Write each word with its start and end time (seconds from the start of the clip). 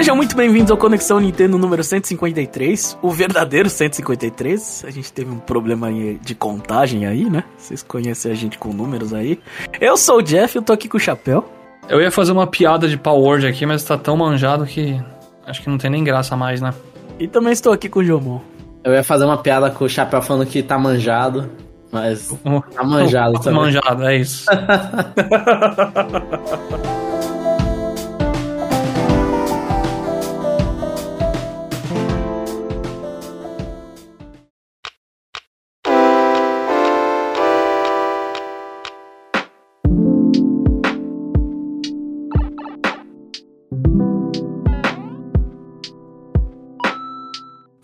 Sejam 0.00 0.16
muito 0.16 0.34
bem-vindos 0.34 0.70
ao 0.70 0.78
Conexão 0.78 1.20
Nintendo 1.20 1.58
número 1.58 1.84
153, 1.84 2.96
o 3.02 3.10
verdadeiro 3.10 3.68
153. 3.68 4.86
A 4.86 4.90
gente 4.90 5.12
teve 5.12 5.30
um 5.30 5.38
problema 5.38 5.92
de 5.92 6.34
contagem 6.34 7.04
aí, 7.04 7.28
né? 7.28 7.44
Vocês 7.58 7.82
conhecem 7.82 8.32
a 8.32 8.34
gente 8.34 8.56
com 8.56 8.72
números 8.72 9.12
aí. 9.12 9.38
Eu 9.78 9.98
sou 9.98 10.16
o 10.16 10.22
Jeff, 10.22 10.56
eu 10.56 10.62
tô 10.62 10.72
aqui 10.72 10.88
com 10.88 10.96
o 10.96 11.00
chapéu. 11.00 11.44
Eu 11.86 12.00
ia 12.00 12.10
fazer 12.10 12.32
uma 12.32 12.46
piada 12.46 12.88
de 12.88 12.96
Power 12.96 13.20
Word 13.20 13.46
aqui, 13.46 13.66
mas 13.66 13.84
tá 13.84 13.98
tão 13.98 14.16
manjado 14.16 14.64
que 14.64 14.98
acho 15.46 15.60
que 15.60 15.68
não 15.68 15.76
tem 15.76 15.90
nem 15.90 16.02
graça 16.02 16.34
mais, 16.34 16.62
né? 16.62 16.72
E 17.18 17.28
também 17.28 17.52
estou 17.52 17.70
aqui 17.70 17.86
com 17.86 18.00
o 18.00 18.04
Jomon. 18.04 18.40
Eu 18.82 18.94
ia 18.94 19.04
fazer 19.04 19.26
uma 19.26 19.36
piada 19.36 19.70
com 19.70 19.84
o 19.84 19.88
chapéu 19.88 20.22
falando 20.22 20.46
que 20.46 20.62
tá 20.62 20.78
manjado, 20.78 21.50
mas 21.92 22.34
tá 22.74 22.82
manjado 22.82 23.34
também. 23.34 23.60
Manjado, 23.60 24.04
é 24.04 24.16
isso. 24.16 24.46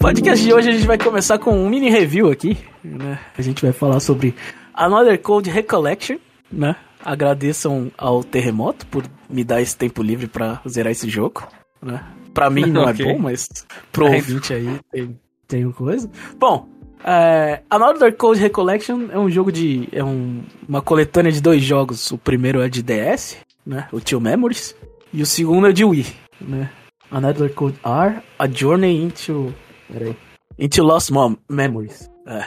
podcast 0.06 0.44
de 0.44 0.52
hoje 0.54 0.68
a 0.68 0.72
gente 0.72 0.86
vai 0.86 0.96
começar 0.96 1.36
com 1.36 1.50
um 1.58 1.68
mini 1.68 1.90
review 1.90 2.30
aqui, 2.30 2.56
né? 2.84 3.18
A 3.36 3.42
gente 3.42 3.60
vai 3.60 3.72
falar 3.72 3.98
sobre 3.98 4.36
Another 4.72 5.20
Code 5.20 5.50
Recollection, 5.50 6.18
né? 6.50 6.76
Agradeçam 7.04 7.90
ao 7.98 8.22
Terremoto 8.22 8.86
por 8.86 9.02
me 9.28 9.42
dar 9.42 9.60
esse 9.60 9.76
tempo 9.76 10.04
livre 10.04 10.28
para 10.28 10.60
zerar 10.68 10.92
esse 10.92 11.10
jogo, 11.10 11.48
né? 11.82 12.04
Pra 12.32 12.48
mim 12.48 12.66
não 12.66 12.84
okay. 12.88 13.04
é 13.04 13.12
bom, 13.12 13.18
mas 13.18 13.48
pro 13.90 14.06
é 14.06 14.14
ouvinte 14.14 14.54
aí 14.54 14.78
tem, 14.92 15.18
tem 15.48 15.72
coisa. 15.72 16.08
Bom, 16.38 16.68
é, 17.02 17.62
Another 17.68 18.14
Code 18.14 18.38
Recollection 18.38 19.08
é 19.10 19.18
um 19.18 19.28
jogo 19.28 19.50
de. 19.50 19.88
é 19.90 20.04
um, 20.04 20.40
uma 20.68 20.80
coletânea 20.80 21.32
de 21.32 21.40
dois 21.40 21.64
jogos. 21.64 22.12
O 22.12 22.18
primeiro 22.18 22.62
é 22.62 22.68
de 22.68 22.80
DS, 22.80 23.38
né? 23.66 23.88
O 23.90 23.98
Tio 23.98 24.20
Memories. 24.20 24.72
E 25.12 25.20
o 25.20 25.26
segundo 25.26 25.66
é 25.66 25.72
de 25.72 25.84
Wii, 25.84 26.06
né? 26.40 26.70
Another 27.10 27.52
Code 27.52 27.76
R, 27.84 28.22
A 28.38 28.48
Journey 28.48 29.02
into 29.02 29.52
Peraí. 29.92 30.16
Into 30.58 30.82
Lost 30.82 31.10
Mom 31.10 31.36
Memories. 31.48 32.10
É. 32.26 32.46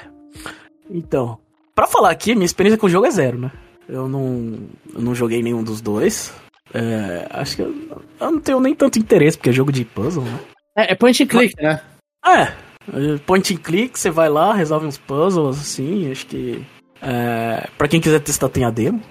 Então, 0.89 1.37
para 1.75 1.87
falar 1.87 2.11
aqui, 2.11 2.33
minha 2.33 2.45
experiência 2.45 2.77
com 2.77 2.87
o 2.87 2.89
jogo 2.89 3.05
é 3.05 3.11
zero, 3.11 3.39
né? 3.39 3.51
Eu 3.87 4.07
não, 4.07 4.57
eu 4.93 5.01
não 5.01 5.15
joguei 5.15 5.41
nenhum 5.41 5.63
dos 5.63 5.81
dois. 5.81 6.33
É, 6.73 7.27
acho 7.31 7.55
que 7.55 7.61
eu, 7.61 7.73
eu, 8.19 8.31
não 8.31 8.39
tenho 8.39 8.59
nem 8.59 8.75
tanto 8.75 8.99
interesse, 8.99 9.37
porque 9.37 9.49
é 9.49 9.53
jogo 9.53 9.71
de 9.71 9.85
puzzle, 9.85 10.23
né? 10.23 10.39
É, 10.77 10.91
é 10.91 10.95
point 10.95 11.23
and 11.23 11.27
click, 11.27 11.55
né? 11.61 11.81
É, 12.25 13.17
point 13.25 13.53
and 13.53 13.57
click, 13.57 13.97
você 13.97 14.09
vai 14.09 14.29
lá, 14.29 14.53
resolve 14.53 14.85
uns 14.85 14.97
puzzles, 14.97 15.59
assim, 15.59 16.11
acho 16.11 16.27
que... 16.27 16.63
É, 17.01 17.67
pra 17.77 17.87
quem 17.87 18.01
quiser 18.01 18.19
testar 18.19 18.49
tem 18.49 18.65
a 18.65 18.69
demo. 18.69 19.01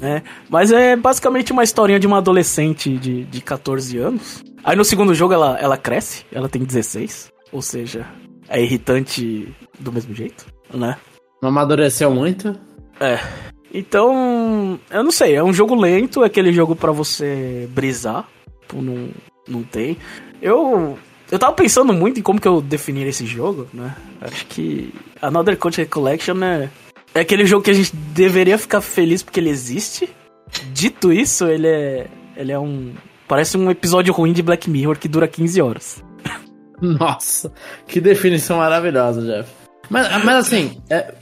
É, 0.00 0.22
mas 0.48 0.70
é 0.70 0.94
basicamente 0.94 1.52
uma 1.52 1.64
historinha 1.64 1.98
de 1.98 2.06
uma 2.06 2.18
adolescente 2.18 2.96
de, 2.96 3.24
de 3.24 3.40
14 3.40 3.98
anos. 3.98 4.42
Aí 4.62 4.76
no 4.76 4.84
segundo 4.84 5.12
jogo 5.12 5.34
ela, 5.34 5.58
ela 5.58 5.76
cresce, 5.76 6.24
ela 6.30 6.48
tem 6.48 6.62
16. 6.62 7.31
Ou 7.52 7.60
seja, 7.62 8.06
é 8.48 8.62
irritante 8.62 9.54
do 9.78 9.92
mesmo 9.92 10.14
jeito, 10.14 10.46
né? 10.72 10.96
Não 11.40 11.50
amadureceu 11.50 12.10
muito? 12.10 12.58
É. 12.98 13.18
Então, 13.72 14.78
eu 14.90 15.02
não 15.02 15.10
sei, 15.10 15.34
é 15.34 15.42
um 15.42 15.52
jogo 15.52 15.74
lento, 15.74 16.22
é 16.22 16.26
aquele 16.26 16.52
jogo 16.52 16.74
para 16.74 16.92
você 16.92 17.68
brisar. 17.70 18.26
Não, 18.72 19.10
não 19.46 19.62
tem. 19.62 19.98
Eu 20.40 20.98
eu 21.30 21.38
tava 21.38 21.54
pensando 21.54 21.92
muito 21.94 22.20
em 22.20 22.22
como 22.22 22.38
que 22.38 22.46
eu 22.46 22.60
definir 22.60 23.06
esse 23.06 23.24
jogo, 23.24 23.66
né? 23.72 23.96
Acho 24.20 24.46
que 24.46 24.92
Another 25.20 25.56
Country 25.56 25.86
Collection 25.86 26.42
é, 26.44 26.70
é 27.14 27.20
aquele 27.20 27.46
jogo 27.46 27.64
que 27.64 27.70
a 27.70 27.74
gente 27.74 27.96
deveria 27.96 28.58
ficar 28.58 28.82
feliz 28.82 29.22
porque 29.22 29.40
ele 29.40 29.48
existe. 29.48 30.10
Dito 30.72 31.10
isso, 31.10 31.46
ele 31.46 31.66
é 31.66 32.06
ele 32.36 32.52
é 32.52 32.58
um 32.58 32.92
parece 33.26 33.56
um 33.56 33.70
episódio 33.70 34.12
ruim 34.12 34.34
de 34.34 34.42
Black 34.42 34.68
Mirror 34.68 34.98
que 34.98 35.08
dura 35.08 35.26
15 35.26 35.62
horas. 35.62 36.04
Nossa, 36.82 37.52
que 37.86 38.00
definição 38.00 38.58
maravilhosa, 38.58 39.22
Jeff. 39.22 39.50
Mas, 39.88 40.24
mas 40.24 40.46
assim, 40.46 40.82
é, 40.90 41.14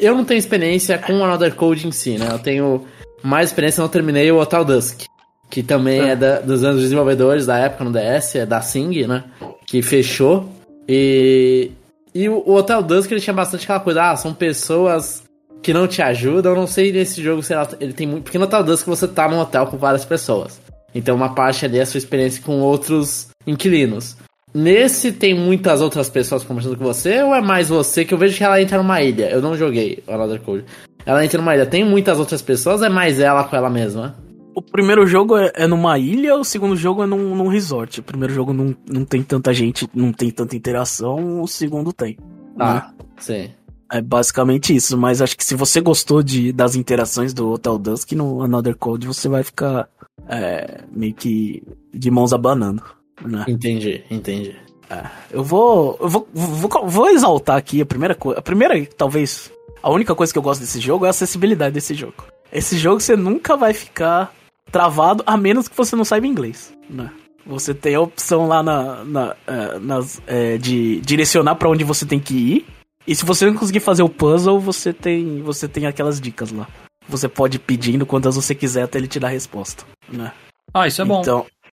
eu 0.00 0.14
não 0.14 0.24
tenho 0.24 0.38
experiência 0.38 0.98
com 0.98 1.22
Another 1.24 1.54
Code 1.54 1.86
em 1.86 1.92
si, 1.92 2.16
né? 2.16 2.28
Eu 2.30 2.38
tenho 2.38 2.86
mais 3.22 3.50
experiência, 3.50 3.82
não 3.82 3.88
terminei 3.88 4.30
o 4.32 4.38
Hotel 4.38 4.64
Dusk, 4.64 5.02
que 5.50 5.62
também 5.62 6.00
é, 6.00 6.08
é 6.10 6.16
da, 6.16 6.40
dos 6.40 6.64
anos 6.64 6.80
desenvolvedores 6.80 7.46
da 7.46 7.58
época 7.58 7.84
no 7.84 7.92
DS, 7.92 8.36
é 8.36 8.46
da 8.46 8.60
Sing, 8.60 9.06
né? 9.06 9.24
Que 9.66 9.82
fechou. 9.82 10.48
E, 10.88 11.70
e 12.14 12.28
o, 12.28 12.42
o 12.46 12.54
Hotel 12.54 12.82
Dusk 12.82 13.10
ele 13.10 13.20
tinha 13.20 13.34
bastante 13.34 13.64
aquela 13.64 13.80
coisa, 13.80 14.10
ah, 14.10 14.16
são 14.16 14.32
pessoas 14.32 15.22
que 15.62 15.72
não 15.72 15.88
te 15.88 16.02
ajudam. 16.02 16.52
Eu 16.52 16.58
não 16.58 16.66
sei 16.66 16.92
nesse 16.92 17.22
jogo 17.22 17.42
se 17.42 17.52
ele 17.80 17.92
tem 17.92 18.06
muito. 18.06 18.24
Porque 18.24 18.38
no 18.38 18.44
Hotel 18.44 18.62
Dusk 18.62 18.86
você 18.86 19.08
tá 19.08 19.28
num 19.28 19.40
hotel 19.40 19.66
com 19.66 19.76
várias 19.76 20.04
pessoas. 20.04 20.60
Então 20.94 21.16
uma 21.16 21.34
parte 21.34 21.64
ali 21.64 21.78
é 21.78 21.82
a 21.82 21.86
sua 21.86 21.98
experiência 21.98 22.42
com 22.42 22.60
outros 22.60 23.28
inquilinos. 23.46 24.16
Nesse 24.54 25.10
tem 25.10 25.34
muitas 25.34 25.80
outras 25.80 26.08
pessoas 26.08 26.44
conversando 26.44 26.76
com 26.76 26.84
você 26.84 27.20
ou 27.22 27.34
é 27.34 27.40
mais 27.40 27.68
você? 27.68 28.04
Que 28.04 28.14
eu 28.14 28.18
vejo 28.18 28.36
que 28.36 28.44
ela 28.44 28.62
entra 28.62 28.78
numa 28.78 29.02
ilha. 29.02 29.28
Eu 29.28 29.42
não 29.42 29.56
joguei 29.56 30.02
Another 30.06 30.40
Code. 30.40 30.64
Ela 31.04 31.24
entra 31.24 31.40
numa 31.40 31.56
ilha. 31.56 31.66
Tem 31.66 31.84
muitas 31.84 32.20
outras 32.20 32.40
pessoas 32.40 32.80
ou 32.80 32.86
é 32.86 32.88
mais 32.88 33.18
ela 33.18 33.42
com 33.42 33.56
ela 33.56 33.68
mesma? 33.68 34.14
O 34.54 34.62
primeiro 34.62 35.04
jogo 35.08 35.36
é, 35.36 35.50
é 35.54 35.66
numa 35.66 35.98
ilha, 35.98 36.36
o 36.36 36.44
segundo 36.44 36.76
jogo 36.76 37.02
é 37.02 37.06
num, 37.06 37.34
num, 37.34 37.48
resort. 37.48 37.98
O 37.98 38.02
primeiro 38.04 38.32
jogo 38.32 38.52
não, 38.52 38.76
não 38.88 39.04
tem 39.04 39.24
tanta 39.24 39.52
gente, 39.52 39.88
não 39.92 40.12
tem 40.12 40.30
tanta 40.30 40.54
interação, 40.54 41.42
o 41.42 41.48
segundo 41.48 41.92
tem. 41.92 42.16
Ah, 42.56 42.74
né? 42.74 43.06
sim. 43.18 43.50
É 43.92 44.00
basicamente 44.00 44.74
isso, 44.74 44.96
mas 44.96 45.20
acho 45.20 45.36
que 45.36 45.44
se 45.44 45.56
você 45.56 45.80
gostou 45.80 46.22
de, 46.22 46.52
das 46.52 46.76
interações 46.76 47.34
do 47.34 47.50
Hotel 47.50 47.78
Dusk 47.78 48.12
no 48.12 48.42
Another 48.42 48.76
Code, 48.76 49.08
você 49.08 49.28
vai 49.28 49.42
ficar 49.42 49.88
é, 50.28 50.82
meio 50.92 51.14
que 51.14 51.62
de 51.92 52.10
mãos 52.10 52.32
abanando. 52.32 52.82
Né? 53.22 53.44
Entendi, 53.48 54.02
entendi. 54.10 54.56
É, 54.90 55.06
eu 55.30 55.42
vou, 55.42 55.96
eu 56.00 56.08
vou, 56.08 56.28
vou, 56.32 56.86
vou 56.86 57.08
exaltar 57.08 57.56
aqui 57.56 57.80
a 57.80 57.86
primeira 57.86 58.14
coisa. 58.14 58.38
A 58.38 58.42
primeira, 58.42 58.86
talvez, 58.96 59.50
a 59.82 59.90
única 59.90 60.14
coisa 60.14 60.32
que 60.32 60.38
eu 60.38 60.42
gosto 60.42 60.60
desse 60.60 60.80
jogo 60.80 61.04
é 61.04 61.08
a 61.08 61.10
acessibilidade 61.10 61.74
desse 61.74 61.94
jogo. 61.94 62.24
Esse 62.52 62.76
jogo 62.76 63.00
você 63.00 63.16
nunca 63.16 63.56
vai 63.56 63.72
ficar 63.72 64.32
travado, 64.70 65.22
a 65.26 65.36
menos 65.36 65.68
que 65.68 65.76
você 65.76 65.96
não 65.96 66.04
saiba 66.04 66.26
inglês, 66.26 66.72
né? 66.88 67.10
Você 67.46 67.74
tem 67.74 67.94
a 67.94 68.00
opção 68.00 68.48
lá 68.48 68.62
na, 68.62 69.04
na 69.04 69.36
é, 69.46 69.78
nas, 69.78 70.22
é, 70.26 70.56
de 70.56 71.00
direcionar 71.00 71.56
para 71.56 71.68
onde 71.68 71.84
você 71.84 72.06
tem 72.06 72.18
que 72.18 72.34
ir. 72.34 72.66
E 73.06 73.14
se 73.14 73.24
você 73.24 73.44
não 73.44 73.54
conseguir 73.54 73.80
fazer 73.80 74.02
o 74.02 74.08
puzzle, 74.08 74.58
você 74.58 74.92
tem, 74.92 75.42
você 75.42 75.68
tem 75.68 75.86
aquelas 75.86 76.20
dicas 76.20 76.50
lá. 76.50 76.66
Você 77.06 77.28
pode 77.28 77.56
ir 77.56 77.60
pedindo 77.60 78.06
quantas 78.06 78.36
você 78.36 78.54
quiser 78.54 78.84
até 78.84 78.96
ele 78.96 79.06
te 79.06 79.20
dar 79.20 79.28
a 79.28 79.30
resposta, 79.30 79.84
né? 80.10 80.32
Ah, 80.72 80.86
isso 80.86 81.02
é 81.02 81.04
bom. 81.04 81.20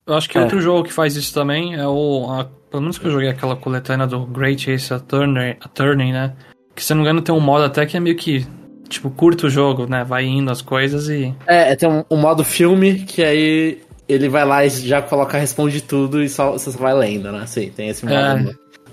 Eu 0.07 0.13
acho 0.13 0.29
que 0.29 0.37
é. 0.37 0.41
outro 0.41 0.61
jogo 0.61 0.85
que 0.85 0.93
faz 0.93 1.17
isso 1.17 1.33
também 1.33 1.75
é 1.75 1.85
o. 1.85 2.27
A, 2.31 2.45
pelo 2.71 2.81
menos 2.81 2.97
que 2.97 3.05
eu 3.05 3.11
joguei 3.11 3.27
aquela 3.27 3.57
coletânea 3.57 4.07
do 4.07 4.25
Great 4.25 4.71
Ace 4.71 4.93
Attorney, 4.93 5.57
Attorney, 5.59 6.13
né? 6.13 6.33
Que 6.73 6.83
se 6.83 6.93
não 6.93 7.01
me 7.01 7.03
engano 7.03 7.21
tem 7.21 7.35
um 7.35 7.41
modo 7.41 7.65
até 7.65 7.85
que 7.85 7.97
é 7.97 7.99
meio 7.99 8.15
que. 8.15 8.47
Tipo, 8.87 9.09
curta 9.09 9.47
o 9.47 9.49
jogo, 9.49 9.85
né? 9.85 10.05
Vai 10.05 10.23
indo 10.23 10.49
as 10.49 10.61
coisas 10.61 11.09
e. 11.09 11.35
É, 11.45 11.75
tem 11.75 11.89
um, 11.89 12.05
um 12.09 12.15
modo 12.15 12.41
filme 12.43 12.99
que 12.99 13.21
aí 13.21 13.81
ele 14.07 14.29
vai 14.29 14.45
lá 14.45 14.65
e 14.65 14.69
já 14.69 15.01
coloca, 15.01 15.37
responde 15.37 15.81
tudo 15.81 16.23
e 16.23 16.29
só, 16.29 16.53
você 16.53 16.71
só 16.71 16.77
vai 16.77 16.93
lendo, 16.93 17.29
né? 17.29 17.45
Sim, 17.45 17.69
tem 17.69 17.89
esse 17.89 18.05
modo 18.05 18.15
é, 18.15 18.35
no, 18.35 18.43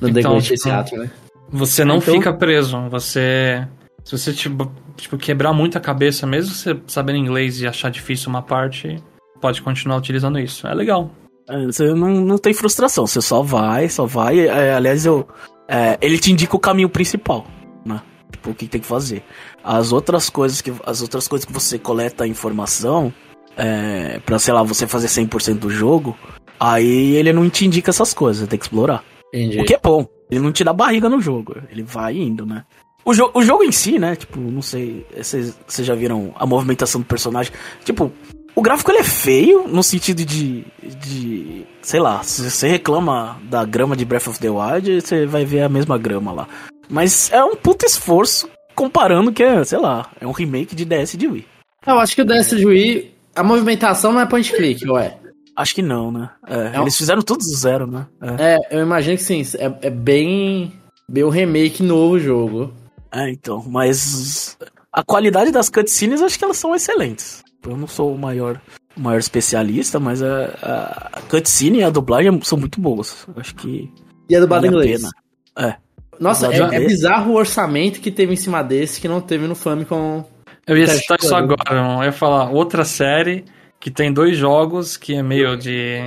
no 0.00 0.08
então, 0.08 0.12
The 0.12 0.22
Great 0.22 0.54
tipo, 0.54 0.68
Ace 0.68 0.96
né? 0.96 1.10
Você 1.50 1.84
não 1.84 1.98
então... 1.98 2.14
fica 2.14 2.32
preso, 2.32 2.88
você. 2.88 3.64
Se 4.02 4.18
você 4.18 4.32
tipo, 4.32 4.70
tipo, 4.96 5.16
quebrar 5.16 5.52
muito 5.52 5.78
a 5.78 5.80
cabeça, 5.80 6.26
mesmo 6.26 6.52
você 6.52 6.76
sabendo 6.88 7.18
inglês 7.18 7.60
e 7.60 7.66
achar 7.66 7.90
difícil 7.90 8.28
uma 8.28 8.42
parte, 8.42 9.00
pode 9.44 9.60
continuar 9.60 9.98
utilizando 9.98 10.38
isso. 10.38 10.66
É 10.66 10.72
legal. 10.72 11.10
É, 11.46 11.66
você 11.66 11.92
não, 11.92 12.08
não 12.08 12.38
tem 12.38 12.54
frustração, 12.54 13.06
você 13.06 13.20
só 13.20 13.42
vai, 13.42 13.90
só 13.90 14.06
vai. 14.06 14.40
É, 14.40 14.72
aliás, 14.72 15.04
eu, 15.04 15.28
é, 15.68 15.98
ele 16.00 16.18
te 16.18 16.32
indica 16.32 16.56
o 16.56 16.58
caminho 16.58 16.88
principal, 16.88 17.46
né? 17.84 18.00
Tipo, 18.32 18.52
o 18.52 18.54
que 18.54 18.66
tem 18.66 18.80
que 18.80 18.86
fazer. 18.86 19.22
As 19.62 19.92
outras 19.92 20.30
coisas 20.30 20.62
que, 20.62 20.72
as 20.86 21.02
outras 21.02 21.28
coisas 21.28 21.44
que 21.44 21.52
você 21.52 21.78
coleta 21.78 22.26
informação, 22.26 23.12
é, 23.54 24.18
pra, 24.24 24.38
sei 24.38 24.54
lá, 24.54 24.62
você 24.62 24.86
fazer 24.86 25.08
100% 25.08 25.58
do 25.58 25.68
jogo, 25.68 26.16
aí 26.58 27.14
ele 27.14 27.30
não 27.30 27.50
te 27.50 27.66
indica 27.66 27.90
essas 27.90 28.14
coisas, 28.14 28.44
você 28.44 28.46
tem 28.46 28.58
que 28.58 28.64
explorar. 28.64 29.04
Entendi. 29.28 29.60
O 29.60 29.64
que 29.66 29.74
é 29.74 29.80
bom. 29.82 30.06
Ele 30.30 30.40
não 30.40 30.52
te 30.52 30.64
dá 30.64 30.72
barriga 30.72 31.10
no 31.10 31.20
jogo, 31.20 31.54
ele 31.70 31.82
vai 31.82 32.16
indo, 32.16 32.46
né? 32.46 32.64
O, 33.04 33.12
jo 33.12 33.30
o 33.34 33.42
jogo 33.42 33.62
em 33.62 33.70
si, 33.70 33.98
né? 33.98 34.16
Tipo, 34.16 34.40
não 34.40 34.62
sei. 34.62 35.06
Vocês 35.14 35.54
já 35.68 35.94
viram 35.94 36.32
a 36.36 36.46
movimentação 36.46 37.02
do 37.02 37.06
personagem? 37.06 37.52
Tipo, 37.84 38.10
o 38.54 38.62
gráfico 38.62 38.90
ele 38.90 38.98
é 38.98 39.04
feio 39.04 39.66
no 39.66 39.82
sentido 39.82 40.24
de, 40.24 40.64
de. 40.82 41.66
Sei 41.82 42.00
lá, 42.00 42.22
se 42.22 42.48
você 42.48 42.68
reclama 42.68 43.38
da 43.44 43.64
grama 43.64 43.96
de 43.96 44.04
Breath 44.04 44.28
of 44.28 44.38
the 44.38 44.48
Wild, 44.48 45.00
você 45.00 45.26
vai 45.26 45.44
ver 45.44 45.62
a 45.62 45.68
mesma 45.68 45.98
grama 45.98 46.32
lá. 46.32 46.48
Mas 46.88 47.32
é 47.32 47.42
um 47.42 47.56
puto 47.56 47.84
esforço 47.84 48.48
comparando 48.74 49.32
que 49.32 49.42
é, 49.42 49.64
sei 49.64 49.78
lá, 49.78 50.10
é 50.20 50.26
um 50.26 50.32
remake 50.32 50.74
de 50.74 50.84
DS 50.84 51.16
de 51.16 51.26
Wii. 51.26 51.46
Eu 51.86 51.98
acho 51.98 52.14
que 52.14 52.22
o 52.22 52.24
DS 52.24 52.50
de 52.50 52.66
Wii, 52.66 53.14
a 53.34 53.42
movimentação 53.42 54.12
não 54.12 54.20
é 54.20 54.26
point 54.26 54.50
click, 54.52 54.88
ué. 54.88 55.18
Acho 55.56 55.74
que 55.74 55.82
não, 55.82 56.10
né? 56.10 56.30
É, 56.46 56.76
é 56.76 56.80
eles 56.80 56.96
fizeram 56.96 57.22
tudo 57.22 57.38
do 57.38 57.56
zero, 57.56 57.86
né? 57.86 58.06
É, 58.38 58.54
é 58.54 58.78
eu 58.78 58.80
imagino 58.80 59.16
que 59.16 59.22
sim. 59.22 59.42
É, 59.58 59.86
é 59.86 59.90
bem, 59.90 60.72
bem 61.08 61.24
um 61.24 61.28
remake 61.28 61.82
novo 61.82 62.18
jogo. 62.18 62.72
É, 63.12 63.30
então. 63.30 63.64
Mas 63.68 64.58
a 64.92 65.04
qualidade 65.04 65.52
das 65.52 65.68
cutscenes, 65.68 66.22
acho 66.22 66.38
que 66.38 66.44
elas 66.44 66.56
são 66.56 66.74
excelentes. 66.74 67.43
Eu 67.66 67.76
não 67.76 67.86
sou 67.86 68.14
o 68.14 68.18
maior, 68.18 68.60
o 68.96 69.00
maior 69.00 69.18
especialista, 69.18 69.98
mas 69.98 70.22
a, 70.22 71.10
a 71.14 71.20
cutscene 71.22 71.78
e 71.78 71.82
a 71.82 71.90
dublagem 71.90 72.40
são 72.42 72.58
muito 72.58 72.80
boas. 72.80 73.26
Acho 73.36 73.54
que. 73.54 73.90
E 74.28 74.36
a 74.36 74.40
dublada 74.40 74.66
vale 74.66 74.76
em 74.76 74.80
inglês. 74.80 75.10
É. 75.58 75.76
Nossa, 76.18 76.52
é, 76.52 76.58
é, 76.58 76.86
bizarro 76.86 77.32
o 77.32 77.36
orçamento 77.36 78.00
que 78.00 78.10
teve 78.10 78.32
em 78.32 78.36
cima 78.36 78.62
desse 78.62 79.00
que 79.00 79.08
não 79.08 79.20
teve 79.20 79.46
no 79.46 79.54
Famicom. 79.54 80.24
Eu 80.66 80.76
ia 80.76 80.86
citar 80.86 81.18
isso 81.20 81.34
agora, 81.34 81.74
não. 81.74 81.98
Eu 81.98 82.06
ia 82.06 82.12
falar 82.12 82.50
outra 82.50 82.84
série 82.84 83.44
que 83.80 83.90
tem 83.90 84.12
dois 84.12 84.36
jogos 84.36 84.96
que 84.96 85.14
é 85.14 85.22
meio 85.22 85.56
de. 85.56 85.98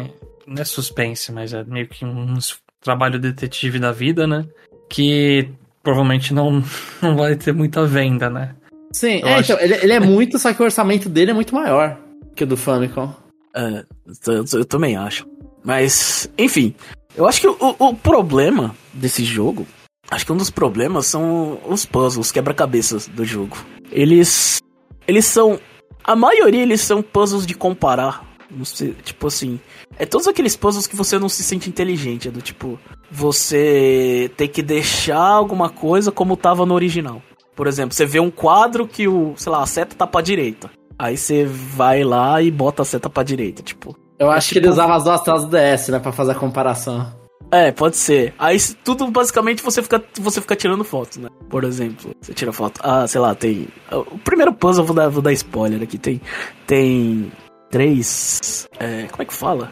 Não 0.46 0.62
é 0.62 0.66
suspense, 0.66 1.32
mas 1.32 1.54
é 1.54 1.64
meio 1.64 1.88
que 1.88 2.06
um 2.06 2.38
trabalho 2.82 3.20
detetive 3.20 3.80
da 3.80 3.92
vida, 3.92 4.26
né? 4.26 4.46
Que 4.90 5.50
provavelmente 5.84 6.34
não, 6.34 6.64
não 7.02 7.16
vai 7.16 7.36
ter 7.36 7.54
muita 7.54 7.86
venda, 7.86 8.30
né? 8.30 8.56
Sim, 8.92 9.22
é, 9.24 9.36
acho... 9.36 9.54
então, 9.54 9.64
ele, 9.64 9.76
ele, 9.76 9.94
é 9.94 10.00
muito, 10.00 10.40
só 10.40 10.54
que 10.54 10.62
o 10.62 10.66
orçamento 10.66 11.10
dele 11.10 11.32
é 11.32 11.34
muito 11.34 11.54
maior 11.54 11.98
que 12.36 12.44
o 12.44 12.48
do 12.48 12.58
Famicom. 12.58 13.14
É, 13.56 13.84
eu, 14.28 14.46
eu 14.54 14.66
também 14.66 14.96
acho. 14.96 15.26
Mas, 15.64 16.30
enfim, 16.38 16.76
eu 17.16 17.28
acho 17.28 17.42
que 17.42 17.48
o, 17.48 17.58
o 17.60 17.96
problema 17.96 18.76
desse 18.94 19.24
jogo 19.26 19.66
Acho 20.10 20.26
que 20.26 20.32
um 20.32 20.38
dos 20.38 20.50
problemas 20.50 21.06
são 21.06 21.60
os 21.68 21.86
puzzles, 21.86 22.32
quebra-cabeças 22.32 23.08
do 23.08 23.26
jogo. 23.26 23.58
Eles. 23.92 24.62
Eles 25.08 25.26
são. 25.26 25.60
A 26.04 26.16
maioria 26.16 26.62
eles 26.62 26.82
são 26.82 27.02
puzzles 27.02 27.46
de 27.46 27.54
comparar. 27.54 28.26
Sei, 28.64 28.94
tipo 29.04 29.28
assim. 29.28 29.60
É 30.00 30.06
todos 30.06 30.28
aqueles 30.28 30.56
puzzles 30.56 30.88
que 30.88 30.96
você 30.96 31.20
não 31.20 31.28
se 31.28 31.44
sente 31.44 31.70
inteligente. 31.70 32.30
É 32.30 32.32
do 32.32 32.42
tipo. 32.42 32.80
Você 33.12 34.32
tem 34.38 34.48
que 34.48 34.62
deixar 34.62 35.20
alguma 35.20 35.70
coisa 35.70 36.12
como 36.12 36.38
tava 36.38 36.66
no 36.66 36.74
original. 36.74 37.22
Por 37.58 37.66
exemplo, 37.66 37.96
você 37.96 38.06
vê 38.06 38.20
um 38.20 38.30
quadro 38.30 38.88
que 38.88 39.08
o. 39.08 39.34
sei 39.36 39.52
lá, 39.52 39.64
a 39.64 39.66
seta 39.66 39.96
tá 39.96 40.06
pra 40.06 40.22
direita. 40.22 40.70
Aí 40.98 41.18
você 41.18 41.44
vai 41.44 42.04
lá 42.04 42.40
e 42.40 42.52
bota 42.52 42.84
a 42.84 42.86
seta 42.86 43.10
pra 43.10 43.24
direita, 43.24 43.64
tipo. 43.64 43.98
Eu 44.20 44.30
acho 44.30 44.38
é, 44.38 44.50
tipo... 44.50 44.54
que 44.54 44.60
ele 44.60 44.70
usava 44.70 44.96
as 44.96 45.04
duas 45.04 45.22
telas 45.22 45.44
do 45.44 45.50
DS, 45.50 45.90
né, 45.90 45.98
pra 45.98 46.12
fazer 46.12 46.34
a 46.34 46.36
comparação. 46.36 47.12
É, 47.52 47.72
pode 47.72 47.98
ser. 47.98 48.36
Aí 48.38 48.60
tudo 48.84 49.10
basicamente 49.10 49.64
você 49.64 49.82
fica, 49.82 50.04
você 50.20 50.40
fica 50.40 50.56
tirando 50.56 50.84
fotos, 50.84 51.18
né? 51.18 51.30
Por 51.50 51.64
exemplo, 51.64 52.12
você 52.22 52.32
tira 52.32 52.54
foto. 52.54 52.80
Ah, 52.84 53.08
sei 53.08 53.20
lá, 53.20 53.34
tem. 53.34 53.68
O 53.92 54.20
primeiro 54.20 54.54
puzzle, 54.54 54.86
vou 54.86 54.96
dar, 54.96 55.10
vou 55.10 55.24
dar 55.24 55.34
spoiler 55.34 55.82
aqui. 55.82 55.98
Tem. 55.98 56.22
Tem. 56.68 57.32
Três. 57.72 58.68
É, 58.80 59.08
como 59.10 59.24
é 59.24 59.26
que 59.26 59.34
fala? 59.34 59.72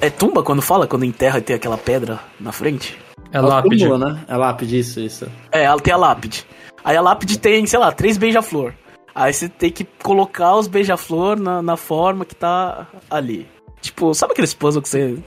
É 0.00 0.08
tumba 0.08 0.42
quando 0.42 0.62
fala? 0.62 0.86
Quando 0.86 1.04
enterra 1.04 1.38
e 1.38 1.42
tem 1.42 1.56
aquela 1.56 1.76
pedra 1.76 2.20
na 2.38 2.52
frente? 2.52 2.96
É 3.32 3.40
lápide. 3.40 3.84
Túmulo, 3.84 3.98
né? 3.98 4.24
É 4.28 4.36
lápide, 4.36 4.78
isso, 4.78 5.00
isso. 5.00 5.26
É, 5.50 5.64
ela 5.64 5.80
tem 5.80 5.92
a 5.92 5.96
lápide. 5.96 6.46
Aí 6.84 6.96
a 6.96 7.00
lápide 7.00 7.38
tem, 7.38 7.66
sei 7.66 7.78
lá, 7.78 7.90
três 7.90 8.18
beija-flor. 8.18 8.74
Aí 9.14 9.32
você 9.32 9.48
tem 9.48 9.70
que 9.70 9.84
colocar 10.02 10.54
os 10.56 10.66
beija-flor 10.66 11.38
na, 11.38 11.62
na 11.62 11.76
forma 11.76 12.24
que 12.24 12.34
tá 12.34 12.86
ali. 13.10 13.48
Tipo, 13.80 14.12
sabe 14.14 14.32
aqueles 14.32 14.52
puzzles 14.52 14.82
que 14.82 14.88
você. 14.88 15.18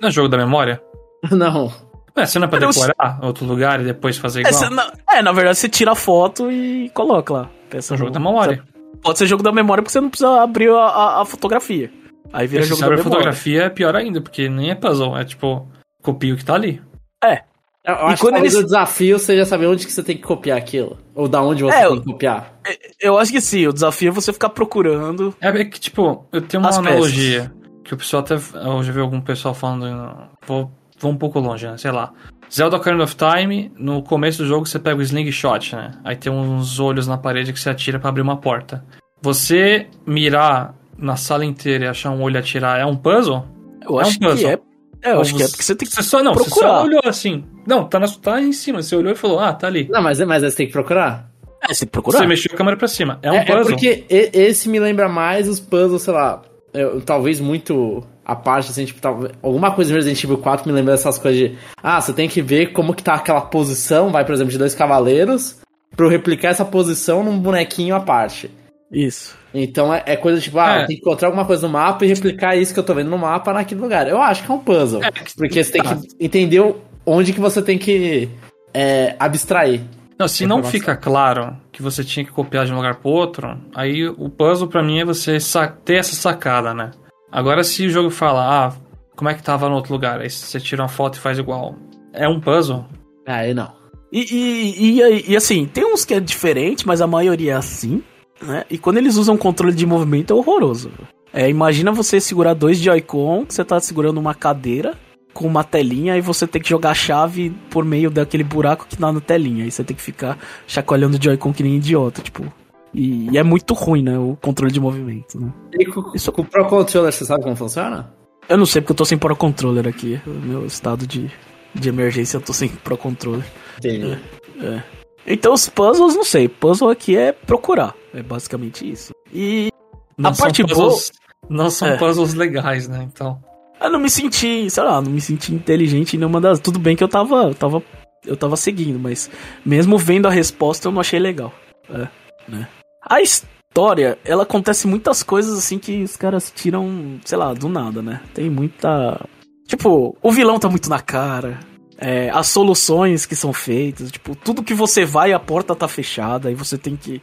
Não 0.00 0.08
é 0.08 0.10
jogo 0.10 0.28
da 0.28 0.36
memória? 0.36 0.80
Não. 1.30 1.72
É, 2.16 2.26
você 2.26 2.38
não 2.38 2.46
é 2.46 2.50
pra 2.50 2.58
decorar 2.58 3.18
eu... 3.22 3.28
outro 3.28 3.46
lugar 3.46 3.80
e 3.80 3.84
depois 3.84 4.18
fazer 4.18 4.40
igual? 4.40 4.64
É, 4.64 4.68
não... 4.68 4.92
é, 5.08 5.22
na 5.22 5.32
verdade 5.32 5.58
você 5.58 5.68
tira 5.68 5.92
a 5.92 5.94
foto 5.94 6.50
e 6.50 6.90
coloca 6.90 7.32
lá. 7.32 7.50
Pensa 7.70 7.94
é 7.94 7.96
jogo 7.96 8.10
da 8.10 8.18
memória. 8.18 8.64
Pode 9.00 9.16
ser 9.16 9.26
jogo 9.26 9.44
da 9.44 9.52
memória 9.52 9.80
porque 9.80 9.92
você 9.92 10.00
não 10.00 10.10
precisa 10.10 10.42
abrir 10.42 10.70
a, 10.70 10.80
a, 10.80 11.22
a 11.22 11.24
fotografia. 11.24 11.90
Aí 12.32 12.46
vira 12.46 12.64
jogo 12.64 12.80
da 12.80 12.88
memória. 12.88 13.00
a 13.00 13.04
fotografia 13.04 13.62
é 13.62 13.70
pior 13.70 13.94
ainda, 13.94 14.20
porque 14.20 14.48
nem 14.48 14.70
é 14.70 14.74
puzzle, 14.74 15.16
é 15.16 15.24
tipo, 15.24 15.66
copia 16.02 16.34
o 16.34 16.36
que 16.36 16.44
tá 16.44 16.54
ali. 16.54 16.82
É. 17.24 17.42
Eu 17.84 17.94
acho 17.94 18.14
e 18.14 18.18
quando 18.18 18.34
que 18.34 18.40
eles... 18.40 18.54
o 18.54 18.64
desafio 18.64 19.18
você 19.18 19.36
já 19.36 19.44
saber 19.46 19.66
onde 19.66 19.86
que 19.86 19.92
você 19.92 20.02
tem 20.02 20.16
que 20.16 20.22
copiar 20.22 20.58
aquilo. 20.58 20.98
Ou 21.14 21.26
da 21.26 21.42
onde 21.42 21.62
você 21.62 21.76
é, 21.76 21.88
tem 21.88 21.98
que 22.00 22.04
copiar. 22.04 22.54
É, 22.66 22.78
eu 23.00 23.18
acho 23.18 23.32
que 23.32 23.40
sim, 23.40 23.66
o 23.66 23.72
desafio 23.72 24.08
é 24.08 24.12
você 24.12 24.32
ficar 24.32 24.50
procurando. 24.50 25.34
É 25.40 25.64
que, 25.64 25.80
tipo, 25.80 26.26
eu 26.32 26.40
tenho 26.42 26.62
uma 26.62 26.70
analogia. 26.70 27.42
Peças. 27.42 27.60
Que 27.84 27.94
o 27.94 27.96
pessoal 27.96 28.22
até. 28.22 28.34
Eu 28.34 28.82
já 28.82 28.92
vi 28.92 29.00
algum 29.00 29.20
pessoal 29.20 29.54
falando. 29.54 30.14
Vou 30.46 30.70
vou 31.00 31.10
um 31.10 31.16
pouco 31.16 31.40
longe, 31.40 31.66
né? 31.66 31.76
Sei 31.78 31.90
lá. 31.90 32.12
Zelda 32.52 32.76
Ocarina 32.76 33.04
of 33.04 33.16
Time, 33.16 33.72
no 33.76 34.02
começo 34.02 34.42
do 34.42 34.48
jogo 34.48 34.66
você 34.66 34.78
pega 34.78 34.98
o 34.98 35.02
slingshot, 35.02 35.74
né? 35.74 35.92
Aí 36.04 36.16
tem 36.16 36.32
uns 36.32 36.78
olhos 36.78 37.06
na 37.06 37.16
parede 37.16 37.52
que 37.52 37.60
você 37.60 37.70
atira 37.70 37.98
para 37.98 38.10
abrir 38.10 38.22
uma 38.22 38.36
porta. 38.36 38.84
Você 39.22 39.86
mirar 40.06 40.74
na 40.98 41.16
sala 41.16 41.44
inteira 41.44 41.84
e 41.86 41.88
achar 41.88 42.10
um 42.10 42.22
olho 42.22 42.36
e 42.36 42.38
atirar 42.38 42.78
é 42.78 42.84
um 42.84 42.96
puzzle? 42.96 43.46
Eu 43.82 43.98
é 43.98 44.02
acho 44.02 44.16
um 44.16 44.20
puzzle. 44.20 44.36
que 44.36 44.46
é. 44.46 44.69
É, 45.02 45.12
eu 45.12 45.20
acho 45.20 45.34
que 45.34 45.42
é 45.42 45.48
porque 45.48 45.62
você 45.62 45.74
tem 45.74 45.88
que 45.88 45.94
você 45.94 46.02
só, 46.02 46.22
não, 46.22 46.32
procurar. 46.32 46.54
Você 46.54 46.60
só 46.60 46.84
olhou 46.84 47.00
assim. 47.04 47.44
Não, 47.66 47.84
tá, 47.84 47.98
na, 47.98 48.08
tá 48.08 48.40
em 48.40 48.52
cima. 48.52 48.82
Você 48.82 48.94
olhou 48.94 49.12
e 49.12 49.16
falou, 49.16 49.40
ah, 49.40 49.52
tá 49.52 49.66
ali. 49.66 49.88
Não, 49.90 50.02
mas, 50.02 50.20
mas 50.20 50.42
você 50.42 50.56
tem 50.56 50.66
que 50.66 50.72
procurar. 50.72 51.30
É, 51.62 51.72
você 51.72 51.80
tem 51.80 51.88
que 51.88 51.92
procurar. 51.92 52.18
Você 52.18 52.26
mexeu 52.26 52.50
a 52.52 52.56
câmera 52.56 52.76
pra 52.76 52.88
cima. 52.88 53.18
É 53.22 53.30
um 53.30 53.34
é, 53.34 53.44
puzzle. 53.44 53.62
É 53.62 53.64
porque 53.64 54.04
esse 54.08 54.68
me 54.68 54.78
lembra 54.78 55.08
mais 55.08 55.48
os 55.48 55.60
puzzles, 55.60 56.02
sei 56.02 56.12
lá, 56.12 56.42
eu, 56.72 57.00
talvez 57.00 57.40
muito 57.40 58.04
a 58.24 58.36
parte, 58.36 58.70
assim, 58.70 58.84
tipo, 58.84 59.00
alguma 59.42 59.72
coisa 59.72 59.90
no 59.90 59.96
Resident 59.96 60.22
Evil 60.22 60.38
4 60.38 60.66
me 60.68 60.72
lembra 60.72 60.92
dessas 60.92 61.18
coisas 61.18 61.38
de, 61.38 61.58
ah, 61.82 62.00
você 62.00 62.12
tem 62.12 62.28
que 62.28 62.40
ver 62.40 62.72
como 62.72 62.94
que 62.94 63.02
tá 63.02 63.14
aquela 63.14 63.40
posição, 63.40 64.10
vai, 64.10 64.24
por 64.24 64.32
exemplo, 64.32 64.52
de 64.52 64.58
dois 64.58 64.74
cavaleiros, 64.74 65.56
pra 65.96 66.06
eu 66.06 66.10
replicar 66.10 66.50
essa 66.50 66.64
posição 66.64 67.24
num 67.24 67.38
bonequinho 67.38 67.94
à 67.94 68.00
parte. 68.00 68.48
Isso. 68.92 69.36
Então 69.52 69.92
é, 69.92 70.02
é 70.06 70.16
coisa 70.16 70.40
tipo, 70.40 70.58
ah, 70.58 70.80
é. 70.80 70.86
tem 70.86 70.96
que 70.96 71.02
encontrar 71.02 71.28
alguma 71.28 71.44
coisa 71.44 71.66
no 71.66 71.72
mapa 71.72 72.04
e 72.04 72.08
replicar 72.08 72.56
isso 72.56 72.72
que 72.72 72.78
eu 72.78 72.84
tô 72.84 72.94
vendo 72.94 73.10
no 73.10 73.18
mapa 73.18 73.52
naquele 73.52 73.80
lugar. 73.80 74.08
Eu 74.08 74.20
acho 74.20 74.44
que 74.44 74.50
é 74.50 74.54
um 74.54 74.58
puzzle. 74.58 75.02
É, 75.02 75.10
porque 75.10 75.62
você 75.62 75.72
tem 75.72 75.82
que 75.82 76.24
entender 76.24 76.74
onde 77.04 77.32
que 77.32 77.40
você 77.40 77.60
tem 77.60 77.78
que 77.78 78.28
é, 78.72 79.16
abstrair. 79.18 79.82
Não, 80.18 80.28
se 80.28 80.46
não 80.46 80.62
fica 80.62 80.94
claro 80.94 81.56
que 81.72 81.82
você 81.82 82.04
tinha 82.04 82.24
que 82.24 82.30
copiar 82.30 82.66
de 82.66 82.72
um 82.72 82.76
lugar 82.76 82.96
pro 82.96 83.10
outro, 83.10 83.58
aí 83.74 84.06
o 84.06 84.28
puzzle 84.28 84.68
para 84.68 84.82
mim 84.82 85.00
é 85.00 85.04
você 85.04 85.38
ter 85.82 85.94
essa 85.94 86.14
sacada, 86.14 86.74
né? 86.74 86.90
Agora, 87.32 87.64
se 87.64 87.86
o 87.86 87.90
jogo 87.90 88.10
fala, 88.10 88.66
ah, 88.66 88.72
como 89.16 89.30
é 89.30 89.34
que 89.34 89.42
tava 89.42 89.68
no 89.68 89.76
outro 89.76 89.94
lugar? 89.94 90.20
Aí 90.20 90.28
você 90.28 90.60
tira 90.60 90.82
uma 90.82 90.88
foto 90.88 91.14
e 91.14 91.20
faz 91.20 91.38
igual. 91.38 91.74
É 92.12 92.28
um 92.28 92.38
puzzle? 92.38 92.84
Aí 93.26 93.54
não. 93.54 93.72
E, 94.12 94.26
e, 94.30 95.00
e, 95.00 95.30
e, 95.32 95.36
assim, 95.36 95.66
tem 95.66 95.84
uns 95.84 96.04
que 96.04 96.12
é 96.12 96.20
diferente, 96.20 96.86
mas 96.86 97.00
a 97.00 97.06
maioria 97.06 97.52
é 97.52 97.56
assim, 97.56 98.02
né? 98.42 98.64
E 98.70 98.78
quando 98.78 98.98
eles 98.98 99.16
usam 99.16 99.36
controle 99.36 99.74
de 99.74 99.86
movimento 99.86 100.32
é 100.32 100.36
horroroso. 100.36 100.90
É, 101.32 101.48
imagina 101.48 101.92
você 101.92 102.20
segurar 102.20 102.54
dois 102.54 102.78
Joy-Con, 102.78 103.46
você 103.48 103.64
tá 103.64 103.78
segurando 103.78 104.18
uma 104.18 104.34
cadeira 104.34 104.94
com 105.32 105.46
uma 105.46 105.62
telinha 105.62 106.16
e 106.16 106.20
você 106.20 106.46
tem 106.46 106.60
que 106.60 106.68
jogar 106.68 106.90
a 106.90 106.94
chave 106.94 107.50
por 107.70 107.84
meio 107.84 108.10
daquele 108.10 108.42
buraco 108.42 108.86
que 108.86 108.96
tá 108.96 109.12
na 109.12 109.20
telinha. 109.20 109.64
Aí 109.64 109.70
você 109.70 109.84
tem 109.84 109.96
que 109.96 110.02
ficar 110.02 110.38
chacoalhando 110.66 111.16
o 111.16 111.22
Joy-Con 111.22 111.52
que 111.52 111.62
nem 111.62 111.76
idiota, 111.76 112.20
tipo. 112.20 112.52
E, 112.92 113.30
e, 113.30 113.38
é 113.38 113.42
muito 113.42 113.72
ruim, 113.72 114.02
né? 114.02 114.18
O 114.18 114.36
controle 114.40 114.72
de 114.72 114.80
movimento, 114.80 115.40
né? 115.40 115.52
E 115.78 115.86
com, 115.86 116.12
Isso... 116.14 116.32
com 116.32 116.42
o 116.42 116.44
Pro 116.44 116.66
Controller, 116.66 117.12
você 117.12 117.24
sabe 117.24 117.44
como 117.44 117.54
funciona? 117.54 118.12
Eu 118.48 118.58
não 118.58 118.66
sei, 118.66 118.82
porque 118.82 118.92
eu 118.92 118.96
tô 118.96 119.04
sem 119.04 119.16
Pro 119.16 119.36
Controller 119.36 119.86
aqui. 119.86 120.20
O 120.26 120.30
meu 120.30 120.66
estado 120.66 121.06
de, 121.06 121.30
de 121.72 121.88
emergência, 121.88 122.36
eu 122.36 122.40
tô 122.40 122.52
sem 122.52 122.68
Pro 122.68 122.96
Controller. 122.96 123.44
Entendi. 123.78 124.18
É, 124.60 124.66
é. 124.66 124.82
Então 125.26 125.52
os 125.52 125.68
puzzles, 125.68 126.14
não 126.14 126.24
sei. 126.24 126.48
Puzzle 126.48 126.90
aqui 126.90 127.16
é 127.16 127.32
procurar. 127.32 127.94
É 128.12 128.22
basicamente 128.22 128.90
isso. 128.90 129.12
E 129.32 129.70
não 130.16 130.30
a 130.30 130.34
parte 130.34 130.62
puzzles, 130.64 131.12
boa... 131.12 131.50
Não 131.50 131.70
são 131.70 131.88
é. 131.88 131.96
puzzles 131.96 132.34
legais, 132.34 132.88
né? 132.88 133.08
Então... 133.10 133.40
Eu 133.80 133.90
não 133.90 133.98
me 133.98 134.10
senti, 134.10 134.68
sei 134.68 134.82
lá, 134.82 135.00
não 135.00 135.10
me 135.10 135.20
senti 135.20 135.54
inteligente 135.54 136.14
em 136.14 136.18
nenhuma 136.18 136.40
das... 136.40 136.60
Tudo 136.60 136.78
bem 136.78 136.94
que 136.94 137.02
eu 137.02 137.08
tava, 137.08 137.44
eu 137.44 137.54
tava, 137.54 137.82
eu 138.26 138.36
tava 138.36 138.56
seguindo, 138.56 138.98
mas 138.98 139.30
mesmo 139.64 139.96
vendo 139.96 140.28
a 140.28 140.30
resposta 140.30 140.88
eu 140.88 140.92
não 140.92 141.00
achei 141.00 141.18
legal. 141.18 141.52
É, 141.88 142.06
né? 142.46 142.68
A 143.02 143.22
história, 143.22 144.18
ela 144.24 144.42
acontece 144.42 144.86
muitas 144.86 145.22
coisas 145.22 145.58
assim 145.58 145.78
que 145.78 146.02
os 146.02 146.16
caras 146.16 146.52
tiram, 146.54 147.18
sei 147.24 147.38
lá, 147.38 147.54
do 147.54 147.68
nada, 147.68 148.02
né? 148.02 148.20
Tem 148.34 148.50
muita. 148.50 149.26
Tipo, 149.66 150.16
o 150.20 150.30
vilão 150.30 150.58
tá 150.58 150.68
muito 150.68 150.90
na 150.90 151.00
cara. 151.00 151.58
É, 152.00 152.30
as 152.30 152.46
soluções 152.46 153.26
que 153.26 153.36
são 153.36 153.52
feitas, 153.52 154.10
tipo, 154.10 154.34
tudo 154.34 154.62
que 154.62 154.72
você 154.72 155.04
vai, 155.04 155.34
a 155.34 155.38
porta 155.38 155.76
tá 155.76 155.86
fechada, 155.86 156.50
e 156.50 156.54
você 156.54 156.78
tem 156.78 156.96
que 156.96 157.20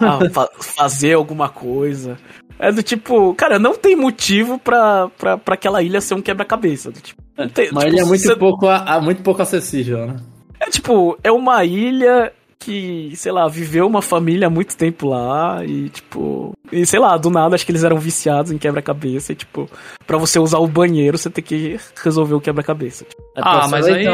ah, 0.00 0.18
fa 0.32 0.48
fazer 0.58 1.12
alguma 1.12 1.48
coisa. 1.48 2.18
É 2.58 2.72
do 2.72 2.82
tipo, 2.82 3.32
cara, 3.34 3.58
não 3.58 3.76
tem 3.76 3.94
motivo 3.94 4.58
pra, 4.58 5.08
pra, 5.16 5.38
pra 5.38 5.54
aquela 5.54 5.80
ilha 5.80 6.00
ser 6.00 6.14
um 6.14 6.22
quebra-cabeça. 6.22 6.90
Tipo, 6.90 7.22
Mas 7.38 7.52
tipo, 7.52 7.86
ilha 7.86 8.00
é 8.00 8.04
muito, 8.04 8.22
você... 8.22 8.34
pouco, 8.34 8.66
muito 9.02 9.22
pouco 9.22 9.42
acessível, 9.42 10.06
né? 10.06 10.16
É 10.58 10.70
tipo, 10.70 11.16
é 11.22 11.30
uma 11.30 11.64
ilha 11.64 12.32
que, 12.58 13.12
sei 13.14 13.32
lá, 13.32 13.46
viveu 13.48 13.86
uma 13.86 14.02
família 14.02 14.46
há 14.46 14.50
muito 14.50 14.76
tempo 14.76 15.08
lá 15.08 15.64
e, 15.64 15.88
tipo. 15.88 16.52
E 16.72 16.84
sei 16.84 16.98
lá, 16.98 17.16
do 17.16 17.30
nada 17.30 17.54
acho 17.54 17.64
que 17.64 17.70
eles 17.70 17.84
eram 17.84 17.98
viciados 17.98 18.50
em 18.50 18.58
quebra-cabeça 18.58 19.32
e, 19.32 19.36
tipo, 19.36 19.70
pra 20.06 20.18
você 20.18 20.38
usar 20.38 20.58
o 20.58 20.66
banheiro 20.66 21.16
você 21.16 21.30
tem 21.30 21.44
que 21.44 21.78
resolver 22.02 22.34
o 22.34 22.40
quebra-cabeça. 22.40 23.04
Tipo. 23.04 23.22
É 23.36 23.40
ah, 23.42 23.68
mas 23.68 23.86
aí. 23.86 24.04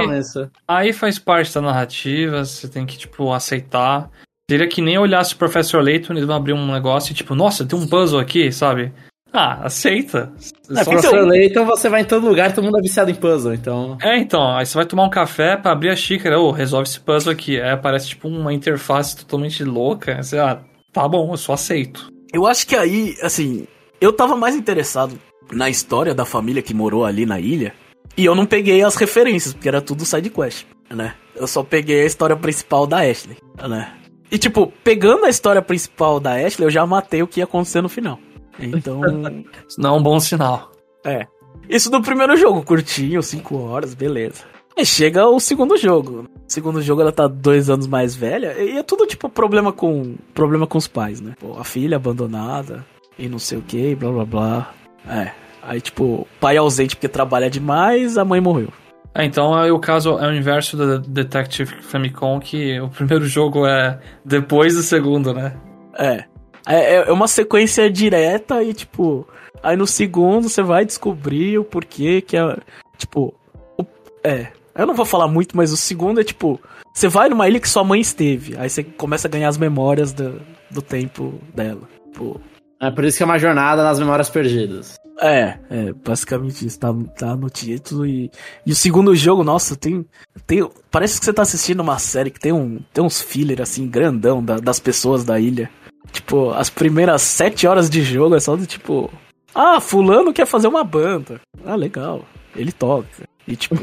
Aí 0.69 0.93
faz 0.93 1.19
parte 1.19 1.55
da 1.55 1.61
narrativa, 1.61 2.45
você 2.45 2.69
tem 2.69 2.85
que, 2.85 2.99
tipo, 2.99 3.33
aceitar. 3.33 4.11
Seria 4.51 4.69
que 4.69 4.83
nem 4.83 4.99
olhasse 4.99 5.35
o 5.35 5.39
Professor 5.39 5.83
Layton, 5.83 6.13
eles 6.13 6.27
vão 6.27 6.37
abrir 6.37 6.53
um 6.53 6.73
negócio 6.73 7.13
e, 7.13 7.15
tipo, 7.15 7.35
nossa, 7.35 7.65
tem 7.65 7.79
um 7.79 7.87
puzzle 7.87 8.21
aqui, 8.21 8.53
sabe? 8.53 8.93
Ah, 9.33 9.65
aceita. 9.65 10.33
É, 10.71 10.85
professor 10.85 11.15
então... 11.15 11.27
Layton, 11.27 11.65
você 11.65 11.89
vai 11.89 12.03
em 12.03 12.05
todo 12.05 12.29
lugar, 12.29 12.55
todo 12.55 12.65
mundo 12.65 12.79
é 12.79 12.83
viciado 12.83 13.11
em 13.11 13.15
puzzle, 13.15 13.55
então. 13.55 13.97
É, 14.03 14.19
então, 14.19 14.57
aí 14.57 14.67
você 14.67 14.75
vai 14.75 14.85
tomar 14.85 15.05
um 15.05 15.11
café 15.11 15.57
pra 15.57 15.73
abrir 15.73 15.89
a 15.89 15.97
xícara, 15.97 16.39
ou 16.39 16.49
oh, 16.49 16.53
resolve 16.53 16.89
esse 16.89 17.01
puzzle 17.01 17.33
aqui. 17.33 17.59
Aí 17.61 17.71
aparece 17.71 18.09
tipo 18.11 18.29
uma 18.29 18.53
interface 18.53 19.17
totalmente 19.17 19.65
louca. 19.65 20.23
Você, 20.23 20.39
ah, 20.39 20.61
tá 20.93 21.09
bom, 21.09 21.33
eu 21.33 21.37
só 21.39 21.55
aceito. 21.55 22.11
Eu 22.33 22.47
acho 22.47 22.67
que 22.67 22.77
aí, 22.77 23.17
assim, 23.23 23.67
eu 24.01 24.13
tava 24.13 24.37
mais 24.37 24.55
interessado 24.55 25.19
na 25.51 25.71
história 25.71 26.15
da 26.15 26.25
família 26.25 26.63
que 26.63 26.75
morou 26.75 27.05
ali 27.05 27.25
na 27.25 27.41
ilha. 27.41 27.73
E 28.17 28.25
eu 28.27 28.35
não 28.35 28.45
peguei 28.45 28.83
as 28.83 28.97
referências, 28.97 29.55
porque 29.55 29.69
era 29.69 29.81
tudo 29.81 30.05
side 30.05 30.29
quest, 30.29 30.67
né? 30.91 31.15
Eu 31.35 31.47
só 31.47 31.63
peguei 31.63 32.03
a 32.03 32.07
história 32.07 32.37
principal 32.37 32.87
da 32.87 32.99
Ashley, 32.99 33.39
né? 33.67 33.95
E 34.31 34.37
tipo, 34.37 34.71
pegando 34.85 35.25
a 35.25 35.31
história 35.31 35.63
principal 35.63 36.21
da 36.21 36.35
Ashley, 36.35 36.67
eu 36.67 36.71
já 36.71 36.85
matei 36.87 37.23
o 37.23 37.27
que 37.27 37.41
ia 37.41 37.45
acontecer 37.45 37.81
no 37.81 37.89
final. 37.89 38.19
Então. 38.59 39.01
Isso 39.69 39.81
não 39.81 39.95
é 39.95 39.99
um 39.99 40.03
bom 40.03 40.19
sinal. 40.21 40.73
É. 41.05 41.27
Isso 41.69 41.91
do 41.91 42.03
primeiro 42.03 42.37
jogo, 42.37 42.63
curtinho, 42.63 43.23
5 43.23 43.57
horas, 43.57 43.95
beleza. 43.95 44.45
E 44.77 44.87
chega 44.87 45.27
o 45.27 45.39
segundo 45.39 45.77
jogo. 45.77 46.27
O 46.49 46.53
segundo 46.53 46.81
jogo 46.81 47.03
ela 47.03 47.13
tá 47.13 47.27
dois 47.29 47.69
anos 47.69 47.87
mais 47.87 48.15
velha. 48.15 48.55
E 48.59 48.79
é 48.79 48.83
tudo 48.83 49.07
tipo 49.07 49.29
problema 49.29 49.73
com. 49.73 50.17
Problema 50.35 50.67
com 50.67 50.79
os 50.79 50.89
pais, 50.89 51.21
né? 51.21 51.35
Pô, 51.39 51.59
a 51.59 51.65
filha 51.65 51.97
abandonada 51.97 52.85
e 53.19 53.29
não 53.29 53.39
sei 53.39 53.59
o 53.59 53.63
que, 53.63 53.95
blá 53.95 54.11
blá 54.11 54.25
blá. 54.25 54.75
É. 55.07 55.31
Aí, 55.63 55.81
tipo, 55.81 56.27
pai 56.41 56.57
ausente 56.57 56.97
porque 56.97 57.09
trabalha 57.09 57.49
demais, 57.49 58.19
a 58.19 58.25
mãe 58.25 58.41
morreu. 58.41 58.69
É, 59.15 59.25
então 59.25 59.55
aí 59.55 59.71
o 59.71 59.79
caso 59.79 60.19
é 60.19 60.27
o 60.27 60.35
inverso 60.35 60.77
do 60.77 60.99
Detective 60.99 61.71
Famicom, 61.83 62.41
que 62.41 62.81
o 62.81 62.89
primeiro 62.89 63.27
jogo 63.27 63.67
é 63.67 64.01
depois 64.25 64.75
do 64.75 64.83
segundo, 64.83 65.35
né? 65.35 65.55
É. 65.99 66.25
É, 66.67 67.09
é 67.09 67.13
uma 67.13 67.29
sequência 67.29 67.91
direta 67.91 68.63
e, 68.63 68.73
tipo, 68.73 69.27
aí 69.63 69.77
no 69.77 69.87
segundo 69.87 70.49
você 70.49 70.63
vai 70.63 70.85
descobrir 70.85 71.59
o 71.59 71.65
porquê 71.65 72.21
que 72.21 72.37
é. 72.37 72.57
Tipo. 72.97 73.35
O, 73.79 73.85
é. 74.25 74.49
Eu 74.75 74.87
não 74.87 74.95
vou 74.95 75.05
falar 75.05 75.29
muito, 75.29 75.57
mas 75.57 75.73
o 75.73 75.77
segundo 75.77 76.21
é 76.21 76.25
tipo. 76.25 76.61
Você 76.95 77.09
vai 77.09 77.29
numa 77.29 77.49
ilha 77.49 77.61
que 77.61 77.69
sua 77.69 77.85
mãe 77.85 78.01
esteve. 78.01 78.57
Aí 78.59 78.69
você 78.69 78.83
começa 78.83 79.27
a 79.27 79.31
ganhar 79.31 79.49
as 79.49 79.57
memórias 79.57 80.13
do, 80.13 80.41
do 80.71 80.83
tempo 80.83 81.41
dela. 81.55 81.89
Tipo, 82.13 82.41
é 82.81 82.91
por 82.91 83.05
isso 83.05 83.17
que 83.17 83.23
é 83.23 83.27
uma 83.27 83.39
jornada 83.39 83.83
nas 83.83 83.99
memórias 83.99 84.29
perdidas. 84.29 84.97
É, 85.21 85.57
é, 85.71 85.93
basicamente 85.93 86.67
isso, 86.67 86.81
tá, 86.81 86.93
tá 87.17 87.37
no 87.37 87.49
título 87.49 88.05
e, 88.05 88.29
e 88.67 88.73
o 88.73 88.75
segundo 88.75 89.15
jogo, 89.15 89.45
nossa, 89.45 89.77
tem, 89.77 90.05
tem, 90.49 90.69
parece 90.91 91.19
que 91.21 91.25
você 91.25 91.33
tá 91.33 91.43
assistindo 91.43 91.79
uma 91.79 91.99
série 92.01 92.31
que 92.31 92.41
tem, 92.41 92.51
um, 92.51 92.81
tem 92.93 93.05
uns 93.05 93.23
filler 93.23 93.61
assim, 93.61 93.87
grandão 93.87 94.43
da, 94.43 94.57
das 94.57 94.81
pessoas 94.81 95.25
da 95.25 95.39
ilha. 95.39 95.71
Tipo, 96.11 96.51
as 96.51 96.69
primeiras 96.69 97.23
sete 97.23 97.67
horas 97.67 97.89
de 97.89 98.03
jogo 98.03 98.35
é 98.35 98.41
só 98.41 98.57
do 98.57 98.67
tipo, 98.67 99.11
ah, 99.55 99.81
fulano 99.81 100.33
quer 100.33 100.47
fazer 100.47 100.69
uma 100.69 100.85
banda. 100.85 101.41
Ah, 101.65 101.77
legal, 101.77 102.25
ele 102.57 102.73
toca. 102.73 103.29
E 103.47 103.57
tipo, 103.57 103.77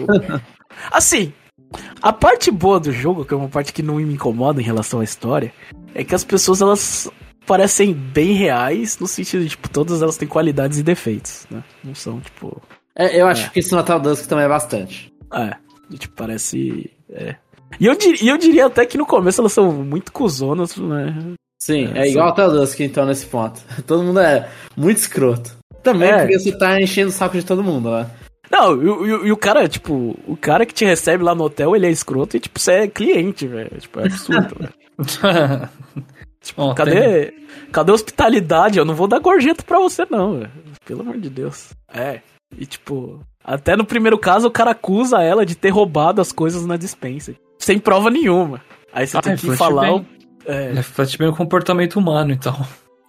assim, 0.91 1.33
a 2.01 2.11
parte 2.11 2.51
boa 2.51 2.79
do 2.79 2.91
jogo, 2.91 3.25
que 3.25 3.33
é 3.33 3.37
uma 3.37 3.49
parte 3.49 3.73
que 3.73 3.83
não 3.83 3.95
me 3.95 4.13
incomoda 4.13 4.61
em 4.61 4.65
relação 4.65 4.99
à 4.99 5.03
história, 5.03 5.53
é 5.93 6.03
que 6.03 6.15
as 6.15 6.23
pessoas 6.23 6.61
elas 6.61 7.09
parecem 7.45 7.93
bem 7.93 8.33
reais, 8.33 8.99
no 8.99 9.07
sentido 9.07 9.43
de, 9.43 9.49
tipo, 9.49 9.69
todas 9.69 10.01
elas 10.01 10.17
têm 10.17 10.27
qualidades 10.27 10.77
e 10.77 10.83
defeitos, 10.83 11.47
né? 11.49 11.63
Não 11.83 11.95
são, 11.95 12.19
tipo. 12.19 12.61
É, 12.95 13.19
eu 13.19 13.27
acho 13.27 13.47
é. 13.47 13.49
que 13.49 13.59
isso 13.59 13.71
no 13.71 13.77
Natal 13.77 13.99
Dusk 13.99 14.27
também 14.27 14.45
é 14.45 14.49
bastante. 14.49 15.11
É, 15.33 15.55
tipo, 15.97 16.13
parece. 16.15 16.91
É. 17.09 17.35
E 17.79 17.85
eu, 17.85 17.95
dir, 17.95 18.23
eu 18.25 18.37
diria 18.37 18.65
até 18.65 18.85
que 18.85 18.97
no 18.97 19.05
começo 19.05 19.41
elas 19.41 19.53
são 19.53 19.71
muito 19.71 20.11
cuzonas, 20.11 20.75
né? 20.77 21.33
Sim, 21.61 21.91
é, 21.93 22.07
é 22.07 22.09
igual 22.09 22.35
são... 22.35 22.45
Natal 22.45 22.51
Dusk, 22.51 22.79
então, 22.79 23.05
nesse 23.05 23.25
ponto. 23.25 23.59
Todo 23.85 24.03
mundo 24.03 24.19
é 24.19 24.49
muito 24.75 24.97
escroto. 24.97 25.57
Também 25.83 26.09
é. 26.09 26.19
porque 26.19 26.39
você 26.39 26.57
tá 26.57 26.79
enchendo 26.79 27.09
o 27.09 27.13
saco 27.13 27.37
de 27.37 27.45
todo 27.45 27.63
mundo, 27.63 27.89
né? 27.89 28.09
Não, 28.51 28.75
e, 28.81 29.27
e, 29.27 29.31
o 29.31 29.37
cara, 29.37 29.67
tipo, 29.69 30.17
o 30.27 30.35
cara 30.35 30.65
que 30.65 30.73
te 30.73 30.83
recebe 30.83 31.23
lá 31.23 31.33
no 31.33 31.45
hotel, 31.45 31.73
ele 31.73 31.87
é 31.87 31.89
escroto 31.89 32.35
e, 32.35 32.39
tipo, 32.39 32.59
você 32.59 32.71
é 32.71 32.87
cliente, 32.87 33.47
velho. 33.47 33.71
Tipo, 33.79 34.01
é 34.01 34.05
absurdo, 34.05 34.55
velho. 34.59 35.69
Tipo, 36.41 36.73
cadê, 36.73 37.25
tem... 37.25 37.45
cadê 37.71 37.91
a 37.91 37.95
hospitalidade? 37.95 38.79
Eu 38.79 38.85
não 38.85 38.95
vou 38.95 39.07
dar 39.07 39.19
gorjeta 39.19 39.61
pra 39.61 39.77
você, 39.77 40.05
não, 40.09 40.39
velho. 40.39 40.51
Pelo 40.85 41.01
amor 41.01 41.17
de 41.17 41.29
Deus. 41.29 41.71
É. 41.93 42.21
E 42.57 42.65
tipo, 42.65 43.19
até 43.43 43.75
no 43.75 43.85
primeiro 43.85 44.17
caso 44.17 44.47
o 44.47 44.51
cara 44.51 44.71
acusa 44.71 45.21
ela 45.21 45.45
de 45.45 45.55
ter 45.55 45.69
roubado 45.69 46.21
as 46.21 46.31
coisas 46.31 46.65
na 46.65 46.77
dispensa. 46.77 47.35
Sem 47.57 47.77
prova 47.77 48.09
nenhuma. 48.09 48.61
Aí 48.91 49.05
você 49.05 49.17
ah, 49.17 49.21
tem 49.21 49.35
que 49.35 49.55
falar. 49.55 49.91
Bem, 49.91 50.07
é. 50.45 50.71
Reflete 50.73 51.17
bem 51.17 51.27
o 51.27 51.35
comportamento 51.35 51.97
humano, 51.97 52.31
então. 52.31 52.55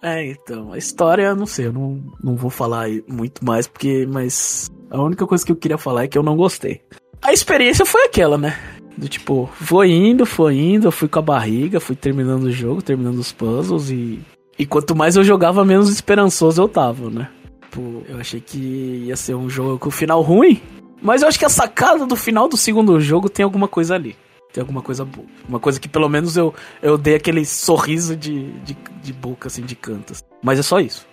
É, 0.01 0.31
então. 0.31 0.73
A 0.73 0.77
história, 0.77 1.35
não 1.35 1.45
sei, 1.45 1.67
eu 1.67 1.73
não, 1.73 2.03
não 2.23 2.35
vou 2.35 2.49
falar 2.49 2.87
muito 3.07 3.45
mais, 3.45 3.67
porque. 3.67 4.07
Mas. 4.09 4.69
A 4.89 5.01
única 5.01 5.25
coisa 5.25 5.45
que 5.45 5.51
eu 5.51 5.55
queria 5.55 5.77
falar 5.77 6.03
é 6.03 6.07
que 6.07 6.17
eu 6.17 6.23
não 6.23 6.35
gostei. 6.35 6.81
A 7.21 7.31
experiência 7.31 7.85
foi 7.85 8.05
aquela, 8.05 8.37
né? 8.37 8.57
Do 8.97 9.07
tipo, 9.07 9.49
foi 9.53 9.89
indo, 9.91 10.25
foi 10.25 10.57
indo, 10.57 10.87
eu 10.87 10.91
fui 10.91 11.07
com 11.07 11.19
a 11.19 11.21
barriga, 11.21 11.79
fui 11.79 11.95
terminando 11.95 12.43
o 12.43 12.51
jogo, 12.51 12.81
terminando 12.81 13.19
os 13.19 13.31
puzzles 13.31 13.89
e. 13.89 14.19
E 14.59 14.65
quanto 14.65 14.95
mais 14.95 15.15
eu 15.15 15.23
jogava, 15.23 15.63
menos 15.63 15.89
esperançoso 15.89 16.61
eu 16.61 16.67
tava, 16.67 17.09
né? 17.09 17.29
Tipo, 17.61 18.03
eu 18.07 18.19
achei 18.19 18.41
que 18.41 18.57
ia 19.05 19.15
ser 19.15 19.33
um 19.33 19.49
jogo 19.49 19.79
com 19.79 19.89
final 19.89 20.21
ruim. 20.21 20.61
Mas 21.01 21.21
eu 21.21 21.27
acho 21.27 21.39
que 21.39 21.45
a 21.45 21.49
sacada 21.49 22.05
do 22.05 22.15
final 22.15 22.47
do 22.47 22.57
segundo 22.57 22.99
jogo 22.99 23.29
tem 23.29 23.43
alguma 23.43 23.67
coisa 23.67 23.95
ali. 23.95 24.15
Tem 24.51 24.61
alguma 24.61 24.81
coisa 24.81 25.05
boa. 25.05 25.25
Uma 25.47 25.59
coisa 25.59 25.79
que 25.79 25.87
pelo 25.87 26.09
menos 26.09 26.35
eu, 26.35 26.53
eu 26.81 26.97
dei 26.97 27.15
aquele 27.15 27.45
sorriso 27.45 28.15
de, 28.15 28.51
de, 28.59 28.77
de 29.01 29.13
boca, 29.13 29.47
assim, 29.47 29.61
de 29.61 29.75
cantas. 29.75 30.23
Mas 30.43 30.59
é 30.59 30.61
só 30.61 30.79
isso. 30.79 31.07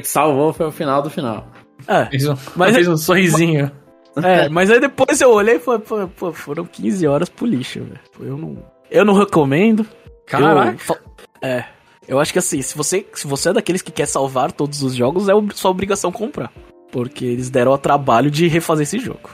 que 0.00 0.06
salvou 0.08 0.52
foi 0.52 0.66
o 0.66 0.72
final 0.72 1.02
do 1.02 1.10
final. 1.10 1.46
É. 1.88 2.06
Fez 2.06 2.28
um, 2.28 2.36
mas 2.54 2.74
fez 2.74 2.88
um 2.88 2.96
sorrisinho. 2.96 3.70
É, 4.22 4.48
mas 4.48 4.70
aí 4.70 4.78
depois 4.78 5.20
eu 5.20 5.30
olhei 5.30 5.56
e 5.56 5.58
falei, 5.58 5.80
pô, 5.80 6.06
pô, 6.06 6.32
foram 6.32 6.64
15 6.64 7.06
horas 7.06 7.28
pro 7.28 7.46
lixo, 7.46 7.80
velho. 7.80 8.00
Eu 8.20 8.36
não, 8.38 8.64
eu 8.90 9.04
não 9.04 9.14
recomendo. 9.14 9.86
Caraca. 10.26 10.76
Eu, 10.88 11.48
é. 11.48 11.64
Eu 12.06 12.20
acho 12.20 12.32
que 12.32 12.38
assim, 12.38 12.60
se 12.60 12.76
você, 12.76 13.04
se 13.14 13.26
você 13.26 13.48
é 13.48 13.52
daqueles 13.54 13.82
que 13.82 13.90
quer 13.90 14.06
salvar 14.06 14.52
todos 14.52 14.82
os 14.82 14.94
jogos, 14.94 15.28
é 15.28 15.32
sua 15.54 15.70
obrigação 15.70 16.12
comprar. 16.12 16.52
Porque 16.92 17.24
eles 17.24 17.50
deram 17.50 17.72
o 17.72 17.78
trabalho 17.78 18.30
de 18.30 18.46
refazer 18.46 18.84
esse 18.84 18.98
jogo. 18.98 19.30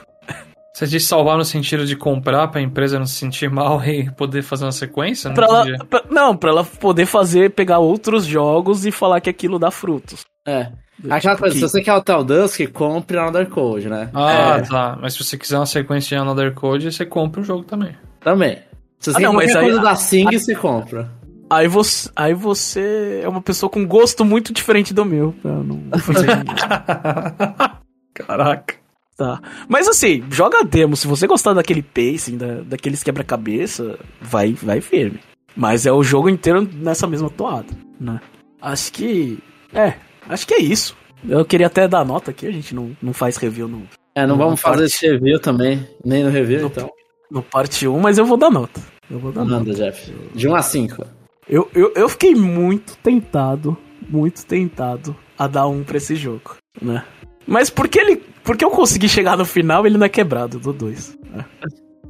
Você 0.73 0.87
diz 0.87 1.05
salvar 1.05 1.37
no 1.37 1.43
sentido 1.43 1.85
de 1.85 1.95
comprar 1.95 2.47
pra 2.47 2.61
empresa 2.61 2.97
não 2.97 3.05
se 3.05 3.15
sentir 3.15 3.49
mal 3.49 3.83
e 3.85 4.09
poder 4.11 4.41
fazer 4.41 4.65
uma 4.65 4.71
sequência? 4.71 5.29
Não, 5.29 5.35
pra 5.35 5.45
ela, 5.45 5.85
pra, 5.85 6.03
não, 6.09 6.37
pra 6.37 6.49
ela 6.49 6.63
poder 6.63 7.05
fazer, 7.05 7.51
pegar 7.51 7.79
outros 7.79 8.25
jogos 8.25 8.85
e 8.85 8.91
falar 8.91 9.19
que 9.21 9.29
aquilo 9.29 9.59
dá 9.59 9.69
frutos. 9.69 10.21
É. 10.47 10.71
Aquela 11.09 11.35
coisa, 11.35 11.55
que... 11.55 11.61
se 11.61 11.67
você 11.67 11.81
quer 11.81 11.93
o 11.93 12.01
Tal 12.01 12.23
Dusk, 12.23 12.59
compre 12.71 13.17
Another 13.17 13.47
Code, 13.49 13.89
né? 13.89 14.09
Ah, 14.13 14.57
é. 14.57 14.61
tá. 14.61 14.97
Mas 15.01 15.13
se 15.13 15.23
você 15.23 15.37
quiser 15.37 15.57
uma 15.57 15.65
sequência 15.65 16.15
de 16.15 16.21
Another 16.21 16.53
Code, 16.53 16.91
você 16.91 17.05
compra 17.05 17.41
o 17.41 17.43
jogo 17.43 17.63
também. 17.63 17.95
Também. 18.19 18.59
Se 18.99 19.11
você 19.11 19.17
ah, 19.17 19.31
não, 19.31 19.39
quer 19.39 19.53
coisa 19.53 19.77
aí... 19.77 19.83
da 19.83 19.95
Sing, 19.95 20.27
aí... 20.29 20.39
você 20.39 20.55
compra. 20.55 21.09
Aí 21.49 21.67
você, 21.67 22.09
aí 22.15 22.33
você 22.33 23.21
é 23.23 23.27
uma 23.27 23.41
pessoa 23.41 23.69
com 23.69 23.85
gosto 23.85 24.23
muito 24.23 24.53
diferente 24.53 24.93
do 24.93 25.03
meu. 25.03 25.33
Pra 25.41 25.51
não 25.51 25.81
fazer 25.99 26.27
Caraca. 28.13 28.80
Tá. 29.17 29.41
Mas 29.67 29.87
assim, 29.87 30.23
joga 30.31 30.63
demo. 30.63 30.95
Se 30.95 31.07
você 31.07 31.27
gostar 31.27 31.53
daquele 31.53 31.81
pacing, 31.81 32.37
da, 32.37 32.61
daqueles 32.61 33.03
quebra-cabeça, 33.03 33.99
vai, 34.21 34.53
vai 34.53 34.81
firme. 34.81 35.19
Mas 35.55 35.85
é 35.85 35.91
o 35.91 36.03
jogo 36.03 36.29
inteiro 36.29 36.67
nessa 36.73 37.05
mesma 37.05 37.29
toada, 37.29 37.73
né? 37.99 38.19
Acho 38.61 38.91
que. 38.93 39.39
É, 39.73 39.95
Acho 40.27 40.47
que 40.47 40.53
é 40.53 40.61
isso. 40.61 40.95
Eu 41.27 41.45
queria 41.45 41.67
até 41.67 41.87
dar 41.87 42.05
nota 42.05 42.31
aqui, 42.31 42.47
a 42.47 42.51
gente 42.51 42.73
não, 42.73 42.95
não 43.01 43.13
faz 43.13 43.37
review 43.37 43.67
no. 43.67 43.83
É, 44.15 44.25
não 44.25 44.37
vamos 44.37 44.59
fazer 44.59 44.85
esse 44.85 45.07
review 45.07 45.39
também, 45.39 45.87
nem 46.03 46.23
no 46.23 46.29
review, 46.29 46.61
no, 46.61 46.67
então. 46.67 46.89
No 47.29 47.43
parte 47.43 47.87
1, 47.87 47.99
mas 47.99 48.17
eu 48.17 48.25
vou 48.25 48.37
dar 48.37 48.49
nota. 48.49 48.81
Eu 49.09 49.19
vou 49.19 49.31
dar 49.31 49.45
Manda, 49.45 49.59
nota. 49.59 49.73
Jeff. 49.73 50.11
De 50.33 50.47
1 50.47 50.55
a 50.55 50.61
5. 50.61 51.05
Eu, 51.47 51.69
eu, 51.73 51.93
eu 51.95 52.09
fiquei 52.09 52.33
muito 52.33 52.97
tentado, 52.97 53.77
muito 54.09 54.45
tentado 54.45 55.15
a 55.37 55.47
dar 55.47 55.67
um 55.67 55.83
pra 55.83 55.97
esse 55.97 56.15
jogo, 56.15 56.55
né? 56.81 57.03
Mas 57.47 57.69
porque 57.69 57.99
ele. 57.99 58.23
Porque 58.43 58.65
eu 58.65 58.71
consegui 58.71 59.07
chegar 59.07 59.37
no 59.37 59.45
final, 59.45 59.85
ele 59.85 59.97
não 59.97 60.05
é 60.05 60.09
quebrado, 60.09 60.59
do 60.59 60.73
2. 60.73 61.17
Né? 61.31 61.45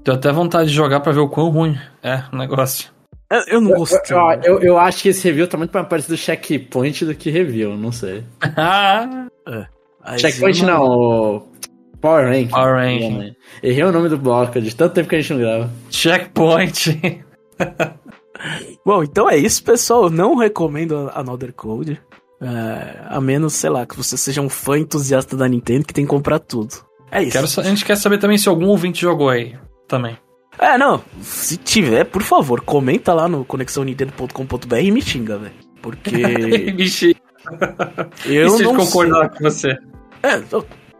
Deu 0.04 0.16
até 0.16 0.32
vontade 0.32 0.70
de 0.70 0.76
jogar 0.76 1.02
pra 1.02 1.12
ver 1.12 1.20
o 1.20 1.30
quão 1.30 1.50
ruim 1.50 1.78
é 2.02 2.24
o 2.32 2.38
negócio. 2.38 2.90
Eu 3.48 3.62
não 3.62 3.72
gostei. 3.72 4.16
Eu, 4.16 4.42
eu, 4.44 4.60
eu, 4.60 4.78
acho 4.78 5.04
que 5.04 5.10
esse 5.10 5.26
review 5.26 5.48
tá 5.48 5.58
muito 5.58 5.72
mais 5.72 5.88
parecido 5.88 6.16
do 6.16 6.18
checkpoint 6.18 7.06
do 7.06 7.16
que 7.16 7.30
review, 7.30 7.78
não 7.78 7.92
sei. 7.92 8.24
é. 9.48 10.18
Checkpoint 10.18 10.66
não, 10.66 10.84
o 10.84 11.48
Power 12.02 12.28
Ranking. 12.28 12.50
Power 12.50 12.76
Ranking. 12.76 13.36
Errei 13.64 13.84
o 13.84 13.92
nome 13.92 14.10
do 14.10 14.18
bloco, 14.18 14.60
de 14.60 14.76
tanto 14.76 14.96
tempo 14.96 15.08
que 15.08 15.16
a 15.16 15.22
gente 15.22 15.34
não 15.34 15.40
grava. 15.40 15.70
Checkpoint. 15.90 17.24
Bom, 18.86 19.04
então 19.04 19.30
é 19.30 19.38
isso, 19.38 19.64
pessoal. 19.64 20.06
Eu 20.06 20.10
não 20.10 20.36
recomendo 20.36 21.12
Another 21.14 21.54
Code. 21.54 22.02
É, 22.42 23.02
a 23.08 23.22
menos, 23.22 23.54
sei 23.54 23.70
lá, 23.70 23.86
que 23.86 23.96
você 23.96 24.18
seja 24.18 24.42
um 24.42 24.50
fã 24.50 24.78
entusiasta 24.80 25.38
da 25.38 25.48
Nintendo 25.48 25.86
que 25.86 25.94
tem 25.94 26.06
que 26.06 26.10
comprar 26.10 26.40
tudo. 26.40 26.74
É 27.12 27.22
isso. 27.22 27.34
Quero, 27.34 27.68
a 27.68 27.70
gente 27.70 27.86
quer 27.86 27.96
saber 27.96 28.18
também 28.18 28.38
se 28.38 28.50
algum 28.50 28.68
ouvinte 28.68 29.02
jogou 29.02 29.30
aí 29.30 29.56
também. 29.88 30.18
É, 30.58 30.78
não. 30.78 31.04
Se 31.22 31.58
tiver, 31.58 32.06
por 32.06 32.24
favor, 32.24 32.62
comenta 32.62 33.14
lá 33.14 33.28
no 33.28 33.46
conexãonintendo.com.br 33.46 34.76
e 34.82 34.92
me 34.92 35.02
xinga, 35.02 35.38
velho. 35.38 35.54
Porque. 35.82 36.12
me 36.74 36.88
xinga. 36.88 37.20
Eu 38.26 38.48
e 38.48 38.50
se 38.52 38.64
ele 38.64 38.74
concordar 38.76 39.30
com 39.30 39.44
você? 39.44 39.78
É, 40.24 40.42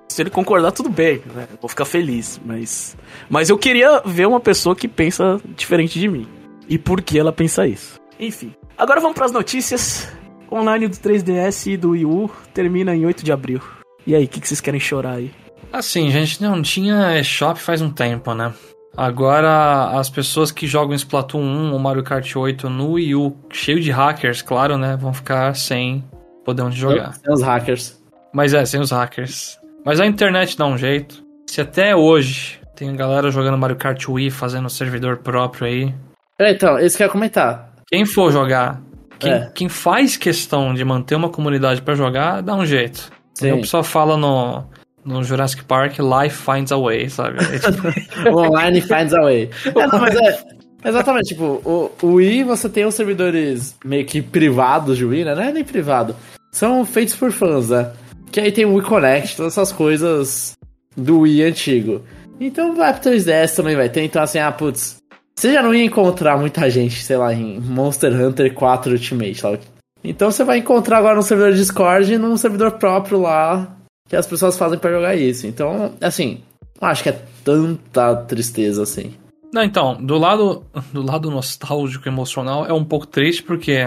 se 0.08 0.22
ele 0.22 0.30
concordar, 0.30 0.72
tudo 0.72 0.90
bem, 0.90 1.22
né? 1.34 1.48
Vou 1.60 1.70
ficar 1.70 1.86
feliz, 1.86 2.40
mas. 2.46 2.98
Mas 3.30 3.50
eu 3.50 3.58
queria 3.58 4.02
ver 4.06 4.28
uma 4.28 4.40
pessoa 4.40 4.76
que 4.76 4.88
pensa 4.88 5.40
diferente 5.56 6.00
de 6.00 6.08
mim. 6.08 6.28
E 6.68 6.78
por 6.78 7.02
que 7.02 7.18
ela 7.18 7.32
pensa 7.32 7.68
isso. 7.68 8.00
Enfim. 8.20 8.54
Agora 8.78 9.00
vamos 9.00 9.16
para 9.16 9.26
as 9.26 9.32
notícias. 9.32 10.12
Online 10.52 10.88
do 10.88 10.96
3DS 10.96 11.72
e 11.72 11.78
do 11.78 11.92
Wii 11.92 12.06
U 12.06 12.30
termina 12.54 12.96
em 12.96 13.06
8 13.06 13.24
de 13.24 13.32
abril. 13.32 13.62
E 14.06 14.16
aí, 14.16 14.26
o 14.26 14.28
que, 14.28 14.42
que 14.42 14.48
vocês 14.48 14.60
querem 14.60 14.80
chorar 14.80 15.14
aí? 15.14 15.32
Assim, 15.72 16.10
gente, 16.12 16.42
não 16.42 16.62
tinha 16.62 17.18
eShop 17.18 17.60
faz 17.60 17.82
um 17.82 17.90
tempo, 17.90 18.34
né? 18.34 18.54
Agora, 18.96 19.98
as 19.98 20.10
pessoas 20.10 20.52
que 20.52 20.68
jogam 20.68 20.94
Splatoon 20.94 21.42
1 21.42 21.72
ou 21.72 21.80
Mario 21.80 22.04
Kart 22.04 22.36
8 22.36 22.70
no 22.70 22.94
Wii 22.94 23.16
U, 23.16 23.38
cheio 23.52 23.80
de 23.80 23.90
hackers, 23.90 24.42
claro, 24.42 24.78
né? 24.78 24.98
Vão 24.98 25.14
ficar 25.14 25.56
sem 25.56 26.04
poder 26.44 26.64
onde 26.64 26.78
jogar. 26.78 27.14
Sem 27.14 27.34
os 27.34 27.42
hackers. 27.42 28.02
Mas 28.34 28.54
é, 28.54 28.66
sem 28.66 28.82
os 28.82 28.92
hackers. 28.92 29.58
Mas 29.86 30.00
a 30.00 30.06
internet 30.06 30.58
dá 30.58 30.66
um 30.66 30.78
jeito. 30.78 31.24
Se 31.50 31.62
até 31.62 31.96
hoje 31.96 32.60
tem 32.76 32.94
galera 32.96 33.32
jogando 33.32 33.58
Mario 33.58 33.78
Kart 33.78 34.08
Wii, 34.08 34.30
fazendo 34.30 34.70
servidor 34.70 35.18
próprio 35.18 35.68
aí. 35.68 35.96
É, 36.38 36.52
então, 36.52 36.78
isso 36.80 36.98
que 36.98 37.04
eu 37.04 37.08
ia 37.08 37.12
comentar. 37.12 37.72
Quem 37.88 38.06
for 38.06 38.32
jogar, 38.32 38.82
quem, 39.22 39.32
é. 39.32 39.52
quem 39.54 39.70
faz 39.70 40.18
questão 40.18 40.74
de 40.74 40.84
manter 40.84 41.16
uma 41.16 41.30
comunidade 41.30 41.82
para 41.82 41.94
jogar, 41.94 42.42
dá 42.42 42.56
um 42.56 42.66
jeito. 42.66 43.12
Sim. 43.36 43.52
O 43.54 43.62
pessoal 43.62 43.84
fala 43.84 44.18
no, 44.18 44.64
no 45.06 45.24
Jurassic 45.24 45.64
Park, 45.64 46.00
life 46.00 46.36
finds 46.36 46.72
a 46.72 46.78
way, 46.78 47.10
sabe? 47.10 47.38
É, 47.40 47.60
tipo... 47.60 48.30
Online 48.36 48.82
finds 48.82 49.14
a 49.14 49.22
way. 49.22 49.50
É, 49.66 49.88
não, 49.88 50.00
mas 50.00 50.16
é, 50.16 50.44
exatamente, 50.84 51.30
tipo, 51.30 51.62
o, 51.64 51.92
o 52.02 52.14
Wii 52.16 52.44
você 52.44 52.68
tem 52.68 52.86
os 52.86 52.96
servidores 52.96 53.76
meio 53.86 54.06
que 54.06 54.22
privados 54.22 54.98
de 54.98 55.06
Wii, 55.06 55.26
né? 55.26 55.36
Não 55.36 55.44
é 55.44 55.52
nem 55.52 55.64
privado. 55.64 56.16
São 56.52 56.84
feitos 56.84 57.16
por 57.16 57.32
fãs, 57.32 57.70
né? 57.70 57.92
Que 58.32 58.40
aí 58.40 58.52
tem 58.52 58.66
o 58.66 58.74
Wii 58.74 58.86
Connect, 58.86 59.38
todas 59.38 59.54
essas 59.54 59.72
coisas 59.72 60.58
do 60.98 61.20
Wii 61.20 61.44
antigo. 61.44 62.02
Então 62.40 62.76
vai 62.76 62.92
pro 62.94 63.12
3DS 63.12 63.56
também 63.56 63.76
vai 63.76 63.88
ter. 63.88 64.04
Então 64.04 64.22
assim, 64.22 64.40
ah, 64.40 64.52
putz, 64.52 65.01
você 65.36 65.54
já 65.54 65.62
não 65.62 65.74
ia 65.74 65.84
encontrar 65.84 66.38
muita 66.38 66.70
gente, 66.70 67.04
sei 67.04 67.18
lá, 67.18 67.34
em 67.34 67.60
Monster 67.60 68.14
Hunter 68.14 68.54
4 68.54 68.92
Ultimate, 68.92 69.36
sabe? 69.36 69.60
Então 70.04 70.32
você 70.32 70.44
vai 70.44 70.58
encontrar 70.58 70.98
agora 70.98 71.16
no 71.16 71.24
servidor 71.24 71.54
Discord 71.54 72.14
e 72.14 72.18
num 72.18 72.38
servidor 72.38 72.72
próprio 72.72 73.20
lá 73.20 73.76
que 74.08 74.16
as 74.16 74.28
pessoas 74.28 74.58
fazem 74.58 74.78
para 74.78 74.92
jogar 74.92 75.16
isso. 75.16 75.48
Então, 75.48 75.94
assim, 76.02 76.42
não 76.82 76.90
acho 76.90 77.04
que 77.04 77.10
é 77.10 77.22
tanta 77.44 78.16
tristeza 78.16 78.84
assim. 78.84 79.14
Não, 79.54 79.64
então, 79.64 79.96
do 80.02 80.18
lado 80.18 80.64
do 80.92 81.02
lado 81.02 81.30
nostálgico 81.30 82.08
emocional 82.08 82.66
é 82.66 82.74
um 82.74 82.86
pouco 82.86 83.06
triste 83.06 83.44
porque 83.44 83.86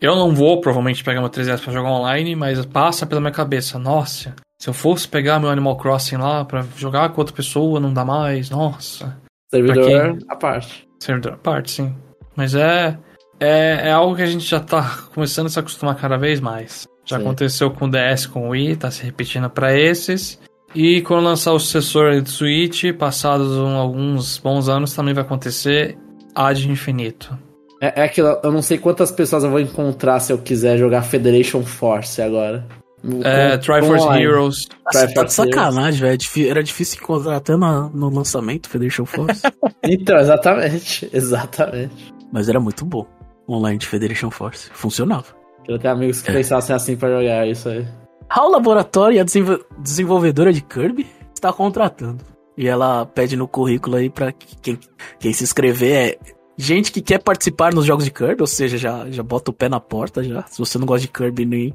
eu 0.00 0.16
não 0.16 0.34
vou 0.34 0.60
provavelmente 0.60 1.04
pegar 1.04 1.20
meu 1.20 1.28
3DS 1.28 1.60
para 1.60 1.72
jogar 1.72 1.90
online, 1.90 2.34
mas 2.34 2.64
passa 2.64 3.06
pela 3.06 3.20
minha 3.20 3.32
cabeça, 3.32 3.78
nossa, 3.78 4.34
se 4.58 4.68
eu 4.68 4.72
fosse 4.72 5.06
pegar 5.06 5.38
meu 5.38 5.50
Animal 5.50 5.76
Crossing 5.76 6.16
lá 6.16 6.44
para 6.44 6.64
jogar 6.76 7.10
com 7.10 7.20
outra 7.20 7.34
pessoa, 7.34 7.80
não 7.80 7.92
dá 7.92 8.04
mais, 8.04 8.48
nossa. 8.50 9.18
Servidor 9.52 10.18
à 10.28 10.36
parte. 10.36 10.88
Servidor 10.98 11.32
à 11.32 11.36
parte, 11.36 11.70
sim. 11.72 11.94
Mas 12.36 12.54
é, 12.54 12.96
é, 13.38 13.88
é 13.88 13.90
algo 13.90 14.14
que 14.14 14.22
a 14.22 14.26
gente 14.26 14.44
já 14.44 14.60
tá 14.60 14.98
começando 15.14 15.46
a 15.46 15.50
se 15.50 15.58
acostumar 15.58 15.96
cada 15.96 16.16
vez 16.16 16.40
mais. 16.40 16.86
Já 17.04 17.16
sim. 17.16 17.22
aconteceu 17.22 17.70
com 17.70 17.86
o 17.86 17.90
DS, 17.90 18.26
com 18.26 18.48
o 18.48 18.50
Wii, 18.50 18.76
tá 18.76 18.90
se 18.90 19.02
repetindo 19.02 19.50
para 19.50 19.76
esses. 19.76 20.38
E 20.74 21.02
quando 21.02 21.24
lançar 21.24 21.52
o 21.52 21.58
sucessor 21.58 22.22
do 22.22 22.28
Switch, 22.28 22.84
passados 22.96 23.56
um, 23.56 23.76
alguns 23.76 24.38
bons 24.38 24.68
anos, 24.68 24.94
também 24.94 25.12
vai 25.12 25.24
acontecer 25.24 25.98
ad 26.34 26.70
infinito. 26.70 27.36
É, 27.80 28.02
é 28.02 28.04
aquilo, 28.04 28.38
eu 28.44 28.52
não 28.52 28.62
sei 28.62 28.78
quantas 28.78 29.10
pessoas 29.10 29.42
eu 29.42 29.50
vou 29.50 29.58
encontrar 29.58 30.20
se 30.20 30.32
eu 30.32 30.38
quiser 30.38 30.78
jogar 30.78 31.02
Federation 31.02 31.62
Force 31.62 32.22
agora. 32.22 32.64
É, 33.24 33.56
Triforce 33.56 34.06
Heroes. 34.18 34.68
Triforce 34.90 35.14
tá 35.14 35.24
de 35.24 35.32
sacanagem, 35.32 36.00
velho. 36.00 36.48
Era 36.48 36.62
difícil 36.62 37.00
encontrar 37.02 37.36
até 37.36 37.56
no, 37.56 37.88
no 37.90 38.10
lançamento 38.10 38.68
Federation 38.68 39.06
Force. 39.06 39.42
então, 39.82 40.18
exatamente. 40.18 41.08
Exatamente. 41.12 42.14
Mas 42.32 42.48
era 42.48 42.60
muito 42.60 42.84
bom. 42.84 43.06
Online 43.48 43.78
de 43.78 43.86
Federation 43.86 44.30
Force. 44.30 44.70
Funcionava. 44.72 45.26
Eu 45.66 45.78
tenho 45.78 45.94
amigos 45.94 46.22
que 46.22 46.30
é. 46.30 46.34
pensassem 46.34 46.74
assim 46.74 46.96
pra 46.96 47.08
jogar 47.08 47.46
isso 47.48 47.68
aí. 47.68 47.86
HAL 48.28 48.50
Laboratório, 48.50 49.20
a 49.20 49.24
desenvolvedora 49.78 50.52
de 50.52 50.60
Kirby, 50.60 51.06
está 51.34 51.52
contratando. 51.52 52.24
E 52.56 52.68
ela 52.68 53.06
pede 53.06 53.36
no 53.36 53.48
currículo 53.48 53.96
aí 53.96 54.08
pra 54.08 54.32
quem, 54.32 54.78
quem 55.18 55.32
se 55.32 55.42
inscrever 55.42 55.92
é 55.92 56.18
gente 56.56 56.92
que 56.92 57.00
quer 57.00 57.18
participar 57.18 57.72
nos 57.72 57.86
jogos 57.86 58.04
de 58.04 58.10
Kirby, 58.10 58.42
ou 58.42 58.46
seja, 58.46 58.76
já, 58.76 59.10
já 59.10 59.22
bota 59.22 59.50
o 59.50 59.54
pé 59.54 59.68
na 59.68 59.80
porta 59.80 60.22
já. 60.22 60.44
Se 60.46 60.58
você 60.58 60.78
não 60.78 60.86
gosta 60.86 61.02
de 61.02 61.08
Kirby, 61.08 61.46
nem, 61.46 61.74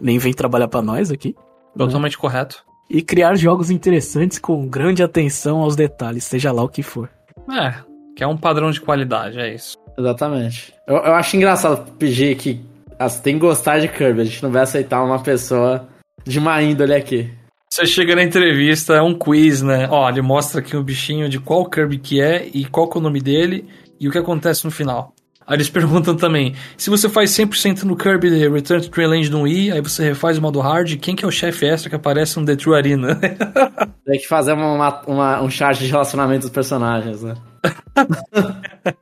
nem 0.00 0.18
vem 0.18 0.32
trabalhar 0.32 0.68
para 0.68 0.82
nós 0.82 1.10
aqui. 1.10 1.34
Totalmente 1.76 2.14
né? 2.14 2.20
correto. 2.20 2.64
E 2.88 3.02
criar 3.02 3.34
jogos 3.36 3.70
interessantes 3.70 4.38
com 4.38 4.66
grande 4.68 5.02
atenção 5.02 5.58
aos 5.58 5.74
detalhes, 5.74 6.24
seja 6.24 6.52
lá 6.52 6.62
o 6.62 6.68
que 6.68 6.82
for. 6.82 7.10
É, 7.50 7.74
que 8.14 8.22
é 8.22 8.26
um 8.26 8.36
padrão 8.36 8.70
de 8.70 8.80
qualidade, 8.80 9.38
é 9.38 9.54
isso. 9.54 9.76
Exatamente. 9.98 10.72
Eu, 10.86 10.96
eu 10.96 11.14
acho 11.14 11.36
engraçado 11.36 11.90
pedir 11.92 12.36
que 12.36 12.60
ah, 12.98 13.10
tem 13.10 13.34
que 13.34 13.40
gostar 13.40 13.78
de 13.78 13.88
Kirby, 13.88 14.20
a 14.20 14.24
gente 14.24 14.42
não 14.42 14.50
vai 14.50 14.62
aceitar 14.62 15.02
uma 15.02 15.18
pessoa 15.18 15.88
de 16.24 16.40
má 16.40 16.62
índole 16.62 16.94
aqui. 16.94 17.30
Você 17.70 17.84
chega 17.84 18.14
na 18.14 18.22
entrevista, 18.22 18.94
é 18.94 19.02
um 19.02 19.12
quiz, 19.12 19.60
né? 19.60 19.88
Ó, 19.90 20.08
ele 20.08 20.22
mostra 20.22 20.60
aqui 20.60 20.76
um 20.76 20.82
bichinho 20.82 21.28
de 21.28 21.38
qual 21.38 21.68
Kirby 21.68 21.98
que 21.98 22.20
é 22.20 22.48
e 22.54 22.64
qual 22.64 22.88
que 22.88 22.96
é 22.96 23.00
o 23.00 23.02
nome 23.02 23.20
dele 23.20 23.68
e 24.00 24.08
o 24.08 24.12
que 24.12 24.18
acontece 24.18 24.64
no 24.64 24.70
final. 24.70 25.12
Aí 25.46 25.56
eles 25.56 25.68
perguntam 25.70 26.16
também, 26.16 26.54
se 26.76 26.90
você 26.90 27.08
faz 27.08 27.30
100% 27.30 27.82
no 27.82 27.96
Kirby 27.96 28.48
Return 28.48 28.82
to 28.82 28.90
Dreamland 28.90 29.30
no 29.30 29.42
Wii, 29.42 29.72
aí 29.72 29.80
você 29.80 30.04
refaz 30.04 30.38
o 30.38 30.42
modo 30.42 30.60
hard, 30.60 30.96
quem 30.98 31.14
que 31.14 31.24
é 31.24 31.28
o 31.28 31.30
chefe 31.30 31.66
extra 31.66 31.90
que 31.90 31.96
aparece 31.96 32.38
no 32.38 32.46
The 32.46 32.56
True 32.56 32.76
Arena? 32.76 33.14
Tem 34.04 34.18
que 34.18 34.28
fazer 34.28 34.52
uma, 34.52 35.02
uma, 35.06 35.42
um 35.42 35.50
chart 35.50 35.78
de 35.78 35.86
relacionamento 35.86 36.42
dos 36.42 36.50
personagens, 36.50 37.22
né? 37.22 37.34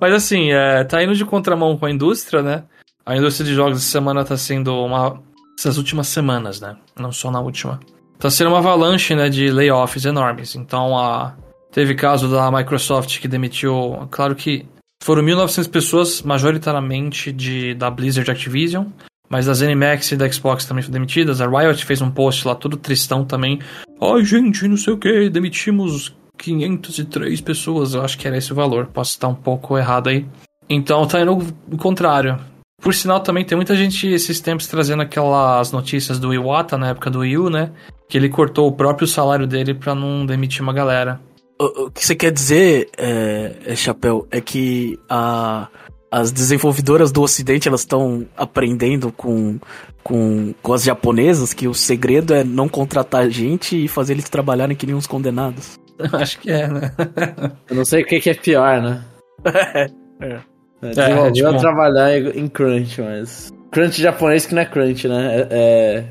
Mas 0.00 0.14
assim, 0.14 0.50
é, 0.50 0.82
tá 0.84 1.02
indo 1.02 1.14
de 1.14 1.24
contramão 1.24 1.76
com 1.76 1.84
a 1.84 1.90
indústria, 1.90 2.42
né? 2.42 2.64
A 3.04 3.16
indústria 3.16 3.46
de 3.46 3.54
jogos 3.54 3.78
essa 3.78 3.86
semana 3.86 4.24
tá 4.24 4.36
sendo 4.36 4.74
uma... 4.74 5.22
Essas 5.58 5.76
últimas 5.76 6.08
semanas, 6.08 6.60
né? 6.60 6.76
Não 6.98 7.12
só 7.12 7.30
na 7.30 7.40
última. 7.40 7.80
Tá 8.18 8.30
sendo 8.30 8.48
uma 8.48 8.58
avalanche, 8.58 9.14
né, 9.14 9.28
de 9.28 9.50
layoffs 9.50 10.04
enormes. 10.04 10.54
Então 10.54 10.96
a 10.96 11.34
Teve 11.70 11.94
caso 11.94 12.30
da 12.30 12.50
Microsoft 12.50 13.20
que 13.20 13.28
demitiu. 13.28 14.08
Claro 14.10 14.34
que 14.34 14.66
foram 15.02 15.22
1.900 15.22 15.70
pessoas, 15.70 16.22
majoritariamente 16.22 17.32
de, 17.32 17.74
da 17.74 17.90
Blizzard 17.90 18.30
Activision. 18.30 18.86
Mas 19.28 19.44
das 19.44 19.58
ZeniMax 19.58 20.12
e 20.12 20.16
da 20.16 20.30
Xbox 20.30 20.64
também 20.64 20.82
foram 20.82 20.94
demitidas. 20.94 21.40
A 21.40 21.46
Riot 21.46 21.84
fez 21.84 22.00
um 22.00 22.10
post 22.10 22.48
lá 22.48 22.54
todo 22.54 22.76
tristão 22.76 23.24
também. 23.24 23.60
Ai, 24.00 24.24
gente, 24.24 24.66
não 24.66 24.76
sei 24.76 24.94
o 24.94 24.98
que, 24.98 25.28
demitimos 25.28 26.14
503 26.38 27.40
pessoas. 27.42 27.92
Eu 27.92 28.02
acho 28.02 28.16
que 28.16 28.26
era 28.26 28.38
esse 28.38 28.52
o 28.52 28.56
valor. 28.56 28.86
Posso 28.86 29.12
estar 29.12 29.28
um 29.28 29.34
pouco 29.34 29.76
errado 29.76 30.08
aí. 30.08 30.26
Então 30.68 31.06
tá 31.06 31.20
indo 31.20 31.38
o 31.70 31.76
contrário. 31.76 32.38
Por 32.80 32.94
sinal, 32.94 33.20
também 33.20 33.44
tem 33.44 33.56
muita 33.56 33.74
gente 33.74 34.06
esses 34.06 34.40
tempos 34.40 34.66
trazendo 34.66 35.02
aquelas 35.02 35.72
notícias 35.72 36.18
do 36.18 36.32
Iwata 36.32 36.78
na 36.78 36.90
época 36.90 37.10
do 37.10 37.20
Wii 37.20 37.38
U, 37.38 37.50
né? 37.50 37.72
Que 38.08 38.16
ele 38.16 38.28
cortou 38.28 38.68
o 38.68 38.72
próprio 38.72 39.06
salário 39.06 39.46
dele 39.46 39.74
para 39.74 39.94
não 39.94 40.24
demitir 40.24 40.62
uma 40.62 40.72
galera 40.72 41.20
o, 41.58 41.90
que 41.90 42.04
você 42.04 42.14
quer 42.14 42.30
dizer, 42.30 42.88
é, 42.96 43.52
é, 43.66 43.76
Chapéu, 43.76 44.26
é 44.30 44.40
que 44.40 44.98
a, 45.08 45.68
as 46.10 46.30
desenvolvedoras 46.30 47.10
do 47.10 47.22
Ocidente 47.22 47.68
elas 47.68 47.80
estão 47.80 48.26
aprendendo 48.36 49.12
com, 49.12 49.58
com, 50.02 50.54
com 50.62 50.72
as 50.72 50.84
japonesas 50.84 51.52
que 51.52 51.66
o 51.66 51.74
segredo 51.74 52.32
é 52.32 52.44
não 52.44 52.68
contratar 52.68 53.28
gente 53.28 53.84
e 53.84 53.88
fazer 53.88 54.14
eles 54.14 54.28
trabalharem 54.28 54.76
que 54.76 54.86
nem 54.86 54.94
uns 54.94 55.06
condenados. 55.06 55.78
Acho 56.12 56.38
que 56.38 56.50
é, 56.50 56.68
né? 56.68 56.92
Eu 57.68 57.76
não 57.76 57.84
sei 57.84 58.02
o 58.02 58.06
que, 58.06 58.20
que 58.20 58.30
é 58.30 58.34
pior, 58.34 58.80
né? 58.80 59.04
é. 59.44 59.90
é. 60.20 60.40
é 60.82 61.32
tipo... 61.32 61.58
trabalhar 61.58 62.16
em 62.36 62.48
crunch, 62.48 63.00
mas. 63.00 63.52
Crunch 63.70 64.00
japonês 64.00 64.46
que 64.46 64.54
não 64.54 64.62
é 64.62 64.66
crunch, 64.66 65.06
né? 65.08 65.46
É. 65.50 65.50
é 65.50 66.04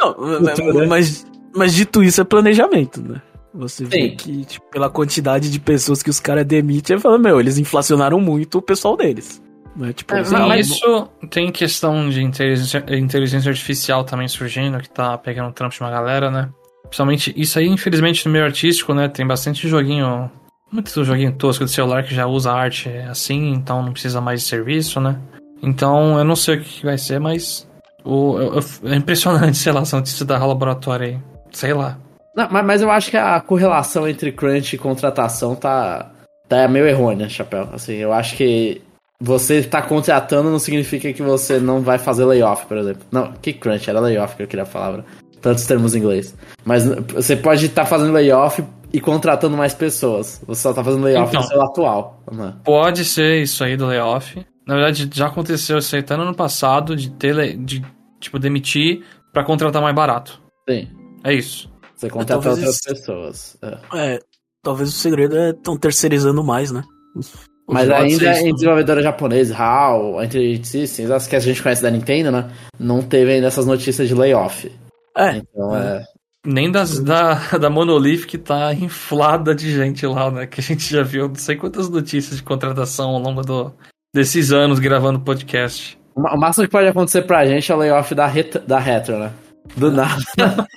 não, 0.00 0.86
mas, 0.88 1.24
mas 1.54 1.72
dito 1.72 2.02
isso 2.02 2.20
é 2.20 2.24
planejamento, 2.24 3.00
né? 3.00 3.22
Você 3.54 3.84
Sim. 3.84 3.90
vê 3.90 4.10
que, 4.10 4.44
tipo, 4.44 4.66
pela 4.70 4.90
quantidade 4.90 5.50
de 5.50 5.60
pessoas 5.60 6.02
que 6.02 6.10
os 6.10 6.18
caras 6.18 6.44
demitem, 6.44 6.98
fala, 6.98 7.18
meu, 7.18 7.38
eles 7.38 7.56
inflacionaram 7.56 8.20
muito 8.20 8.58
o 8.58 8.62
pessoal 8.62 8.96
deles. 8.96 9.40
Né? 9.76 9.92
Tipo, 9.92 10.14
é, 10.14 10.28
mas 10.28 10.68
isso 10.68 11.08
tem 11.30 11.50
questão 11.52 12.08
de 12.08 12.22
inteligência, 12.22 12.84
inteligência 12.90 13.50
artificial 13.50 14.04
também 14.04 14.28
surgindo, 14.28 14.78
que 14.78 14.90
tá 14.90 15.16
pegando 15.18 15.50
o 15.50 15.52
trampo 15.52 15.74
de 15.74 15.80
uma 15.80 15.90
galera, 15.90 16.30
né? 16.30 16.48
Principalmente, 16.82 17.32
isso 17.36 17.58
aí, 17.58 17.66
infelizmente, 17.66 18.26
no 18.26 18.32
meio 18.32 18.44
artístico, 18.44 18.92
né? 18.92 19.08
Tem 19.08 19.26
bastante 19.26 19.68
joguinho, 19.68 20.30
muito 20.70 21.04
joguinho 21.04 21.32
tosco 21.32 21.64
de 21.64 21.70
celular 21.70 22.04
que 22.04 22.14
já 22.14 22.26
usa 22.26 22.52
arte 22.52 22.88
assim, 23.08 23.52
então 23.52 23.82
não 23.82 23.92
precisa 23.92 24.20
mais 24.20 24.42
de 24.42 24.46
serviço, 24.46 25.00
né? 25.00 25.18
Então, 25.62 26.18
eu 26.18 26.24
não 26.24 26.36
sei 26.36 26.56
o 26.56 26.60
que 26.60 26.84
vai 26.84 26.98
ser, 26.98 27.18
mas 27.18 27.66
o, 28.04 28.36
é 28.84 28.94
impressionante, 28.94 29.56
sei 29.56 29.72
lá, 29.72 29.80
essa 29.80 29.96
notícia 29.96 30.24
da 30.24 30.44
laboratório 30.44 31.06
aí. 31.06 31.18
Sei 31.50 31.72
lá. 31.72 31.98
Não, 32.36 32.48
mas, 32.50 32.64
mas 32.64 32.82
eu 32.82 32.90
acho 32.90 33.10
que 33.10 33.16
a 33.16 33.40
correlação 33.40 34.08
entre 34.08 34.32
crunch 34.32 34.74
e 34.74 34.78
contratação 34.78 35.54
tá, 35.54 36.10
tá 36.48 36.66
meio 36.68 36.86
errônea, 36.86 37.28
Chapéu. 37.28 37.68
Assim, 37.72 37.94
eu 37.94 38.12
acho 38.12 38.36
que 38.36 38.82
você 39.20 39.62
tá 39.62 39.80
contratando 39.80 40.50
não 40.50 40.58
significa 40.58 41.12
que 41.12 41.22
você 41.22 41.58
não 41.58 41.80
vai 41.80 41.98
fazer 41.98 42.24
layoff, 42.24 42.66
por 42.66 42.76
exemplo. 42.76 43.02
Não, 43.10 43.32
que 43.32 43.52
crunch, 43.52 43.88
era 43.88 44.00
layoff 44.00 44.36
que 44.36 44.42
eu 44.42 44.46
queria 44.46 44.64
a 44.64 44.66
palavra. 44.66 45.04
Tantos 45.40 45.66
termos 45.66 45.94
em 45.94 45.98
inglês. 45.98 46.34
Mas 46.64 46.84
você 46.84 47.36
pode 47.36 47.66
estar 47.66 47.82
tá 47.82 47.88
fazendo 47.88 48.12
layoff 48.12 48.64
e 48.92 49.00
contratando 49.00 49.56
mais 49.56 49.74
pessoas. 49.74 50.42
Você 50.46 50.62
só 50.62 50.72
tá 50.72 50.82
fazendo 50.82 51.04
layoff 51.04 51.28
então, 51.28 51.42
no 51.42 51.48
seu 51.48 51.62
atual. 51.62 52.22
Pode 52.64 53.04
ser 53.04 53.42
isso 53.42 53.62
aí 53.62 53.76
do 53.76 53.86
layoff. 53.86 54.44
Na 54.66 54.74
verdade, 54.74 55.08
já 55.12 55.26
aconteceu 55.26 55.78
isso 55.78 55.94
aí 55.94 56.00
até 56.00 56.16
no 56.16 56.22
ano 56.22 56.34
passado, 56.34 56.96
de 56.96 57.10
ter, 57.10 57.56
de, 57.58 57.84
tipo, 58.18 58.38
demitir 58.38 59.04
para 59.32 59.44
contratar 59.44 59.82
mais 59.82 59.94
barato. 59.94 60.40
Sim. 60.68 60.88
É 61.22 61.34
isso. 61.34 61.73
Você 62.04 62.10
contrata 62.10 62.50
outras 62.50 62.80
pessoas. 62.80 63.56
É. 63.62 64.14
é. 64.14 64.18
talvez 64.62 64.90
o 64.90 64.92
segredo 64.92 65.36
é 65.36 65.50
estão 65.50 65.76
terceirizando 65.76 66.42
mais, 66.44 66.70
né? 66.70 66.82
Os, 67.16 67.32
Mas 67.68 67.90
ainda 67.90 68.40
em 68.40 68.52
desenvolvedora 68.52 69.02
japonesa, 69.02 69.56
HAL, 69.56 70.22
Intelligent 70.22 70.64
Systems, 70.64 71.10
as 71.10 71.26
que 71.26 71.36
a 71.36 71.40
gente 71.40 71.62
conhece 71.62 71.82
da 71.82 71.90
Nintendo, 71.90 72.30
né? 72.30 72.50
Não 72.78 73.02
teve 73.02 73.32
ainda 73.32 73.46
essas 73.46 73.66
notícias 73.66 74.08
de 74.08 74.14
layoff. 74.14 74.70
É. 75.16 75.36
Então 75.36 75.76
é. 75.76 75.98
é. 75.98 76.04
Nem 76.46 76.70
das, 76.70 76.98
da, 77.00 77.34
da 77.58 77.70
Monolith 77.70 78.26
que 78.26 78.36
tá 78.36 78.74
inflada 78.74 79.54
de 79.54 79.72
gente 79.74 80.06
lá, 80.06 80.30
né? 80.30 80.46
Que 80.46 80.60
a 80.60 80.62
gente 80.62 80.90
já 80.90 81.02
viu 81.02 81.28
não 81.28 81.36
sei 81.36 81.56
quantas 81.56 81.88
notícias 81.88 82.36
de 82.36 82.42
contratação 82.42 83.10
ao 83.10 83.20
longo 83.20 83.42
do, 83.42 83.72
desses 84.14 84.52
anos 84.52 84.78
gravando 84.78 85.20
podcast. 85.20 85.98
O 86.14 86.36
máximo 86.36 86.66
que 86.66 86.70
pode 86.70 86.86
acontecer 86.86 87.22
pra 87.22 87.44
gente 87.44 87.72
é 87.72 87.74
o 87.74 87.78
layoff 87.78 88.14
da, 88.14 88.30
da 88.66 88.78
Retro, 88.78 89.18
né? 89.18 89.32
Do 89.76 89.90
nada. 89.90 90.22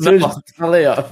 não, 0.00 0.18
não. 0.58 0.68
layoff. 0.68 1.10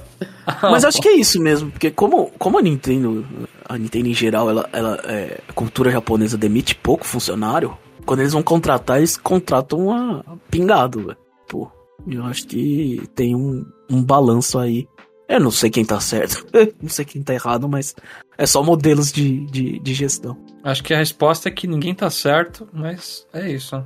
Mas 0.61 0.85
acho 0.85 1.01
que 1.01 1.09
é 1.09 1.15
isso 1.17 1.39
mesmo, 1.39 1.69
porque 1.71 1.91
como, 1.91 2.31
como 2.39 2.57
a 2.57 2.61
Nintendo, 2.61 3.25
a 3.67 3.77
Nintendo 3.77 4.07
em 4.07 4.13
geral, 4.13 4.49
ela, 4.49 4.69
ela 4.73 4.95
é, 5.03 5.39
a 5.47 5.53
cultura 5.53 5.91
japonesa 5.91 6.37
demite 6.37 6.75
pouco 6.75 7.05
funcionário, 7.05 7.77
quando 8.05 8.21
eles 8.21 8.33
vão 8.33 8.41
contratar, 8.41 8.97
eles 8.97 9.17
contratam 9.17 9.91
a 9.91 10.23
pingado, 10.49 11.07
velho. 11.07 11.17
Pô, 11.47 11.71
eu 12.07 12.23
acho 12.25 12.47
que 12.47 13.03
tem 13.13 13.35
um, 13.35 13.63
um 13.89 14.03
balanço 14.03 14.57
aí. 14.57 14.87
Eu 15.27 15.39
não 15.39 15.51
sei 15.51 15.69
quem 15.69 15.85
tá 15.85 15.99
certo, 15.99 16.43
não 16.81 16.89
sei 16.89 17.05
quem 17.05 17.21
tá 17.21 17.35
errado, 17.35 17.69
mas 17.69 17.95
é 18.35 18.47
só 18.47 18.63
modelos 18.63 19.11
de, 19.11 19.45
de, 19.45 19.79
de 19.79 19.93
gestão. 19.93 20.35
Acho 20.63 20.83
que 20.83 20.91
a 20.91 20.97
resposta 20.97 21.49
é 21.49 21.51
que 21.51 21.67
ninguém 21.67 21.93
tá 21.93 22.09
certo, 22.09 22.67
mas 22.73 23.27
é 23.31 23.51
isso. 23.51 23.75
É, 23.75 23.83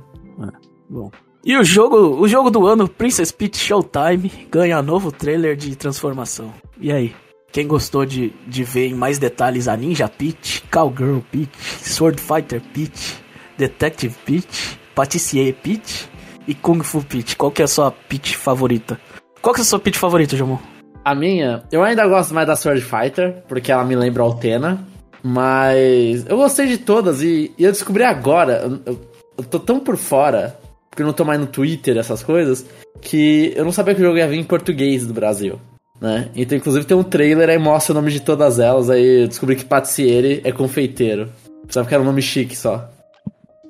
bom. 0.88 1.10
E 1.44 1.56
o 1.58 1.62
jogo, 1.62 1.96
o 2.20 2.26
jogo 2.26 2.50
do 2.50 2.66
ano, 2.66 2.88
Princess 2.88 3.30
Peach 3.30 3.58
Showtime, 3.58 4.30
ganha 4.50 4.80
novo 4.80 5.12
trailer 5.12 5.54
de 5.54 5.76
transformação. 5.76 6.52
E 6.80 6.90
aí? 6.90 7.14
Quem 7.52 7.68
gostou 7.68 8.06
de, 8.06 8.32
de 8.46 8.64
ver 8.64 8.88
em 8.88 8.94
mais 8.94 9.18
detalhes 9.18 9.68
a 9.68 9.76
Ninja 9.76 10.08
Peach, 10.08 10.64
Cowgirl 10.72 11.18
Peach, 11.30 11.50
Sword 11.82 12.20
Fighter 12.20 12.62
Peach, 12.72 13.22
Detective 13.58 14.16
Peach, 14.24 14.80
Patissier 14.94 15.54
Peach 15.54 16.08
e 16.48 16.54
Kung 16.54 16.82
Fu 16.82 17.04
Peach? 17.04 17.36
Qual 17.36 17.52
que 17.52 17.60
é 17.60 17.66
a 17.66 17.68
sua 17.68 17.90
Peach 17.90 18.36
favorita? 18.36 18.98
Qual 19.42 19.54
que 19.54 19.60
é 19.60 19.62
a 19.62 19.66
sua 19.66 19.78
Peach 19.78 19.98
favorita, 19.98 20.36
Jamon? 20.36 20.58
A 21.04 21.14
minha, 21.14 21.62
eu 21.70 21.82
ainda 21.82 22.06
gosto 22.08 22.32
mais 22.32 22.46
da 22.46 22.56
Sword 22.56 22.80
Fighter, 22.80 23.44
porque 23.46 23.70
ela 23.70 23.84
me 23.84 23.94
lembra 23.94 24.22
Altena. 24.22 24.82
Mas 25.22 26.24
eu 26.26 26.38
gostei 26.38 26.66
de 26.66 26.78
todas 26.78 27.22
e, 27.22 27.52
e 27.58 27.64
eu 27.64 27.70
descobri 27.72 28.02
agora, 28.02 28.62
eu, 28.64 28.80
eu, 28.92 29.00
eu, 29.38 29.44
tô 29.44 29.58
tão 29.58 29.80
por 29.80 29.96
fora, 29.96 30.58
porque 30.94 31.02
eu 31.02 31.06
não 31.06 31.12
tô 31.12 31.24
mais 31.24 31.40
no 31.40 31.46
Twitter, 31.48 31.96
essas 31.96 32.22
coisas, 32.22 32.64
que 33.00 33.52
eu 33.56 33.64
não 33.64 33.72
sabia 33.72 33.96
que 33.96 34.00
o 34.00 34.04
jogo 34.04 34.16
ia 34.16 34.28
vir 34.28 34.38
em 34.38 34.44
português 34.44 35.04
do 35.04 35.12
Brasil. 35.12 35.60
Né? 36.00 36.30
Então, 36.36 36.56
inclusive, 36.56 36.86
tem 36.86 36.96
um 36.96 37.02
trailer 37.02 37.50
aí 37.50 37.58
mostra 37.58 37.92
o 37.92 37.96
nome 37.96 38.12
de 38.12 38.20
todas 38.20 38.60
elas. 38.60 38.88
Aí 38.88 39.22
eu 39.22 39.28
descobri 39.28 39.56
que 39.56 39.64
Patissiere 39.64 40.40
é 40.44 40.52
confeiteiro. 40.52 41.32
Sabe 41.68 41.88
que 41.88 41.94
era 41.94 42.02
um 42.02 42.06
nome 42.06 42.22
chique 42.22 42.56
só. 42.56 42.88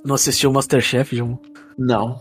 Não 0.05 0.17
assistiu 0.17 0.51
o 0.51 0.53
Masterchef, 0.53 1.17
João? 1.17 1.41
Não. 1.79 2.21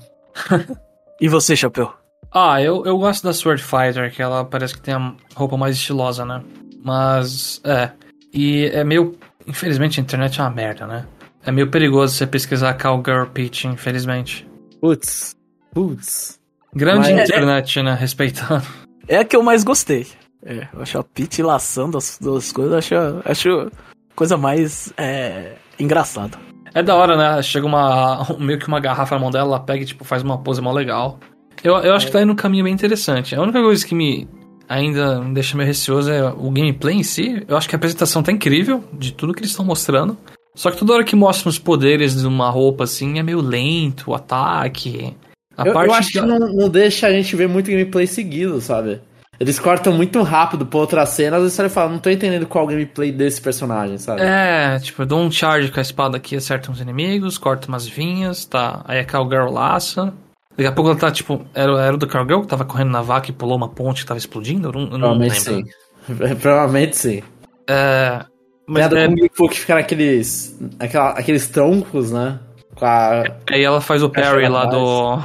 e 1.20 1.28
você, 1.28 1.54
Chapéu? 1.54 1.94
Ah, 2.32 2.62
eu, 2.62 2.86
eu 2.86 2.98
gosto 2.98 3.26
da 3.26 3.34
Sword 3.34 3.62
Fighter, 3.62 4.10
que 4.10 4.22
ela 4.22 4.46
parece 4.46 4.74
que 4.74 4.82
tem 4.82 4.94
a 4.94 5.16
roupa 5.36 5.58
mais 5.58 5.76
estilosa, 5.76 6.24
né? 6.24 6.42
Mas, 6.82 7.60
é. 7.66 7.92
E 8.34 8.68
é 8.68 8.86
meio. 8.86 9.18
Infelizmente 9.46 10.00
a 10.00 10.04
internet 10.04 10.40
é 10.40 10.44
uma 10.44 10.50
merda, 10.50 10.88
né? 10.88 11.06
É 11.46 11.52
meio 11.52 11.70
perigoso 11.70 12.16
você 12.16 12.26
pesquisar 12.26 12.74
Cowgirl 12.76 13.26
Peach, 13.26 13.68
infelizmente. 13.68 14.48
Putz. 14.84 15.34
Putz. 15.74 16.42
Grande 16.76 17.14
Mas 17.14 17.30
internet, 17.30 17.80
é, 17.80 17.84
né? 17.84 17.96
Respeitando. 17.98 18.66
É 19.08 19.16
a 19.20 19.24
que 19.24 19.34
eu 19.34 19.42
mais 19.42 19.64
gostei. 19.64 20.06
É, 20.46 20.68
eu 20.74 20.82
acho 20.82 21.00
a 21.00 21.04
Peach 21.06 21.42
laçando 21.42 21.98
as 21.98 22.20
duas 22.20 22.52
coisas, 22.52 22.74
acho, 22.74 22.94
acho 23.24 23.72
coisa 24.14 24.36
mais 24.36 24.92
é, 24.98 25.54
engraçada. 25.80 26.38
É 26.74 26.84
da 26.84 26.96
hora, 26.96 27.16
né? 27.16 27.42
Chega 27.42 27.66
uma. 27.66 28.28
meio 28.38 28.60
que 28.60 28.68
uma 28.68 28.82
garrafa 28.82 29.16
na 29.16 29.22
mão 29.22 29.32
dela, 29.32 29.56
ela 29.56 29.60
pega 29.62 29.84
e 29.84 29.86
tipo, 29.86 30.04
faz 30.04 30.22
uma 30.22 30.44
pose 30.44 30.60
mó 30.60 30.74
legal. 30.74 31.18
Eu, 31.64 31.78
eu 31.78 31.94
acho 31.94 32.08
que 32.08 32.12
tá 32.12 32.22
indo 32.22 32.34
um 32.34 32.36
caminho 32.36 32.66
bem 32.66 32.74
interessante. 32.74 33.34
A 33.36 33.42
única 33.42 33.62
coisa 33.62 33.88
que 33.88 33.96
me 33.96 34.28
ainda 34.68 35.22
me 35.22 35.34
deixa 35.34 35.56
meio 35.56 35.68
receoso 35.68 36.12
é 36.12 36.28
o 36.28 36.52
gameplay 36.52 36.98
em 36.98 37.04
si. 37.04 37.42
Eu 37.48 37.56
acho 37.56 37.70
que 37.70 37.76
a 37.76 37.78
apresentação 37.78 38.22
tá 38.22 38.34
incrível 38.34 38.84
de 38.92 39.14
tudo 39.14 39.34
que 39.34 39.40
eles 39.40 39.52
estão 39.52 39.64
mostrando. 39.64 40.18
Só 40.56 40.72
que 40.72 40.78
toda 40.78 40.94
hora 40.94 41.04
que 41.04 41.16
mostram 41.16 41.50
os 41.50 41.58
poderes 41.58 42.20
de 42.20 42.28
uma 42.28 42.50
roupa 42.50 42.84
assim 42.84 43.20
é 43.20 43.24
meio 43.24 43.42
lento, 43.42 44.12
o 44.12 44.16
ataque. 44.16 45.16
A 45.58 45.68
eu, 45.68 45.74
parte 45.74 45.90
eu 45.90 45.94
acho 45.94 46.12
que 46.12 46.22
não, 46.22 46.40
não 46.40 46.70
deixa 46.70 47.08
a 47.08 47.12
gente 47.12 47.36
ver 47.36 47.48
muito 47.48 47.70
gameplay 47.70 48.08
seguido, 48.08 48.60
sabe? 48.62 49.02
Eles 49.40 49.60
cortam 49.60 49.92
muito 49.92 50.22
rápido 50.22 50.66
pra 50.66 50.80
outra 50.80 51.06
cena, 51.06 51.38
às 51.38 51.44
vezes 51.44 51.56
você 51.56 51.68
fala, 51.68 51.92
não 51.92 52.00
tô 52.00 52.10
entendendo 52.10 52.46
qual 52.46 52.66
o 52.66 52.68
gameplay 52.68 53.12
desse 53.12 53.42
personagem, 53.42 53.98
sabe? 53.98 54.22
É, 54.22 54.80
tipo, 54.80 55.02
eu 55.02 55.06
dou 55.06 55.20
um 55.20 55.32
charge 55.32 55.72
com 55.72 55.80
a 55.80 55.82
espada 55.82 56.18
aqui, 56.18 56.36
acerta 56.36 56.72
uns 56.72 56.80
inimigos, 56.80 57.38
corta 57.38 57.68
umas 57.68 57.88
vinhas, 57.88 58.46
tá? 58.46 58.84
Aí 58.86 59.00
a 59.00 59.06
Cowgirl 59.06 59.52
laça. 59.52 60.14
Daqui 60.56 60.68
a 60.68 60.72
pouco 60.72 60.92
ela 60.92 61.00
tá, 61.00 61.12
tipo, 61.12 61.44
era, 61.54 61.82
era 61.82 61.96
o 61.96 61.98
do 61.98 62.08
Cargill 62.08 62.42
que 62.42 62.48
tava 62.48 62.64
correndo 62.64 62.92
na 62.92 63.02
vaca 63.02 63.32
e 63.32 63.34
pulou 63.34 63.58
uma 63.58 63.70
ponte 63.70 64.02
que 64.02 64.08
tava 64.08 64.20
explodindo? 64.20 64.68
Eu 64.68 64.72
não, 64.72 64.82
eu 64.82 64.98
não 64.98 65.00
Provavelmente 65.00 65.50
lembro. 65.50 65.66
sim. 65.66 66.36
Provavelmente 66.40 66.98
sim. 66.98 67.24
É. 67.68 68.26
Mas 68.68 68.92
é... 68.92 69.08
Kung 69.08 69.30
Fu 69.34 69.48
que 69.50 69.60
fica 69.60 69.76
naqueles. 69.76 70.60
Aquela, 70.80 71.10
aqueles 71.12 71.48
troncos, 71.48 72.12
né? 72.12 72.40
Com 72.76 72.86
a... 72.86 73.24
Aí 73.52 73.64
ela 73.64 73.82
faz 73.82 74.02
o 74.02 74.10
parry 74.10 74.48
lá 74.48 74.66
do. 74.66 75.20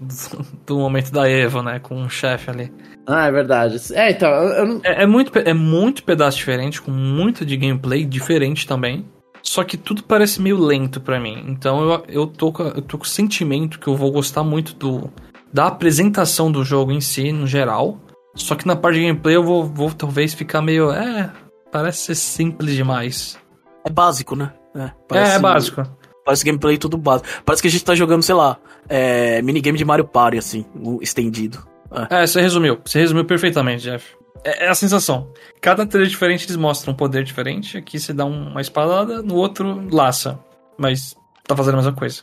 do 0.66 0.78
momento 0.78 1.10
da 1.10 1.28
Eva, 1.28 1.62
né? 1.62 1.78
Com 1.78 1.96
um 1.96 2.08
chefe 2.08 2.50
ali. 2.50 2.72
Ah, 3.06 3.26
é 3.26 3.32
verdade. 3.32 3.78
É, 3.94 4.10
então. 4.10 4.28
Eu 4.30 4.66
não... 4.66 4.80
é, 4.84 5.02
é, 5.02 5.06
muito, 5.06 5.38
é 5.38 5.54
muito 5.54 6.02
pedaço 6.02 6.38
diferente, 6.38 6.82
com 6.82 6.90
muito 6.90 7.44
de 7.46 7.56
gameplay 7.56 8.04
diferente 8.04 8.66
também. 8.66 9.06
Só 9.42 9.62
que 9.62 9.76
tudo 9.76 10.02
parece 10.02 10.42
meio 10.42 10.58
lento 10.58 11.00
para 11.00 11.20
mim. 11.20 11.44
Então 11.46 11.80
eu, 11.88 12.04
eu, 12.08 12.26
tô, 12.26 12.52
eu 12.74 12.82
tô 12.82 12.98
com 12.98 13.04
o 13.04 13.08
sentimento 13.08 13.78
que 13.78 13.86
eu 13.86 13.94
vou 13.94 14.10
gostar 14.10 14.42
muito 14.42 14.74
do 14.74 15.10
da 15.52 15.68
apresentação 15.68 16.50
do 16.50 16.64
jogo 16.64 16.92
em 16.92 17.00
si, 17.00 17.32
no 17.32 17.46
geral. 17.46 17.98
Só 18.34 18.54
que 18.54 18.66
na 18.66 18.76
parte 18.76 18.98
de 18.98 19.06
gameplay 19.06 19.36
eu 19.36 19.42
vou, 19.42 19.64
vou 19.64 19.90
talvez 19.90 20.34
ficar 20.34 20.60
meio. 20.60 20.90
É, 20.90 21.32
parece 21.76 21.98
ser 21.98 22.14
simples 22.14 22.74
demais. 22.74 23.38
É 23.84 23.90
básico, 23.90 24.34
né? 24.34 24.50
É, 24.74 24.90
parece, 25.06 25.32
é, 25.32 25.34
é 25.34 25.38
básico. 25.38 25.82
Parece 26.24 26.44
gameplay 26.44 26.78
tudo 26.78 26.96
básico. 26.96 27.28
Parece 27.44 27.60
que 27.60 27.68
a 27.68 27.70
gente 27.70 27.84
tá 27.84 27.94
jogando, 27.94 28.22
sei 28.22 28.34
lá, 28.34 28.56
é, 28.88 29.42
minigame 29.42 29.76
de 29.76 29.84
Mario 29.84 30.06
Party, 30.06 30.38
assim, 30.38 30.64
estendido. 31.02 31.58
É. 32.10 32.22
é, 32.22 32.26
você 32.26 32.40
resumiu. 32.40 32.78
Você 32.82 32.98
resumiu 32.98 33.26
perfeitamente, 33.26 33.82
Jeff. 33.82 34.16
É, 34.42 34.64
é, 34.64 34.68
a 34.68 34.74
sensação. 34.74 35.30
Cada 35.60 35.84
trailer 35.84 36.08
diferente 36.08 36.46
eles 36.46 36.56
mostram 36.56 36.94
um 36.94 36.96
poder 36.96 37.22
diferente. 37.22 37.76
Aqui 37.76 38.00
você 38.00 38.14
dá 38.14 38.24
uma 38.24 38.60
espadada, 38.62 39.20
no 39.20 39.34
outro 39.34 39.86
laça. 39.92 40.38
Mas 40.78 41.14
tá 41.46 41.54
fazendo 41.54 41.74
a 41.74 41.76
mesma 41.78 41.92
coisa. 41.92 42.22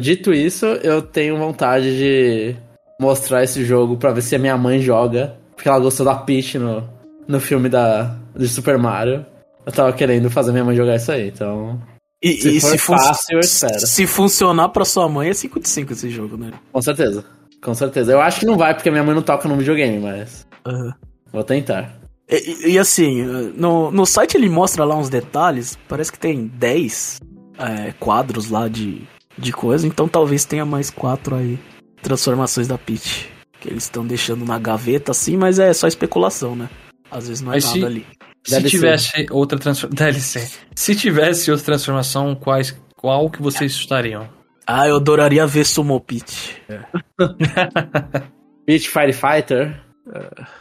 Dito 0.00 0.32
isso, 0.32 0.66
eu 0.66 1.02
tenho 1.02 1.36
vontade 1.36 1.98
de 1.98 2.56
mostrar 3.00 3.42
esse 3.42 3.64
jogo 3.64 3.96
pra 3.96 4.12
ver 4.12 4.22
se 4.22 4.36
a 4.36 4.38
minha 4.38 4.56
mãe 4.56 4.80
joga. 4.80 5.36
Porque 5.56 5.68
ela 5.68 5.80
gostou 5.80 6.06
da 6.06 6.14
Peach 6.14 6.58
no, 6.58 6.88
no 7.26 7.40
filme 7.40 7.68
da, 7.68 8.16
de 8.34 8.48
Super 8.48 8.78
Mario. 8.78 9.24
Eu 9.66 9.72
tava 9.72 9.92
querendo 9.92 10.30
fazer 10.30 10.52
minha 10.52 10.64
mãe 10.64 10.76
jogar 10.76 10.96
isso 10.96 11.10
aí, 11.10 11.28
então. 11.28 11.80
E 12.22 12.40
se, 12.40 12.56
e 12.56 12.60
for 12.60 12.70
se 12.70 12.78
fácil, 12.78 13.34
eu 13.34 13.40
espero. 13.40 13.86
Se 13.86 14.06
funcionar 14.06 14.68
pra 14.70 14.84
sua 14.84 15.08
mãe, 15.08 15.28
é 15.28 15.34
5 15.34 15.60
de 15.60 15.68
5 15.68 15.92
esse 15.92 16.10
jogo, 16.10 16.36
né? 16.36 16.52
Com 16.72 16.82
certeza. 16.82 17.24
Com 17.62 17.74
certeza. 17.74 18.12
Eu 18.12 18.20
acho 18.20 18.40
que 18.40 18.46
não 18.46 18.56
vai, 18.56 18.74
porque 18.74 18.90
minha 18.90 19.02
mãe 19.02 19.14
não 19.14 19.22
toca 19.22 19.48
no 19.48 19.56
videogame, 19.56 19.98
mas. 19.98 20.46
Uhum. 20.66 20.92
Vou 21.32 21.44
tentar. 21.44 21.98
E, 22.28 22.72
e, 22.72 22.78
assim, 22.78 23.22
no, 23.54 23.90
no 23.90 24.06
site 24.06 24.36
ele 24.36 24.48
mostra 24.48 24.84
lá 24.84 24.96
uns 24.96 25.10
detalhes, 25.10 25.78
parece 25.88 26.10
que 26.10 26.18
tem 26.18 26.46
10 26.46 27.20
é, 27.58 27.92
quadros 28.00 28.50
lá 28.50 28.68
de, 28.68 29.02
de 29.36 29.52
coisa, 29.52 29.86
então 29.86 30.08
talvez 30.08 30.44
tenha 30.44 30.64
mais 30.64 30.90
quatro 30.90 31.36
aí 31.36 31.58
transformações 32.02 32.68
da 32.68 32.78
Peach. 32.78 33.30
Que 33.60 33.68
eles 33.68 33.84
estão 33.84 34.06
deixando 34.06 34.44
na 34.44 34.58
gaveta 34.58 35.12
assim, 35.12 35.36
mas 35.36 35.58
é 35.58 35.72
só 35.72 35.86
especulação, 35.86 36.54
né? 36.54 36.68
Às 37.10 37.28
vezes 37.28 37.42
não 37.42 37.52
é 37.52 37.56
mas 37.56 37.64
nada 37.64 37.78
se, 37.78 37.84
ali. 37.84 38.06
Se 38.44 38.62
tivesse 38.64 39.26
outra 39.30 39.58
transformação. 39.58 39.94
DLC. 40.06 40.50
Se 40.74 40.94
tivesse 40.94 41.50
outra 41.50 41.66
transformação, 41.66 42.34
quais, 42.34 42.76
qual 42.96 43.30
que 43.30 43.40
vocês 43.40 43.72
estariam? 43.72 44.28
Ah, 44.66 44.88
eu 44.88 44.96
adoraria 44.96 45.46
ver 45.46 45.64
Sumo 45.64 46.00
Peach. 46.00 46.56
É. 46.68 46.80
Peach 48.66 48.88
Firefighter? 48.88 49.78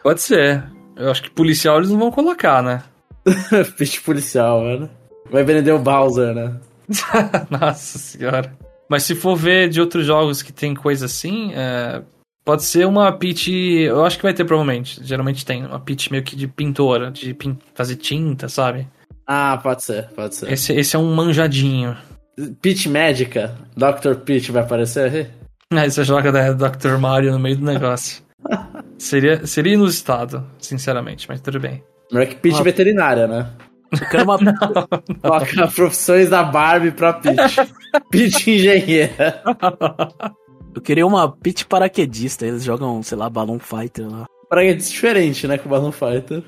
Pode 0.02 0.22
ser. 0.22 0.64
Eu 0.96 1.10
acho 1.10 1.24
que 1.24 1.30
policial 1.30 1.78
eles 1.78 1.90
não 1.90 2.00
vão 2.00 2.12
colocar, 2.12 2.62
né? 2.62 2.84
Peach 3.78 4.02
policial, 4.02 4.62
mano. 4.62 4.90
Vai 5.32 5.44
vender 5.44 5.72
o 5.72 5.80
Bowser, 5.80 6.34
né? 6.34 6.60
Nossa 7.50 7.98
senhora. 7.98 8.56
Mas 8.90 9.04
se 9.04 9.16
for 9.16 9.36
ver 9.36 9.70
de 9.70 9.80
outros 9.80 10.06
jogos 10.06 10.42
que 10.42 10.52
tem 10.52 10.76
coisa 10.76 11.06
assim, 11.06 11.54
é, 11.54 12.02
pode 12.44 12.64
ser 12.64 12.86
uma 12.86 13.12
pitch. 13.12 13.48
Eu 13.48 14.06
acho 14.06 14.18
que 14.18 14.24
vai 14.24 14.34
ter 14.34 14.46
provavelmente. 14.46 15.04
Geralmente 15.04 15.46
tem 15.46 15.66
uma 15.66 15.80
pitch 15.80 16.10
meio 16.10 16.24
que 16.24 16.36
de 16.36 16.48
pintora, 16.48 17.12
de 17.12 17.34
pin, 17.34 17.58
fazer 17.74 17.96
tinta, 17.96 18.50
sabe? 18.50 18.88
Ah, 19.26 19.60
pode 19.62 19.84
ser, 19.84 20.10
pode 20.10 20.36
ser. 20.36 20.52
Esse, 20.52 20.74
esse 20.74 20.96
é 20.96 21.00
um 21.00 21.14
manjadinho. 21.16 21.96
Peach 22.62 22.90
Médica, 22.90 23.56
Dr. 23.76 24.16
Peach 24.26 24.52
vai 24.52 24.64
aparecer 24.64 25.12
aí? 25.12 25.28
Aí 25.80 25.90
você 25.90 26.04
joga 26.04 26.32
da 26.32 26.52
Dr. 26.52 26.98
Mario 27.00 27.32
no 27.32 27.40
meio 27.40 27.58
do 27.58 27.66
negócio. 27.66 28.22
seria, 28.98 29.46
seria 29.48 29.74
inusitado, 29.74 30.46
sinceramente, 30.60 31.28
mas 31.28 31.42
tudo 31.42 31.60
bem. 31.60 31.84
Melhor 32.12 32.28
que 32.28 32.36
Peach 32.36 32.62
veterinária, 32.62 33.28
né? 33.28 33.50
Eu 33.92 34.10
quero 34.10 34.24
uma. 34.24 34.38
Coloca 35.22 35.68
profissões 35.68 36.30
da 36.30 36.44
Barbie 36.44 36.92
pra 36.92 37.14
Peach. 37.14 37.56
Peach 38.12 38.52
engenheira. 38.52 39.42
Eu 40.76 40.82
queria 40.82 41.06
uma 41.06 41.32
Peach 41.32 41.66
paraquedista. 41.66 42.46
Eles 42.46 42.64
jogam, 42.64 43.02
sei 43.04 43.18
lá, 43.18 43.30
Balloon 43.30 43.60
Fighter 43.60 44.10
lá. 44.10 44.26
Paraquedista 44.50 44.92
diferente, 44.92 45.48
né? 45.48 45.58
Com 45.58 45.68
o 45.68 45.72
Balloon 45.72 45.92
Fighter. 45.92 46.44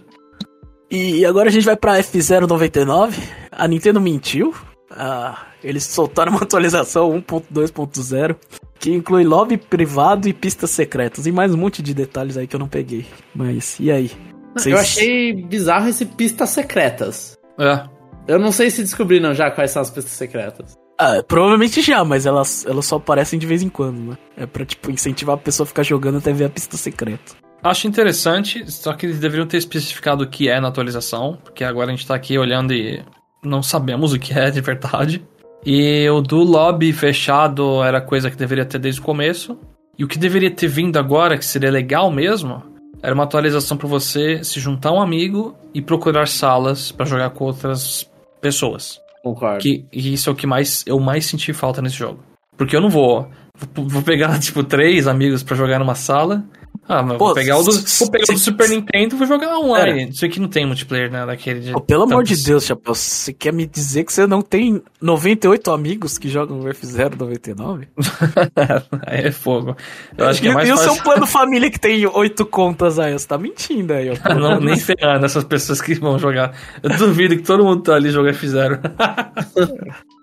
E 0.90 1.26
agora 1.26 1.50
a 1.50 1.52
gente 1.52 1.66
vai 1.66 1.76
pra 1.76 2.00
F099. 2.00 3.16
A 3.52 3.68
Nintendo 3.68 4.00
mentiu. 4.00 4.54
Ah, 4.92 5.48
eles 5.64 5.84
soltaram 5.84 6.32
uma 6.32 6.44
atualização 6.44 7.12
1.2.0 7.22 8.36
que 8.80 8.92
inclui 8.92 9.24
lobby 9.24 9.58
privado 9.58 10.28
e 10.28 10.34
pistas 10.34 10.70
secretas. 10.70 11.26
E 11.26 11.32
mais 11.32 11.54
um 11.54 11.58
monte 11.58 11.82
de 11.82 11.94
detalhes 11.94 12.38
aí 12.38 12.48
que 12.48 12.56
eu 12.56 12.60
não 12.60 12.68
peguei. 12.68 13.06
Mas, 13.34 13.80
e 13.80 13.92
aí? 13.92 14.12
Vocês... 14.56 14.74
Eu 14.74 14.80
achei 14.80 15.34
bizarro 15.34 15.90
esse 15.90 16.06
pistas 16.06 16.50
secretas. 16.52 17.38
É. 17.60 17.88
Eu 18.28 18.40
não 18.40 18.52
sei 18.52 18.70
se 18.70 18.82
descobriram 18.82 19.34
já 19.34 19.52
quais 19.52 19.72
são 19.72 19.82
as 19.82 19.90
pistas 19.90 20.14
secretas. 20.14 20.76
Ah, 20.98 21.22
provavelmente 21.28 21.82
já, 21.82 22.04
mas 22.06 22.26
elas, 22.26 22.66
elas 22.66 22.86
só 22.86 22.96
aparecem 22.96 23.38
de 23.38 23.46
vez 23.46 23.62
em 23.62 23.70
quando, 23.70 24.00
né? 24.00 24.18
É 24.38 24.46
pra, 24.46 24.66
tipo, 24.66 24.90
incentivar 24.90 25.36
a 25.36 25.40
pessoa 25.40 25.66
a 25.66 25.68
ficar 25.68 25.84
jogando 25.84 26.20
até 26.20 26.32
ver 26.32 26.46
a 26.46 26.50
pista 26.50 26.78
secreta. 26.78 27.34
Acho 27.62 27.88
interessante, 27.88 28.72
só 28.72 28.94
que 28.94 29.06
eles 29.06 29.20
deveriam 29.20 29.48
ter 29.48 29.58
especificado 29.58 30.24
o 30.24 30.28
que 30.28 30.48
é 30.48 30.60
na 30.60 30.68
atualização, 30.68 31.38
porque 31.44 31.64
agora 31.64 31.92
a 31.92 31.96
gente 31.96 32.08
tá 32.08 32.16
aqui 32.16 32.38
olhando 32.38 32.74
e 32.74 33.04
não 33.44 33.62
sabemos 33.62 34.14
o 34.14 34.20
que 34.20 34.38
é 34.38 34.50
de 34.52 34.62
verdade. 34.62 35.26
E 35.66 36.08
o 36.10 36.22
do 36.22 36.44
lobby 36.44 36.94
fechado 36.94 37.84
era 37.84 38.00
coisa 38.00 38.30
que 38.30 38.38
deveria 38.38 38.66
ter 38.66 38.78
desde 38.78 39.02
o 39.02 39.04
começo. 39.04 39.58
E 39.98 40.04
o 40.04 40.08
que 40.08 40.18
deveria 40.18 40.52
ter 40.52 40.68
vindo 40.68 40.98
agora, 40.98 41.38
que 41.38 41.46
seria 41.46 41.72
legal 41.72 42.12
mesmo, 42.12 42.62
era 43.02 43.14
uma 43.14 43.24
atualização 43.24 43.76
para 43.76 43.88
você 43.88 44.44
se 44.44 44.60
juntar 44.60 44.90
a 44.90 44.94
um 44.94 45.02
amigo 45.02 45.56
e 45.74 45.82
procurar 45.82 46.28
salas 46.28 46.92
para 46.92 47.06
jogar 47.06 47.32
com 47.32 47.46
outras 47.46 48.10
pessoas. 48.40 49.00
Concordo. 49.26 49.58
Que, 49.58 49.88
isso 49.92 50.30
é 50.30 50.34
o 50.34 50.36
que 50.36 50.46
mais 50.46 50.84
eu 50.86 51.00
mais 51.00 51.26
senti 51.26 51.52
falta 51.52 51.82
nesse 51.82 51.96
jogo. 51.96 52.20
Porque 52.56 52.76
eu 52.76 52.80
não 52.80 52.92
vou. 52.92 53.28
Vou 53.74 54.04
pegar, 54.04 54.38
tipo, 54.40 54.64
três 54.64 55.08
amigos 55.08 55.42
para 55.42 55.58
jogar 55.58 55.80
numa 55.80 55.96
sala 55.96 56.46
ah, 56.88 57.02
mas 57.02 57.18
Pô, 57.18 57.26
vou 57.26 57.34
pegar 57.34 57.58
o 57.58 57.64
do, 57.64 57.72
vou 57.72 58.12
pegar 58.12 58.26
o 58.30 58.34
do 58.34 58.40
Super 58.40 58.70
Nintendo 58.70 59.16
e 59.16 59.18
vou 59.18 59.28
jogar 59.28 59.58
online. 59.58 60.04
É. 60.04 60.10
Isso 60.10 60.26
aqui 60.26 60.40
não 60.40 60.48
tem 60.48 60.66
multiplayer, 60.66 61.12
né? 61.12 61.26
Daquele 61.26 61.60
de 61.60 61.72
Pô, 61.72 61.82
pelo 61.82 62.04
amor 62.04 62.24
de 62.24 62.36
Deus, 62.44 62.66
Chapéu, 62.66 62.94
você 62.94 63.34
quer 63.34 63.54
me 63.54 63.66
dizer 63.66 64.04
que 64.04 64.14
você 64.14 64.28
não 64.28 64.42
tem 64.42 64.82
98 65.02 65.72
amigos 65.72 66.18
que 66.18 66.30
jogam 66.30 66.60
F0 66.60 67.18
99? 67.18 67.88
aí 69.06 69.26
é 69.26 69.32
fogo. 69.32 69.76
Eu 70.18 70.28
acho 70.28 70.42
que 70.42 70.48
é 70.48 70.54
mais 70.54 70.68
e 70.68 70.72
fácil... 70.72 70.92
o 70.92 70.94
seu 70.96 71.04
plano 71.04 71.28
família 71.28 71.70
que 71.70 71.80
tem 71.80 72.06
oito 72.06 72.46
contas 72.46 73.00
aí? 73.00 73.14
Você 73.14 73.28
tá 73.28 73.38
mentindo 73.38 73.94
aí. 73.94 74.10
Ó, 74.10 74.34
não, 74.36 74.60
nem 74.60 74.78
ferrando 74.78 75.26
essas 75.26 75.44
pessoas 75.44 75.82
que 75.82 75.94
vão 75.96 76.20
jogar. 76.20 76.56
Eu 76.82 76.90
duvido 76.98 77.36
que 77.36 77.44
todo 77.44 77.64
mundo 77.64 77.84
tá 77.84 77.96
ali 77.96 78.10
jogando 78.12 78.36
F0. 78.36 78.80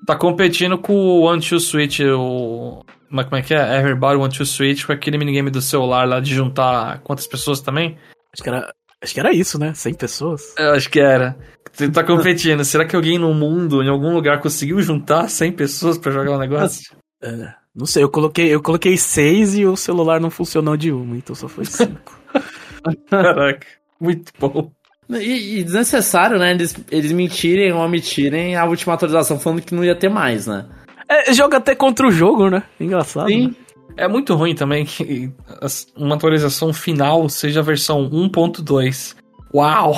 tá 0.07 0.17
competindo 0.17 0.79
com 0.79 0.95
o 0.95 1.21
One 1.23 1.43
Two 1.43 1.61
Switch, 1.61 2.01
o 2.01 2.85
mas 3.12 3.27
como 3.27 3.37
é 3.37 3.42
que 3.42 3.55
é? 3.55 3.79
Everybody 3.79 4.16
Want 4.16 4.37
to 4.38 4.46
Switch 4.46 4.87
com 4.87 4.92
aquele 4.92 5.18
minigame 5.18 5.51
do 5.51 5.61
celular 5.61 6.09
lá 6.09 6.18
de 6.18 6.35
juntar 6.35 7.01
quantas 7.01 7.27
pessoas 7.27 7.61
também? 7.61 7.98
Acho 8.33 8.42
que 8.42 8.48
era, 8.48 8.75
acho 9.03 9.12
que 9.12 9.20
era 9.20 9.33
isso, 9.33 9.59
né? 9.59 9.75
100 9.75 9.94
pessoas. 9.94 10.55
Eu 10.57 10.72
acho 10.72 10.88
que 10.88 10.98
era. 10.98 11.37
Você 11.70 11.90
tá 11.90 12.03
competindo. 12.03 12.64
Será 12.64 12.87
que 12.87 12.96
alguém 12.96 13.18
no 13.18 13.35
mundo, 13.35 13.83
em 13.83 13.88
algum 13.88 14.14
lugar, 14.14 14.40
conseguiu 14.40 14.81
juntar 14.81 15.29
100 15.29 15.53
pessoas 15.53 15.98
para 15.98 16.11
jogar 16.11 16.33
o 16.33 16.37
um 16.37 16.38
negócio? 16.38 16.96
É, 17.22 17.53
não 17.75 17.85
sei, 17.85 18.03
eu 18.03 18.09
coloquei, 18.09 18.48
eu 18.48 18.62
coloquei 18.62 18.96
6 18.96 19.59
e 19.59 19.66
o 19.66 19.77
celular 19.77 20.18
não 20.18 20.31
funcionou 20.31 20.77
de 20.77 20.90
uma, 20.90 21.16
então 21.16 21.37
só 21.37 21.48
foi 21.48 21.66
5. 21.66 22.20
Caraca, 23.09 23.66
muito 24.01 24.33
bom. 24.38 24.72
E, 25.11 25.59
e, 25.59 25.64
desnecessário, 25.64 26.38
né? 26.38 26.53
Eles, 26.53 26.75
eles 26.90 27.12
mentirem 27.12 27.72
ou 27.72 27.81
omitirem 27.81 28.57
a 28.57 28.64
última 28.64 28.94
atualização 28.94 29.38
falando 29.38 29.61
que 29.61 29.75
não 29.75 29.85
ia 29.85 29.94
ter 29.94 30.09
mais, 30.09 30.46
né? 30.46 30.66
É, 31.09 31.33
joga 31.33 31.59
até 31.59 31.75
contra 31.75 32.07
o 32.07 32.12
jogo, 32.12 32.49
né? 32.49 32.62
Engraçado. 32.79 33.29
Sim. 33.29 33.49
Né? 33.49 33.55
É 33.97 34.09
muito 34.09 34.35
ruim 34.35 34.55
também 34.55 34.87
que 34.87 35.31
uma 35.97 36.15
atualização 36.15 36.73
final 36.73 37.29
seja 37.29 37.61
a 37.61 37.62
versão 37.62 38.09
1.2. 38.09 39.15
Uau! 39.55 39.95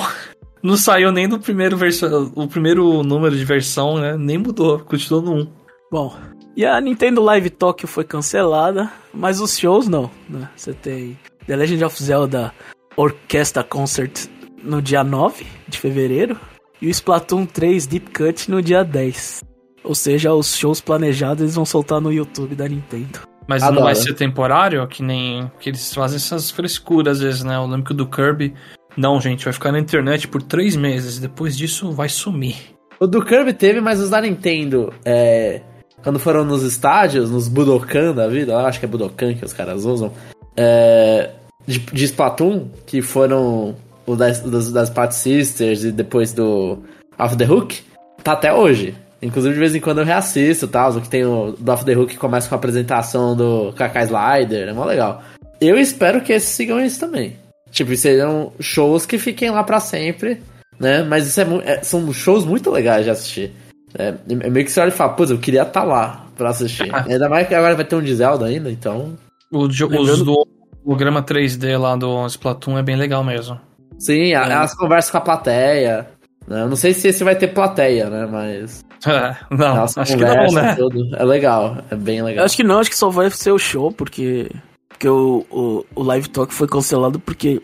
Não 0.61 0.75
saiu 0.75 1.11
nem 1.11 1.29
do 1.29 1.39
primeiro 1.39 1.77
versão, 1.77 2.31
o 2.35 2.47
primeiro 2.47 3.03
número 3.03 3.37
de 3.37 3.45
versão, 3.45 3.97
né? 3.97 4.17
Nem 4.17 4.37
mudou, 4.37 4.79
continuou 4.79 5.23
no 5.23 5.43
1. 5.43 5.47
Bom, 5.91 6.15
e 6.57 6.65
a 6.65 6.81
Nintendo 6.81 7.21
Live 7.21 7.51
Tokyo 7.51 7.87
foi 7.87 8.03
cancelada, 8.03 8.91
mas 9.13 9.39
os 9.39 9.57
shows 9.57 9.87
não, 9.87 10.09
né? 10.27 10.49
Você 10.55 10.73
tem 10.73 11.17
The 11.45 11.55
Legend 11.55 11.85
of 11.85 12.03
Zelda 12.03 12.53
Orchestra 12.97 13.63
Concert 13.63 14.27
no 14.63 14.81
dia 14.81 15.03
9 15.03 15.45
de 15.67 15.77
fevereiro 15.77 16.37
e 16.81 16.87
o 16.87 16.89
Splatoon 16.89 17.45
3 17.45 17.85
Deep 17.85 18.11
Cut 18.11 18.49
no 18.49 18.61
dia 18.61 18.83
10. 18.83 19.43
Ou 19.85 19.95
seja, 19.95 20.33
os 20.33 20.55
shows 20.55 20.81
planejados 20.81 21.41
eles 21.41 21.55
vão 21.55 21.65
soltar 21.65 22.01
no 22.01 22.11
YouTube 22.11 22.55
da 22.55 22.67
Nintendo. 22.67 23.19
Mas 23.47 23.61
Adoro. 23.61 23.75
não 23.75 23.83
vai 23.85 23.95
ser 23.95 24.13
temporário? 24.13 24.85
Que 24.87 25.03
nem. 25.03 25.49
Que 25.59 25.69
eles 25.69 25.93
fazem 25.93 26.17
essas 26.17 26.49
frescuras 26.51 27.17
às 27.17 27.23
vezes, 27.23 27.43
né? 27.43 27.55
Eu 27.55 27.65
lembro 27.65 27.83
que 27.83 27.91
o 27.91 27.95
do 27.95 28.07
Kirby. 28.07 28.53
Não, 28.97 29.19
gente, 29.19 29.43
vai 29.43 29.53
ficar 29.53 29.71
na 29.71 29.79
internet 29.79 30.27
por 30.27 30.41
três 30.41 30.75
meses. 30.75 31.19
Depois 31.19 31.55
disso 31.55 31.91
vai 31.91 32.09
sumir. 32.09 32.55
O 32.99 33.05
do 33.05 33.23
Kirby 33.23 33.53
teve, 33.53 33.81
mas 33.81 33.99
os 33.99 34.09
da 34.09 34.21
Nintendo. 34.21 34.93
É. 35.03 35.61
Quando 36.01 36.19
foram 36.19 36.45
nos 36.45 36.63
estádios, 36.63 37.31
nos 37.31 37.47
Budokan 37.47 38.13
da 38.13 38.27
vida, 38.27 38.53
eu 38.53 38.59
acho 38.59 38.79
que 38.79 38.85
é 38.85 38.87
Budokan 38.87 39.33
que 39.33 39.43
os 39.43 39.53
caras 39.53 39.85
usam. 39.85 40.11
É, 40.55 41.31
de, 41.65 41.79
de 41.79 42.05
Splatoon, 42.05 42.69
que 42.85 43.01
foram 43.01 43.75
o 44.05 44.15
das, 44.15 44.39
das, 44.41 44.71
das 44.71 44.89
Pat 44.89 45.11
Sisters 45.11 45.83
e 45.83 45.91
depois 45.91 46.31
do 46.31 46.77
Off 47.17 47.35
the 47.35 47.45
Hook, 47.45 47.81
tá 48.23 48.33
até 48.33 48.53
hoje. 48.53 48.95
Inclusive, 49.25 49.53
de 49.53 49.59
vez 49.59 49.75
em 49.75 49.79
quando 49.79 49.99
eu 49.99 50.05
reassisto 50.05 50.67
tal. 50.67 50.91
O 50.91 51.01
que 51.01 51.09
tem 51.09 51.25
o 51.25 51.55
do 51.57 51.71
Off 51.71 51.83
the 51.83 51.97
Hook 51.97 52.13
que 52.13 52.17
começa 52.17 52.47
com 52.47 52.55
a 52.55 52.57
apresentação 52.57 53.35
do 53.35 53.73
Kaká 53.73 54.03
Slider. 54.03 54.69
É 54.69 54.73
mó 54.73 54.85
legal. 54.85 55.23
Eu 55.59 55.79
espero 55.79 56.21
que 56.21 56.31
esses 56.31 56.49
sigam 56.49 56.79
isso 56.79 56.99
também. 56.99 57.35
Tipo, 57.71 57.95
seriam 57.95 58.53
shows 58.59 59.05
que 59.05 59.17
fiquem 59.17 59.49
lá 59.49 59.63
para 59.63 59.79
sempre, 59.79 60.41
né? 60.79 61.03
Mas 61.03 61.27
isso 61.27 61.41
é, 61.41 61.45
é, 61.65 61.83
são 61.83 62.13
shows 62.13 62.45
muito 62.45 62.69
legais 62.69 63.03
de 63.03 63.09
assistir. 63.09 63.51
É, 63.97 64.13
é 64.29 64.49
meio 64.49 64.65
que 64.65 64.71
você 64.71 64.79
olha 64.79 64.89
e 64.89 64.91
fala, 64.91 65.13
pô, 65.13 65.23
eu 65.23 65.39
queria 65.39 65.63
estar 65.63 65.81
tá 65.81 65.83
lá 65.83 66.25
pra 66.37 66.49
assistir. 66.49 66.93
ainda 67.09 67.27
mais 67.27 67.47
que 67.47 67.55
agora 67.55 67.75
vai 67.75 67.85
ter 67.85 67.95
um 67.95 68.01
de 68.01 68.15
Zelda 68.15 68.45
ainda, 68.45 68.71
então. 68.71 69.17
O, 69.51 69.63
os 69.65 70.23
do 70.23 70.47
programa 70.83 71.23
3D 71.23 71.77
lá 71.77 71.95
do 71.95 72.25
Splatoon 72.27 72.77
é 72.77 72.83
bem 72.83 72.95
legal 72.95 73.23
mesmo. 73.23 73.59
Sim, 73.97 74.33
é. 74.33 74.35
as 74.35 74.75
conversas 74.75 75.09
com 75.09 75.17
a 75.17 75.21
plateia. 75.21 76.07
Né? 76.47 76.61
Eu 76.61 76.69
não 76.69 76.75
sei 76.75 76.93
se 76.93 77.07
esse 77.07 77.23
vai 77.23 77.35
ter 77.35 77.47
plateia, 77.47 78.09
né? 78.09 78.27
Mas. 78.29 78.84
É, 79.05 79.35
não, 79.49 79.75
Nossa, 79.75 80.01
acho 80.01 80.17
que 80.17 80.23
não, 80.23 80.51
né? 80.51 80.75
Tudo. 80.75 81.15
É 81.15 81.23
legal, 81.23 81.77
é 81.89 81.95
bem 81.95 82.21
legal. 82.21 82.41
Eu 82.41 82.45
acho 82.45 82.55
que 82.55 82.63
não, 82.63 82.79
acho 82.79 82.89
que 82.89 82.97
só 82.97 83.09
vai 83.09 83.29
ser 83.29 83.51
o 83.51 83.59
show, 83.59 83.91
porque. 83.91 84.49
Porque 84.89 85.09
o, 85.09 85.45
o, 85.51 85.85
o 85.93 86.03
Live 86.03 86.29
Talk 86.29 86.53
foi 86.53 86.67
cancelado 86.67 87.19
porque 87.19 87.61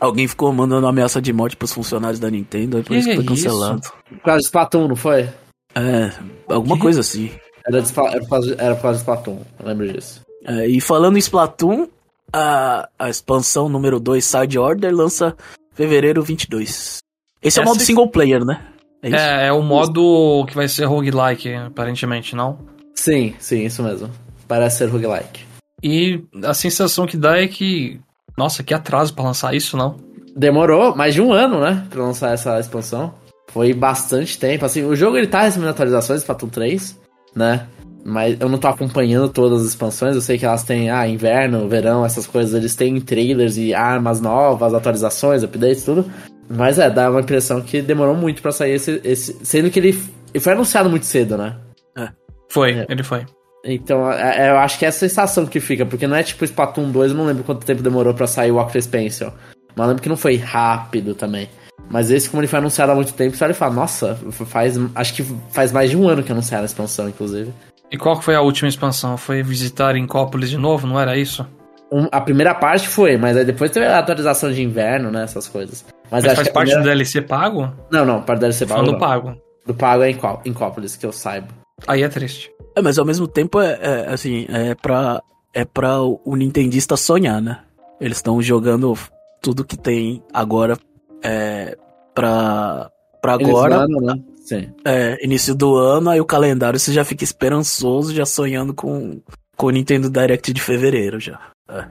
alguém 0.00 0.26
ficou 0.26 0.52
mandando 0.52 0.86
ameaça 0.88 1.22
de 1.22 1.32
morte 1.32 1.56
pros 1.56 1.72
funcionários 1.72 2.18
da 2.18 2.28
Nintendo, 2.28 2.78
e 2.78 2.82
por 2.82 2.88
que 2.88 2.98
isso 2.98 3.08
que 3.08 3.14
foi 3.14 3.24
cancelado. 3.24 3.80
Isso? 3.80 3.92
Por 4.08 4.20
causa 4.20 4.38
de 4.40 4.44
Splatoon, 4.46 4.88
não 4.88 4.96
foi? 4.96 5.28
É, 5.76 6.12
alguma 6.48 6.74
que? 6.74 6.82
coisa 6.82 7.00
assim. 7.00 7.30
Era, 7.64 7.80
de, 7.80 7.92
era, 7.96 8.20
por 8.20 8.28
causa, 8.28 8.56
era 8.58 8.74
por 8.74 8.82
causa 8.82 8.96
de 8.96 9.02
Splatoon, 9.02 9.38
eu 9.60 9.66
lembro 9.66 9.92
disso. 9.92 10.20
É, 10.44 10.66
e 10.66 10.80
falando 10.80 11.16
em 11.16 11.20
Splatoon, 11.20 11.86
a, 12.32 12.88
a 12.98 13.08
expansão 13.08 13.68
número 13.68 14.00
2 14.00 14.24
Side 14.24 14.58
Order 14.58 14.92
lança 14.92 15.36
fevereiro 15.72 16.20
22. 16.22 16.98
Esse 17.40 17.60
é 17.60 17.62
o 17.62 17.64
modo 17.64 17.80
single 17.80 18.08
player, 18.08 18.44
né? 18.44 18.71
É, 19.02 19.10
é, 19.10 19.46
é, 19.46 19.52
o 19.52 19.62
modo 19.62 20.46
que 20.46 20.54
vai 20.54 20.68
ser 20.68 20.84
roguelike, 20.84 21.52
aparentemente, 21.54 22.36
não? 22.36 22.58
Sim, 22.94 23.34
sim, 23.38 23.64
isso 23.64 23.82
mesmo. 23.82 24.08
Parece 24.46 24.78
ser 24.78 24.86
roguelike. 24.86 25.44
E 25.82 26.22
a 26.44 26.54
sensação 26.54 27.06
que 27.06 27.16
dá 27.16 27.38
é 27.38 27.48
que. 27.48 28.00
Nossa, 28.38 28.62
que 28.62 28.72
atraso 28.72 29.12
para 29.12 29.24
lançar 29.24 29.54
isso, 29.54 29.76
não? 29.76 29.96
Demorou 30.36 30.94
mais 30.94 31.14
de 31.14 31.20
um 31.20 31.32
ano, 31.32 31.60
né? 31.60 31.84
Pra 31.90 32.02
lançar 32.02 32.32
essa 32.32 32.58
expansão. 32.60 33.12
Foi 33.50 33.74
bastante 33.74 34.38
tempo. 34.38 34.64
Assim, 34.64 34.84
o 34.84 34.94
jogo 34.94 35.16
ele 35.16 35.26
tá 35.26 35.42
recebendo 35.42 35.70
atualizações 35.70 36.22
para 36.22 36.34
3, 36.34 36.98
né? 37.34 37.66
Mas 38.04 38.40
eu 38.40 38.48
não 38.48 38.58
tô 38.58 38.68
acompanhando 38.68 39.28
todas 39.28 39.60
as 39.60 39.68
expansões. 39.68 40.14
Eu 40.14 40.22
sei 40.22 40.38
que 40.38 40.46
elas 40.46 40.62
têm, 40.62 40.90
ah, 40.90 41.06
inverno, 41.06 41.68
verão, 41.68 42.04
essas 42.04 42.26
coisas. 42.26 42.54
Eles 42.54 42.74
têm 42.74 43.00
trailers 43.00 43.56
e 43.56 43.74
armas 43.74 44.20
novas, 44.20 44.72
atualizações, 44.72 45.42
updates, 45.42 45.84
tudo. 45.84 46.10
Mas 46.54 46.78
é, 46.78 46.90
dá 46.90 47.10
uma 47.10 47.20
impressão 47.20 47.60
que 47.62 47.80
demorou 47.80 48.14
muito 48.14 48.42
para 48.42 48.52
sair 48.52 48.72
esse, 48.72 49.00
esse. 49.04 49.38
Sendo 49.44 49.70
que 49.70 49.78
ele, 49.78 49.98
ele 50.34 50.42
foi 50.42 50.52
anunciado 50.52 50.90
muito 50.90 51.06
cedo, 51.06 51.36
né? 51.36 51.56
É, 51.96 52.08
Foi, 52.50 52.72
É. 52.72 52.86
ele 52.88 53.02
foi. 53.02 53.24
Então, 53.64 54.10
é- 54.12 54.50
eu 54.50 54.58
acho 54.58 54.78
que 54.78 54.84
é 54.84 54.88
a 54.88 54.92
sensação 54.92 55.46
que 55.46 55.60
fica, 55.60 55.86
porque 55.86 56.06
não 56.06 56.16
é 56.16 56.22
tipo 56.22 56.44
Splatoon 56.44 56.90
2, 56.90 57.12
eu 57.12 57.16
não 57.16 57.24
lembro 57.26 57.44
quanto 57.44 57.64
tempo 57.64 57.80
demorou 57.82 58.12
pra 58.12 58.26
sair 58.26 58.50
o 58.50 58.58
Octo 58.58 58.88
Pencil. 58.88 59.32
Mas 59.76 59.86
lembro 59.88 60.02
que 60.02 60.08
não 60.08 60.16
foi 60.16 60.36
rápido 60.36 61.14
também. 61.14 61.48
Mas 61.88 62.10
esse, 62.10 62.28
como 62.28 62.40
ele 62.40 62.48
foi 62.48 62.58
anunciado 62.58 62.92
há 62.92 62.94
muito 62.94 63.12
tempo, 63.14 63.36
você 63.36 63.44
olha 63.44 63.52
e 63.52 63.54
fala, 63.54 63.72
nossa, 63.74 64.18
faz. 64.46 64.76
Acho 64.94 65.14
que 65.14 65.22
faz 65.50 65.72
mais 65.72 65.90
de 65.90 65.96
um 65.96 66.08
ano 66.08 66.22
que 66.22 66.32
anunciaram 66.32 66.62
a 66.64 66.66
expansão, 66.66 67.08
inclusive. 67.08 67.52
E 67.90 67.96
qual 67.96 68.20
foi 68.20 68.34
a 68.34 68.40
última 68.40 68.68
expansão? 68.68 69.16
Foi 69.16 69.42
visitar 69.42 69.96
Incópolis 69.96 70.50
de 70.50 70.56
novo, 70.58 70.86
não 70.86 70.98
era 70.98 71.16
isso? 71.16 71.46
Um- 71.90 72.08
a 72.10 72.20
primeira 72.20 72.54
parte 72.54 72.88
foi, 72.88 73.16
mas 73.18 73.36
aí 73.36 73.44
depois 73.44 73.70
teve 73.70 73.86
a 73.86 73.98
atualização 73.98 74.50
de 74.50 74.62
inverno, 74.62 75.10
né? 75.10 75.24
Essas 75.24 75.46
coisas. 75.46 75.84
Mas, 76.12 76.24
Mas 76.24 76.34
faz 76.36 76.48
parte 76.48 76.68
do 76.68 76.74
primeira... 76.74 76.94
DLC 76.94 77.22
pago? 77.22 77.72
Não, 77.90 78.04
não, 78.04 78.22
parte 78.22 78.40
deve 78.40 78.52
ser 78.52 78.66
pago. 78.66 78.84
Falando 78.84 78.98
pago. 79.00 79.34
Do 79.66 79.74
pago 79.74 80.02
é 80.02 80.10
em 80.10 80.14
Có- 80.14 80.42
em 80.44 80.52
Cópolis, 80.52 80.94
que 80.94 81.06
eu 81.06 81.12
saiba. 81.12 81.48
Aí 81.88 82.02
é 82.02 82.08
triste. 82.08 82.50
É, 82.76 82.82
mas 82.82 82.98
ao 82.98 83.04
mesmo 83.06 83.26
tempo 83.26 83.58
é, 83.60 83.78
é, 83.80 84.12
assim, 84.12 84.46
é 84.50 84.74
pra, 84.74 85.22
é 85.54 85.64
pra 85.64 86.00
o 86.02 86.36
nintendista 86.36 86.96
sonhar, 86.96 87.40
né? 87.40 87.60
Eles 88.00 88.18
estão 88.18 88.42
jogando 88.42 88.92
tudo 89.40 89.64
que 89.64 89.76
tem 89.76 90.22
agora 90.32 90.76
é, 91.22 91.76
pra, 92.14 92.90
pra 93.20 93.32
agora, 93.34 93.74
Eles 93.76 93.88
mandam, 93.88 94.14
né? 94.14 94.22
Sim. 94.44 94.72
é, 94.84 95.24
início 95.24 95.54
do 95.54 95.76
ano, 95.76 96.10
aí 96.10 96.20
o 96.20 96.24
calendário 96.26 96.78
você 96.78 96.92
já 96.92 97.04
fica 97.04 97.24
esperançoso, 97.24 98.12
já 98.14 98.26
sonhando 98.26 98.74
com, 98.74 99.20
com 99.56 99.66
o 99.66 99.70
Nintendo 99.70 100.10
Direct 100.10 100.52
de 100.52 100.60
fevereiro 100.60 101.18
já. 101.20 101.38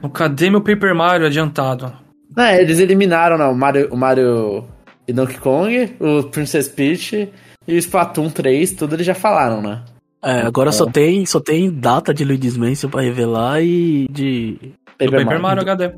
O 0.02 0.08
Cadê 0.10 0.48
meu 0.50 0.60
Paper 0.60 0.94
Mario 0.94 1.26
adiantado? 1.26 1.92
É, 2.36 2.60
eles 2.60 2.78
eliminaram 2.78 3.36
né, 3.36 3.44
o, 3.46 3.54
Mario, 3.54 3.88
o 3.92 3.96
Mario 3.96 4.64
e 5.06 5.12
Donkey 5.12 5.38
Kong, 5.38 5.96
o 6.00 6.24
Princess 6.24 6.68
Peach 6.68 7.30
e 7.66 7.74
o 7.74 7.78
Splatoon 7.78 8.30
3, 8.30 8.72
tudo 8.72 8.94
eles 8.94 9.06
já 9.06 9.14
falaram, 9.14 9.60
né? 9.60 9.82
É, 10.24 10.40
agora 10.42 10.70
só 10.70 10.86
tem, 10.86 11.26
só 11.26 11.40
tem 11.40 11.70
data 11.70 12.14
de 12.14 12.24
Luigi's 12.24 12.56
Mansion 12.56 12.88
pra 12.88 13.02
revelar 13.02 13.60
e 13.60 14.06
de... 14.08 14.56
Do 14.98 15.10
Paper 15.10 15.40
Mario 15.40 15.62
HD. 15.62 15.92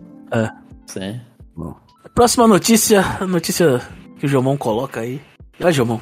Sim. 0.87 1.21
Próxima 2.15 2.47
notícia, 2.47 3.05
a 3.21 3.27
notícia 3.27 3.83
que 4.19 4.27
o 4.27 4.29
Jomon 4.29 4.57
coloca 4.57 5.01
aí. 5.01 5.21
Vai, 5.59 5.73
Jomon, 5.73 6.01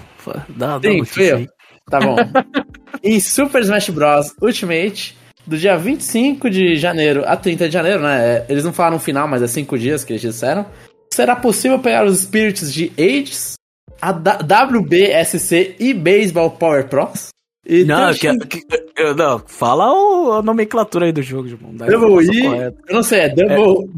dá, 0.48 0.78
dá 0.78 0.88
Sim, 0.88 0.98
notícia 0.98 1.14
fui 1.14 1.32
eu. 1.32 1.36
aí. 1.38 1.48
Tá 1.90 1.98
bom. 1.98 2.16
em 3.02 3.18
Super 3.18 3.62
Smash 3.62 3.90
Bros. 3.90 4.34
Ultimate, 4.40 5.16
do 5.46 5.56
dia 5.58 5.76
25 5.76 6.48
de 6.50 6.76
janeiro 6.76 7.22
a 7.26 7.36
30 7.36 7.66
de 7.68 7.72
janeiro, 7.72 8.00
né? 8.02 8.36
é, 8.38 8.46
Eles 8.48 8.64
não 8.64 8.72
falaram 8.72 8.98
final, 8.98 9.26
mas 9.28 9.42
é 9.42 9.46
5 9.46 9.78
dias 9.78 10.04
que 10.04 10.12
eles 10.12 10.22
disseram. 10.22 10.66
Será 11.12 11.36
possível 11.36 11.78
pegar 11.78 12.06
os 12.06 12.20
Spirits 12.20 12.72
de 12.72 12.90
Ages, 12.98 13.54
a 14.00 14.10
WBSC 14.12 15.76
e 15.78 15.92
Baseball 15.94 16.50
Power 16.50 16.88
Pros? 16.88 17.28
E 17.66 17.84
Não, 17.84 18.06
Touching 18.06 18.38
que, 18.40 18.60
que- 18.66 19.14
não, 19.16 19.38
fala 19.46 19.92
o- 19.92 20.32
a 20.32 20.42
nomenclatura 20.42 21.06
aí 21.06 21.12
do 21.12 21.22
jogo, 21.22 21.48
E, 22.34 22.42
correta. 22.42 22.76
eu 22.88 22.94
não 22.96 23.02
sei, 23.04 23.20
é 23.20 23.28
Double, 23.28 23.88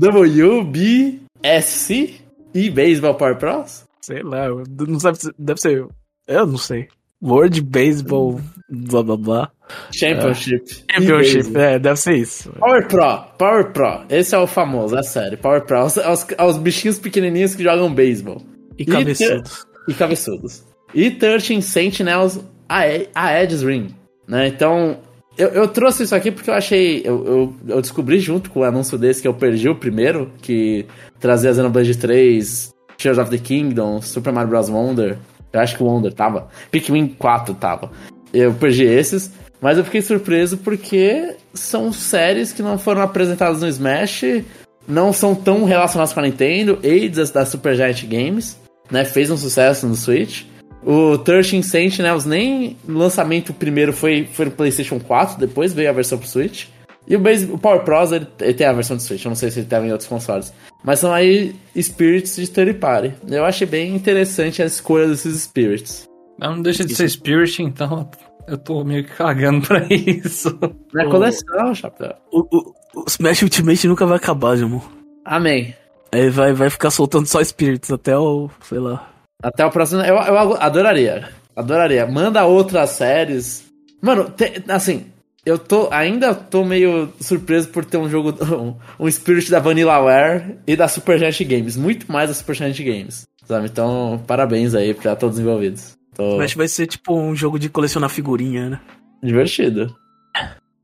WBSC 1.43 2.15
e 2.55 2.71
Baseball 2.71 3.15
Power 3.15 3.37
Pros? 3.37 3.85
Sei 4.01 4.23
lá, 4.23 4.49
não 4.87 5.01
sabe, 5.01 5.19
se- 5.19 5.33
deve 5.39 5.61
ser. 5.61 5.87
Eu 6.29 6.47
não 6.47 6.59
sei. 6.59 6.89
World 7.23 7.63
Baseball, 7.63 8.39
blá 8.69 9.03
blá 9.03 9.17
blá. 9.17 9.51
Championship. 9.93 10.65
e 10.89 10.93
Championship, 10.95 11.57
é, 11.57 11.79
deve 11.79 11.97
ser 11.99 12.15
isso. 12.17 12.51
Power 12.59 12.87
Pro, 12.87 13.25
Power 13.39 13.73
Pro. 13.73 14.03
Esse 14.09 14.35
é 14.35 14.39
o 14.39 14.47
famoso, 14.47 14.97
é 14.97 15.03
sério. 15.03 15.39
Power 15.39 15.63
Pro. 15.65 15.85
Os, 15.85 15.97
os, 15.97 16.27
os 16.39 16.59
bichinhos 16.59 16.99
pequenininhos 16.99 17.55
que 17.55 17.63
jogam 17.63 17.93
beisebol. 17.93 18.43
E 18.79 18.85
cabeçudos. 18.85 19.65
E 19.89 19.95
cabeçudos. 19.95 20.65
E 20.95 21.11
13 21.11 21.63
Sentinels 21.63 22.39
E- 22.71 23.09
Edge's 23.43 23.63
Ring. 23.63 23.95
Né? 24.27 24.49
Então, 24.49 24.99
eu, 25.37 25.49
eu 25.49 25.69
trouxe 25.69 26.03
isso 26.05 26.15
aqui 26.15 26.31
porque 26.31 26.51
eu 26.51 26.55
achei. 26.55 27.03
Eu, 27.05 27.25
eu, 27.27 27.55
eu 27.69 27.81
descobri 27.81 28.19
junto 28.21 28.51
com 28.51 28.61
o 28.61 28.65
anúncio 28.65 28.97
desse 28.99 29.21
que 29.23 29.29
eu 29.29 29.35
perdi 29.35 29.69
o 29.69 29.75
primeiro, 29.77 30.31
que 30.41 30.87
trazia 31.21 31.53
Xenoblade 31.53 31.97
3, 31.97 32.73
Tears 32.97 33.19
of 33.19 33.31
the 33.31 33.39
Kingdom, 33.39 34.01
Super 34.01 34.33
Mario 34.33 34.51
Bros. 34.51 34.69
Wonder. 34.69 35.19
Eu 35.53 35.61
acho 35.61 35.77
que 35.77 35.83
o 35.83 35.87
Wonder 35.87 36.13
tava. 36.13 36.49
Pikmin 36.71 37.09
4 37.19 37.55
tava. 37.55 37.91
Eu 38.33 38.53
perdi 38.55 38.85
esses. 38.85 39.31
Mas 39.65 39.79
eu 39.79 39.85
fiquei 39.85 40.03
surpreso 40.03 40.59
porque 40.59 41.37
são 41.55 41.91
séries 41.91 42.53
que 42.53 42.61
não 42.61 42.79
foram 42.79 43.01
apresentadas 43.01 43.63
no 43.63 43.69
Smash, 43.69 44.45
não 44.87 45.11
são 45.11 45.35
tão 45.35 45.65
relacionadas 45.65 46.13
com 46.13 46.21
a 46.21 46.25
Nintendo, 46.25 46.79
AIDS 46.85 47.31
da 47.31 47.47
Supergiant 47.47 48.05
Games, 48.05 48.61
né? 48.91 49.07
Fez 49.07 49.31
um 49.31 49.39
sucesso 49.39 49.87
no 49.87 49.95
Switch. 49.95 50.43
O 50.85 51.17
13 51.17 51.63
Sentinels 51.63 52.27
nem 52.27 52.77
o 52.87 52.93
lançamento 52.93 53.55
primeiro 53.55 53.95
foi, 53.95 54.29
foi 54.31 54.45
no 54.45 54.51
PlayStation 54.51 55.01
4, 55.01 55.39
depois 55.39 55.73
veio 55.73 55.89
a 55.89 55.95
versão 55.95 56.19
pro 56.19 56.29
Switch. 56.29 56.67
E 57.09 57.17
o, 57.17 57.19
Base, 57.19 57.47
o 57.51 57.57
Power 57.57 57.85
Pros 57.85 58.13
ele, 58.13 58.27
ele 58.41 58.53
tem 58.53 58.67
a 58.67 58.73
versão 58.75 58.99
de 58.99 59.03
Switch, 59.03 59.25
eu 59.25 59.31
não 59.31 59.37
sei 59.37 59.51
se 59.51 59.61
ele 59.61 59.67
tava 59.67 59.87
em 59.87 59.93
outros 59.93 60.11
consoles. 60.11 60.53
Mas 60.85 60.99
são 60.99 61.11
aí 61.11 61.57
Spirits 61.75 62.37
de 62.37 62.51
third 62.51 62.75
party. 62.75 63.15
Eu 63.27 63.47
achei 63.47 63.67
bem 63.67 63.97
interessante 63.97 64.63
a 64.63 64.67
escolha 64.67 65.09
desses 65.09 65.41
Spirits. 65.45 66.05
Mas 66.39 66.51
não 66.51 66.61
deixa 66.61 66.85
de 66.85 66.95
ser 66.95 67.09
Spirit, 67.09 67.63
então 67.63 68.07
eu 68.47 68.59
tô 68.59 68.85
meio 68.85 69.05
que 69.05 69.13
cagando 69.13 69.67
pra 69.67 69.85
isso. 69.91 70.57
Na 70.93 71.07
coleção, 71.07 71.75
chapéu. 71.75 72.15
O, 72.33 72.41
o, 72.41 72.75
o 73.01 73.05
Smash 73.09 73.43
Ultimate 73.43 73.89
nunca 73.89 74.07
vai 74.07 74.17
acabar, 74.17 74.57
Jomon. 74.57 74.81
Amém. 75.25 75.75
Aí 76.13 76.29
vai, 76.31 76.53
vai 76.53 76.71
ficar 76.71 76.91
soltando 76.91 77.27
só 77.27 77.43
Spirits 77.43 77.91
até 77.91 78.17
o. 78.17 78.49
sei 78.69 78.79
lá. 78.79 79.11
Até 79.43 79.65
o 79.67 79.71
próximo. 79.71 80.01
Eu, 80.03 80.15
eu 80.17 80.57
adoraria. 80.63 81.29
Adoraria. 81.57 82.07
Manda 82.07 82.45
outras 82.45 82.91
séries. 82.91 83.65
Mano, 84.01 84.31
te- 84.31 84.63
assim, 84.69 85.07
eu 85.45 85.59
tô. 85.59 85.89
Ainda 85.91 86.35
tô 86.35 86.65
meio 86.65 87.13
surpreso 87.21 87.69
por 87.69 87.85
ter 87.85 87.97
um 87.97 88.09
jogo. 88.09 88.33
Um, 88.55 88.77
um 89.07 89.11
Spirit 89.11 89.51
da 89.51 89.59
Vanillaware 89.59 90.57
e 90.67 90.77
da 90.77 90.87
Supergiant 90.87 91.41
Games. 91.43 91.77
Muito 91.77 92.11
mais 92.13 92.29
da 92.29 92.35
Supergiant 92.35 92.79
Games. 92.79 93.25
Sabe? 93.47 93.67
Então, 93.67 94.23
parabéns 94.27 94.75
aí 94.75 94.95
pra 94.95 95.17
todos 95.17 95.37
os 95.37 95.43
envolvidos. 95.43 95.93
Tô 96.15 96.35
Smash 96.35 96.55
vai 96.55 96.69
ser 96.69 96.87
tipo 96.87 97.15
um 97.19 97.35
jogo 97.35 97.59
de 97.59 97.69
colecionar 97.69 98.09
figurinha, 98.11 98.71
né? 98.71 98.81
divertido. 99.23 99.95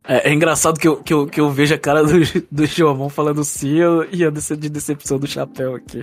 É, 0.08 0.30
é 0.30 0.32
engraçado 0.32 0.80
que 0.80 0.88
eu, 0.88 0.96
que, 1.02 1.12
eu, 1.12 1.26
que 1.26 1.40
eu 1.40 1.50
vejo 1.50 1.74
a 1.74 1.78
cara 1.78 2.02
do, 2.02 2.12
do 2.50 2.66
Jomon 2.66 3.08
falando 3.08 3.44
sim 3.44 3.76
eu- 3.76 4.06
e 4.10 4.24
a 4.24 4.30
de 4.30 4.68
decepção 4.68 5.18
do 5.18 5.26
chapéu 5.26 5.74
aqui. 5.74 6.02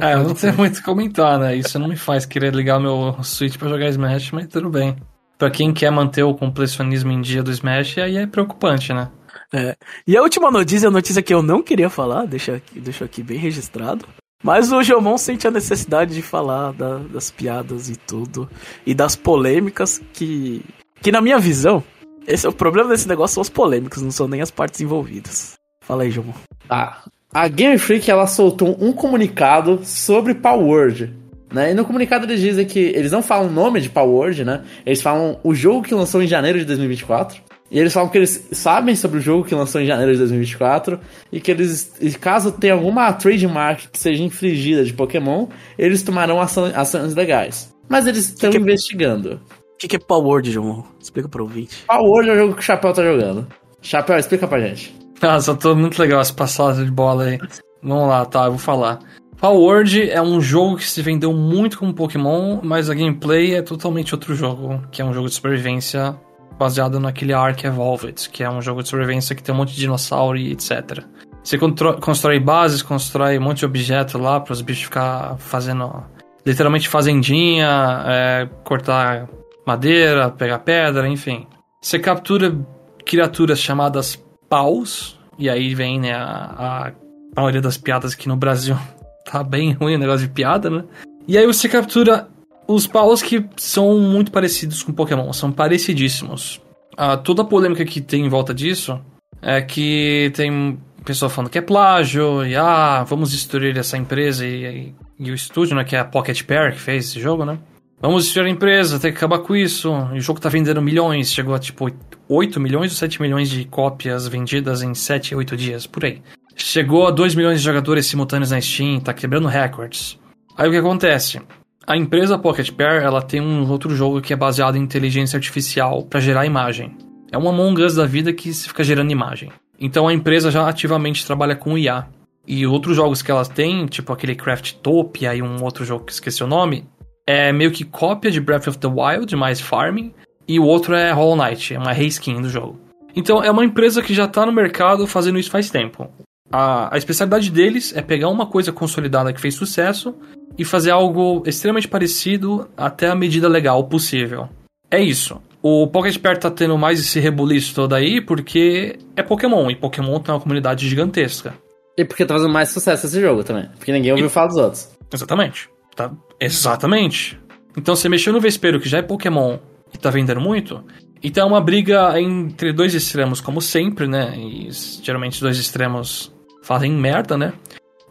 É, 0.00 0.14
eu 0.14 0.24
não 0.24 0.34
tenho 0.34 0.56
muito 0.56 0.74
o 0.74 0.76
que 0.78 0.82
comentar, 0.84 1.38
né? 1.38 1.54
Isso 1.56 1.78
não 1.78 1.88
me 1.88 1.96
faz 1.96 2.26
querer 2.26 2.52
ligar 2.54 2.80
meu 2.80 3.16
Switch 3.22 3.56
pra 3.56 3.68
jogar 3.68 3.88
Smash, 3.88 4.32
mas 4.32 4.48
tudo 4.48 4.68
bem. 4.68 4.96
Pra 5.38 5.50
quem 5.50 5.72
quer 5.72 5.90
manter 5.92 6.22
o 6.24 6.34
completionismo 6.34 7.12
em 7.12 7.20
dia 7.20 7.42
do 7.42 7.50
Smash, 7.52 7.98
aí 7.98 8.16
é 8.16 8.26
preocupante, 8.26 8.92
né? 8.92 9.08
É. 9.54 9.76
E 10.06 10.16
a 10.16 10.22
última 10.22 10.50
notícia, 10.50 10.88
a 10.88 10.90
notícia 10.92 11.22
que 11.22 11.32
eu 11.32 11.40
não 11.42 11.62
queria 11.62 11.88
falar, 11.88 12.26
deixa 12.26 12.56
aqui, 12.56 12.80
deixa 12.80 13.04
aqui 13.04 13.22
bem 13.22 13.38
registrado. 13.38 14.04
Mas 14.46 14.70
o 14.70 14.80
Jomon 14.80 15.18
sente 15.18 15.44
a 15.48 15.50
necessidade 15.50 16.14
de 16.14 16.22
falar 16.22 16.72
da- 16.72 16.98
das 16.98 17.32
piadas 17.32 17.88
e 17.90 17.96
tudo. 17.96 18.48
E 18.86 18.94
das 18.94 19.16
polêmicas 19.16 20.00
que. 20.12 20.62
Que 21.02 21.10
na 21.10 21.20
minha 21.20 21.36
visão, 21.36 21.82
esse 22.28 22.46
é 22.46 22.48
o 22.48 22.52
problema 22.52 22.90
desse 22.90 23.08
negócio 23.08 23.34
são 23.34 23.40
as 23.40 23.48
polêmicas, 23.48 24.02
não 24.02 24.12
são 24.12 24.28
nem 24.28 24.40
as 24.40 24.52
partes 24.52 24.80
envolvidas. 24.80 25.54
Fala 25.82 26.04
aí, 26.04 26.12
Jomon. 26.12 26.32
Tá. 26.68 27.02
A 27.34 27.48
Game 27.48 27.76
Freak 27.76 28.08
ela 28.08 28.28
soltou 28.28 28.76
um 28.80 28.92
comunicado 28.92 29.80
sobre 29.82 30.32
Power 30.32 30.64
Word. 30.64 31.12
Né? 31.52 31.72
E 31.72 31.74
no 31.74 31.84
comunicado 31.84 32.24
eles 32.24 32.40
dizem 32.40 32.64
que 32.66 32.78
eles 32.78 33.10
não 33.10 33.22
falam 33.24 33.48
o 33.48 33.52
nome 33.52 33.80
de 33.80 33.88
Power 33.88 34.10
Word, 34.10 34.44
né? 34.44 34.62
Eles 34.86 35.02
falam 35.02 35.40
o 35.42 35.54
jogo 35.56 35.82
que 35.82 35.92
lançou 35.94 36.22
em 36.22 36.26
janeiro 36.28 36.58
de 36.60 36.64
2024. 36.64 37.42
E 37.70 37.78
eles 37.78 37.92
falam 37.92 38.08
que 38.08 38.16
eles 38.18 38.48
sabem 38.52 38.94
sobre 38.94 39.18
o 39.18 39.20
jogo 39.20 39.44
que 39.44 39.54
lançou 39.54 39.80
em 39.80 39.86
janeiro 39.86 40.12
de 40.12 40.18
2024 40.18 41.00
e 41.32 41.40
que 41.40 41.50
eles, 41.50 41.92
caso 42.20 42.52
tenha 42.52 42.74
alguma 42.74 43.12
trademark 43.12 43.88
que 43.90 43.98
seja 43.98 44.22
infringida 44.22 44.84
de 44.84 44.92
Pokémon, 44.92 45.48
eles 45.76 46.02
tomarão 46.02 46.40
ação- 46.40 46.70
ações 46.74 47.14
legais. 47.14 47.74
Mas 47.88 48.06
eles 48.06 48.28
estão 48.28 48.50
Que 48.50 48.56
que- 48.58 48.62
investigando. 48.62 49.40
O 49.74 49.78
que, 49.78 49.88
que 49.88 49.96
é 49.96 49.98
Power 49.98 50.24
Word, 50.26 50.50
Jomon? 50.52 50.82
Explica 51.00 51.28
pro 51.28 51.42
ouvinte. 51.44 51.84
Power 51.86 52.02
Word 52.10 52.30
é 52.30 52.32
o 52.32 52.36
jogo 52.36 52.54
que 52.54 52.60
o 52.60 52.64
Chapéu 52.64 52.92
tá 52.92 53.02
jogando. 53.04 53.46
Chapéu, 53.82 54.16
explica 54.16 54.46
pra 54.48 54.58
gente. 54.60 54.94
Nossa, 55.20 55.54
tô 55.54 55.74
muito 55.74 55.98
legal 56.00 56.20
essa 56.20 56.32
passada 56.32 56.84
de 56.84 56.90
bola 56.90 57.24
aí. 57.24 57.38
Vamos 57.82 58.08
lá, 58.08 58.24
tá, 58.24 58.44
eu 58.46 58.50
vou 58.52 58.58
falar. 58.58 58.98
Power 59.38 59.58
Word 59.60 60.10
é 60.10 60.20
um 60.22 60.40
jogo 60.40 60.76
que 60.76 60.84
se 60.88 61.02
vendeu 61.02 61.32
muito 61.34 61.78
como 61.78 61.92
Pokémon, 61.92 62.58
mas 62.62 62.88
a 62.88 62.94
gameplay 62.94 63.54
é 63.54 63.60
totalmente 63.60 64.14
outro 64.14 64.34
jogo, 64.34 64.80
que 64.90 65.02
é 65.02 65.04
um 65.04 65.12
jogo 65.12 65.28
de 65.28 65.34
sobrevivência 65.34 66.16
baseado 66.58 66.98
naquele 66.98 67.32
Ark 67.32 67.64
Evolved, 67.66 68.28
que 68.30 68.42
é 68.42 68.50
um 68.50 68.62
jogo 68.62 68.82
de 68.82 68.88
sobrevivência 68.88 69.34
que 69.34 69.42
tem 69.42 69.54
um 69.54 69.58
monte 69.58 69.74
de 69.74 69.80
dinossauro 69.80 70.36
e 70.36 70.52
etc. 70.52 71.04
Você 71.42 71.58
constrói 71.58 72.40
bases, 72.40 72.82
constrói 72.82 73.38
um 73.38 73.42
monte 73.42 73.58
de 73.58 73.66
objeto 73.66 74.18
lá 74.18 74.40
para 74.40 74.52
os 74.52 74.60
bichos 74.60 74.84
ficar 74.84 75.36
fazendo 75.38 76.02
literalmente 76.44 76.88
fazendinha, 76.88 78.04
é, 78.06 78.48
cortar 78.64 79.28
madeira, 79.66 80.30
pegar 80.30 80.60
pedra, 80.60 81.08
enfim. 81.08 81.46
Você 81.80 81.98
captura 81.98 82.56
criaturas 83.04 83.60
chamadas 83.60 84.16
paus, 84.48 85.18
e 85.38 85.50
aí 85.50 85.74
vem 85.74 86.00
né, 86.00 86.14
a, 86.14 86.92
a 87.36 87.40
maioria 87.40 87.60
das 87.60 87.76
piadas 87.76 88.14
aqui 88.14 88.28
no 88.28 88.36
Brasil. 88.36 88.76
Tá 89.28 89.42
bem 89.42 89.72
ruim 89.72 89.96
o 89.96 89.98
negócio 89.98 90.24
de 90.24 90.32
piada, 90.32 90.70
né? 90.70 90.84
E 91.26 91.36
aí 91.36 91.44
você 91.44 91.68
captura 91.68 92.28
os 92.66 92.86
paus 92.86 93.22
que 93.22 93.44
são 93.56 93.98
muito 93.98 94.30
parecidos 94.30 94.82
com 94.82 94.92
Pokémon, 94.92 95.32
são 95.32 95.52
parecidíssimos. 95.52 96.60
a, 96.96 97.16
toda 97.16 97.42
a 97.42 97.44
polêmica 97.44 97.84
que 97.84 98.00
tem 98.00 98.24
em 98.24 98.28
volta 98.28 98.52
disso 98.54 99.00
é 99.42 99.60
que 99.60 100.32
tem 100.34 100.78
pessoa 101.04 101.30
falando 101.30 101.50
que 101.50 101.58
é 101.58 101.62
plágio, 101.62 102.44
e 102.44 102.56
ah, 102.56 103.04
vamos 103.04 103.30
destruir 103.30 103.76
essa 103.78 103.96
empresa 103.96 104.44
e, 104.44 104.64
e, 104.64 104.94
e 105.20 105.30
o 105.30 105.34
estúdio, 105.34 105.76
né, 105.76 105.84
que 105.84 105.94
é 105.94 106.00
a 106.00 106.04
Pocket 106.04 106.42
Pair 106.42 106.72
que 106.72 106.80
fez 106.80 107.06
esse 107.06 107.20
jogo, 107.20 107.44
né? 107.44 107.58
Vamos 108.00 108.24
destruir 108.24 108.46
a 108.46 108.50
empresa, 108.50 108.98
tem 108.98 109.10
que 109.10 109.16
acabar 109.16 109.38
com 109.38 109.56
isso. 109.56 109.90
E 110.12 110.18
o 110.18 110.20
jogo 110.20 110.38
tá 110.38 110.50
vendendo 110.50 110.82
milhões, 110.82 111.32
chegou 111.32 111.54
a 111.54 111.58
tipo 111.58 111.90
8 112.28 112.60
milhões 112.60 112.90
ou 112.90 112.96
7 112.98 113.22
milhões 113.22 113.48
de 113.48 113.64
cópias 113.64 114.28
vendidas 114.28 114.82
em 114.82 114.92
7, 114.94 115.34
8 115.34 115.56
dias, 115.56 115.86
por 115.86 116.04
aí. 116.04 116.20
Chegou 116.54 117.06
a 117.06 117.10
2 117.10 117.34
milhões 117.34 117.60
de 117.60 117.64
jogadores 117.64 118.06
simultâneos 118.06 118.50
na 118.50 118.60
Steam, 118.60 119.00
tá 119.00 119.14
quebrando 119.14 119.48
records. 119.48 120.18
Aí 120.58 120.68
o 120.68 120.70
que 120.70 120.76
acontece? 120.76 121.40
A 121.88 121.96
empresa 121.96 122.36
Pocket 122.36 122.72
Pair, 122.72 123.00
ela 123.00 123.22
tem 123.22 123.40
um 123.40 123.70
outro 123.70 123.94
jogo 123.94 124.20
que 124.20 124.32
é 124.32 124.36
baseado 124.36 124.76
em 124.76 124.82
inteligência 124.82 125.36
artificial 125.36 126.02
para 126.02 126.18
gerar 126.18 126.44
imagem. 126.44 126.96
É 127.30 127.38
uma 127.38 127.50
Among 127.50 127.80
Us 127.80 127.94
da 127.94 128.04
vida 128.04 128.32
que 128.32 128.52
fica 128.52 128.82
gerando 128.82 129.12
imagem. 129.12 129.52
Então 129.78 130.08
a 130.08 130.12
empresa 130.12 130.50
já 130.50 130.68
ativamente 130.68 131.24
trabalha 131.24 131.54
com 131.54 131.78
IA. 131.78 132.08
E 132.44 132.66
outros 132.66 132.96
jogos 132.96 133.22
que 133.22 133.30
elas 133.30 133.48
têm, 133.48 133.86
tipo 133.86 134.12
aquele 134.12 134.34
Craftopia 134.34 135.32
e 135.36 135.40
um 135.40 135.62
outro 135.62 135.84
jogo 135.84 136.04
que 136.04 136.12
esqueci 136.12 136.42
o 136.42 136.48
nome, 136.48 136.88
é 137.24 137.52
meio 137.52 137.70
que 137.70 137.84
cópia 137.84 138.32
de 138.32 138.40
Breath 138.40 138.66
of 138.66 138.78
the 138.78 138.88
Wild, 138.88 139.36
mais 139.36 139.60
farming, 139.60 140.12
e 140.48 140.58
o 140.58 140.64
outro 140.64 140.92
é 140.92 141.12
Hollow 141.12 141.36
Knight, 141.36 141.72
é 141.72 141.78
uma 141.78 141.92
reskin 141.92 142.42
do 142.42 142.48
jogo. 142.48 142.80
Então 143.14 143.42
é 143.44 143.50
uma 143.50 143.64
empresa 143.64 144.02
que 144.02 144.12
já 144.12 144.24
está 144.24 144.44
no 144.44 144.52
mercado 144.52 145.06
fazendo 145.06 145.38
isso 145.38 145.50
faz 145.50 145.70
tempo. 145.70 146.10
A, 146.50 146.94
a 146.94 146.98
especialidade 146.98 147.50
deles 147.50 147.94
é 147.96 148.02
pegar 148.02 148.28
uma 148.28 148.46
coisa 148.46 148.72
consolidada 148.72 149.32
que 149.32 149.40
fez 149.40 149.54
sucesso 149.54 150.14
e 150.56 150.64
fazer 150.64 150.90
algo 150.90 151.42
extremamente 151.46 151.88
parecido 151.88 152.68
até 152.76 153.08
a 153.08 153.14
medida 153.14 153.48
legal 153.48 153.84
possível. 153.84 154.48
É 154.90 155.00
isso. 155.00 155.40
O 155.62 155.86
Pocket 155.88 156.16
Pair 156.18 156.38
tá 156.38 156.50
tendo 156.50 156.78
mais 156.78 157.00
esse 157.00 157.18
rebuliço 157.18 157.74
todo 157.74 157.94
aí 157.94 158.20
porque 158.20 158.98
é 159.16 159.22
Pokémon, 159.22 159.68
e 159.70 159.76
Pokémon 159.76 160.20
tem 160.20 160.32
uma 160.32 160.40
comunidade 160.40 160.88
gigantesca. 160.88 161.54
E 161.98 162.04
porque 162.04 162.24
tá 162.24 162.34
fazendo 162.34 162.52
mais 162.52 162.68
sucesso 162.68 163.06
esse 163.06 163.20
jogo 163.20 163.42
também. 163.42 163.68
Porque 163.76 163.92
ninguém 163.92 164.12
ouviu 164.12 164.26
e... 164.26 164.30
falar 164.30 164.48
dos 164.48 164.56
outros. 164.56 164.90
Exatamente. 165.12 165.68
Tá? 165.94 166.12
Exatamente. 166.38 167.40
Então 167.76 167.96
você 167.96 168.08
mexeu 168.08 168.32
no 168.32 168.40
Vespeiro, 168.40 168.78
que 168.78 168.88
já 168.88 168.98
é 168.98 169.02
Pokémon 169.02 169.58
e 169.92 169.98
tá 169.98 170.10
vendendo 170.10 170.40
muito. 170.40 170.84
Então 171.22 171.44
é 171.44 171.46
uma 171.46 171.60
briga 171.60 172.20
entre 172.20 172.72
dois 172.72 172.94
extremos, 172.94 173.40
como 173.40 173.60
sempre, 173.60 174.06
né? 174.06 174.34
E 174.36 174.68
geralmente 175.02 175.40
dois 175.40 175.58
extremos 175.58 176.32
fazem 176.66 176.92
merda, 176.92 177.36
né? 177.36 177.52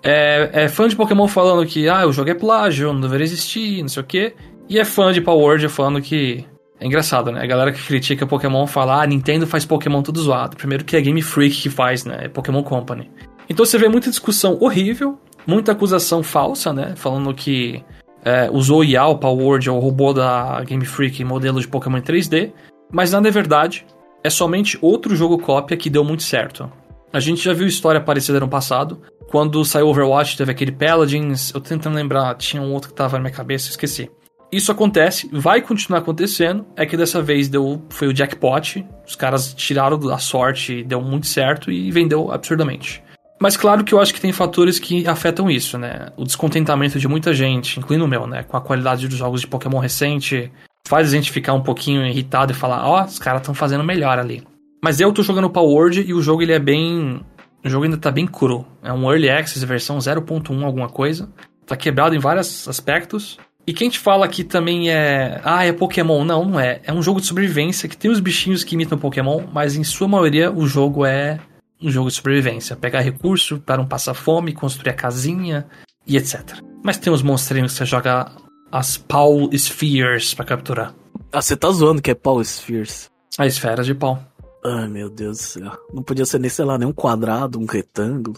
É, 0.04 0.50
é 0.54 0.70
fã 0.70 0.88
de 0.88 0.96
Pokémon 0.96 1.28
falando 1.28 1.66
que 1.66 1.90
ah, 1.90 2.06
o 2.06 2.12
jogo 2.12 2.30
é 2.30 2.36
plágio, 2.36 2.94
não 2.94 3.02
deveria 3.02 3.26
existir, 3.26 3.82
não 3.82 3.90
sei 3.90 4.04
o 4.04 4.06
quê. 4.06 4.34
E 4.70 4.80
é 4.80 4.86
fã 4.86 5.12
de 5.12 5.22
Power 5.22 5.44
Word 5.44 5.68
falando 5.70 6.02
que. 6.02 6.46
É 6.80 6.86
engraçado, 6.86 7.32
né? 7.32 7.42
A 7.42 7.48
galera 7.48 7.72
que 7.72 7.82
critica 7.82 8.28
Pokémon 8.28 8.68
fala, 8.68 9.02
ah, 9.02 9.08
Nintendo 9.08 9.48
faz 9.48 9.66
Pokémon 9.66 10.02
tudo 10.02 10.22
zoado. 10.22 10.58
Primeiro 10.58 10.84
que 10.84 10.98
é 10.98 11.02
Game 11.02 11.22
Freak 11.22 11.62
que 11.62 11.70
faz, 11.70 12.04
né? 12.04 12.26
É 12.26 12.28
Pokémon 12.28 12.64
Company. 12.64 13.10
Então 13.50 13.66
você 13.66 13.78
vê 13.78 13.88
muita 13.88 14.10
discussão 14.10 14.58
horrível 14.60 15.18
muita 15.46 15.72
acusação 15.72 16.24
falsa, 16.24 16.74
né? 16.74 16.94
Falando 16.96 17.34
que 17.34 17.84
é, 18.24 18.50
usou 18.52 18.84
IA, 18.84 19.06
o 19.06 19.18
Power 19.18 19.46
Word, 19.46 19.70
o 19.70 19.80
robô 19.80 20.14
da 20.14 20.64
Game 20.64 20.86
Freak, 20.86 21.24
modelo 21.24 21.60
de 21.60 21.68
Pokémon 21.68 22.02
3D, 22.02 22.52
mas 22.92 23.12
nada 23.12 23.28
é 23.28 23.32
verdade. 23.32 23.86
É 24.24 24.30
somente 24.30 24.78
outro 24.82 25.16
jogo 25.16 25.38
cópia 25.38 25.78
que 25.78 25.90
deu 25.90 26.04
muito 26.04 26.24
certo. 26.24 26.72
A 27.12 27.20
gente 27.20 27.44
já 27.44 27.54
viu 27.54 27.68
história 27.68 28.02
parecida 28.02 28.40
no 28.40 28.48
passado. 28.48 29.02
Quando 29.28 29.64
saiu 29.64 29.88
Overwatch, 29.88 30.38
teve 30.38 30.52
aquele 30.52 30.72
Paladins. 30.72 31.54
Eu 31.54 31.62
tentando 31.62 31.96
lembrar, 31.96 32.36
tinha 32.36 32.62
um 32.62 32.72
outro 32.74 32.90
que 32.90 32.96
tava 32.96 33.18
na 33.18 33.24
minha 33.24 33.34
cabeça, 33.34 33.70
esqueci. 33.70 34.10
Isso 34.52 34.72
acontece, 34.72 35.30
vai 35.34 35.62
continuar 35.62 36.00
acontecendo. 36.00 36.66
É 36.76 36.86
que 36.86 36.96
dessa 36.96 37.22
vez 37.22 37.50
deu, 37.50 37.82
foi 37.90 38.08
o 38.08 38.14
jackpot. 38.14 38.86
Os 39.06 39.16
caras 39.16 39.54
tiraram 39.54 40.00
a 40.12 40.18
sorte, 40.18 40.84
deu 40.84 41.02
muito 41.02 41.28
certo 41.28 41.72
e 41.72 41.92
vendeu 41.92 42.32
absurdamente. 42.32 43.04
Mas 43.40 43.58
claro 43.58 43.84
que 43.84 43.94
eu 43.94 44.00
acho 44.00 44.14
que 44.14 44.22
tem 44.22 44.32
fatores 44.32 44.80
que 44.80 45.08
afetam 45.08 45.50
isso, 45.50 45.78
né? 45.78 46.08
O 46.16 46.24
descontentamento 46.24 47.00
de 47.00 47.08
muita 47.08 47.34
gente, 47.34 47.80
incluindo 47.80 48.06
o 48.06 48.08
meu, 48.08 48.26
né? 48.26 48.44
Com 48.44 48.56
a 48.56 48.62
qualidade 48.62 49.08
dos 49.08 49.18
jogos 49.18 49.42
de 49.42 49.48
Pokémon 49.48 49.80
recente, 49.80 50.52
faz 50.88 51.10
a 51.10 51.12
gente 51.12 51.32
ficar 51.32 51.54
um 51.54 51.62
pouquinho 51.62 52.06
irritado 52.06 52.54
e 52.54 52.56
falar, 52.56 52.88
ó, 52.88 53.02
oh, 53.02 53.06
os 53.06 53.20
caras 53.20 53.42
estão 53.42 53.54
fazendo 53.54 53.84
melhor 53.84 54.18
ali. 54.18 54.44
Mas 54.86 55.00
eu 55.00 55.12
tô 55.12 55.24
jogando 55.24 55.50
Power 55.50 55.68
Word 55.68 56.06
e 56.08 56.14
o 56.14 56.22
jogo 56.22 56.44
ele 56.44 56.54
é 56.54 56.60
bem. 56.60 57.20
O 57.64 57.68
jogo 57.68 57.86
ainda 57.86 57.98
tá 57.98 58.12
bem 58.12 58.28
cru. 58.28 58.64
É 58.84 58.94
um 58.94 59.12
Early 59.12 59.32
Access 59.32 59.66
versão 59.66 59.98
0.1 59.98 60.64
alguma 60.64 60.88
coisa. 60.88 61.28
Tá 61.66 61.76
quebrado 61.76 62.14
em 62.14 62.20
vários 62.20 62.68
aspectos. 62.68 63.40
E 63.66 63.74
quem 63.74 63.90
te 63.90 63.98
fala 63.98 64.28
que 64.28 64.44
também 64.44 64.92
é. 64.92 65.42
Ah, 65.44 65.66
é 65.66 65.74
Pokémon. 65.74 66.24
Não, 66.24 66.46
não 66.46 66.60
é. 66.60 66.82
É 66.84 66.94
um 66.94 67.02
jogo 67.02 67.20
de 67.20 67.26
sobrevivência 67.26 67.90
que 67.90 67.98
tem 67.98 68.12
os 68.12 68.20
bichinhos 68.20 68.64
que 68.64 68.76
imitam 68.76 68.96
Pokémon, 68.96 69.42
mas 69.52 69.76
em 69.76 69.84
sua 69.84 70.08
maioria 70.08 70.52
o 70.52 70.68
jogo 70.68 71.04
é 71.04 71.40
um 71.82 71.90
jogo 71.90 72.10
de 72.10 72.16
sobrevivência. 72.18 72.76
Pegar 72.76 73.00
recurso 73.00 73.60
para 73.60 73.82
um 73.82 73.88
passar 73.88 74.14
fome, 74.14 74.54
construir 74.54 74.92
a 74.92 74.94
casinha 74.94 75.66
e 76.06 76.16
etc. 76.16 76.60
Mas 76.84 77.00
tem 77.00 77.12
os 77.12 77.24
monstrinhos 77.24 77.72
que 77.72 77.80
você 77.80 77.86
joga 77.86 78.32
as 78.72 79.00
Paul 79.00 79.50
Spheres 79.52 80.36
para 80.36 80.46
capturar. 80.46 80.94
Ah, 81.32 81.42
você 81.42 81.58
tá 81.58 81.72
zoando 81.72 82.04
que 82.04 82.12
é 82.12 82.14
Paul 82.14 82.44
Spheres. 82.44 83.10
As 83.36 83.54
esferas 83.54 83.88
de 83.88 83.96
pau. 83.96 84.24
Ai, 84.66 84.88
meu 84.88 85.10
Deus 85.10 85.38
do 85.38 85.44
céu. 85.44 85.72
Não 85.94 86.02
podia 86.02 86.26
ser 86.26 86.40
nem, 86.40 86.50
sei 86.50 86.66
lá, 86.66 86.78
nem 86.78 86.88
um 86.88 86.94
quadrado, 86.94 87.60
um 87.60 87.66
retângulo. 87.66 88.38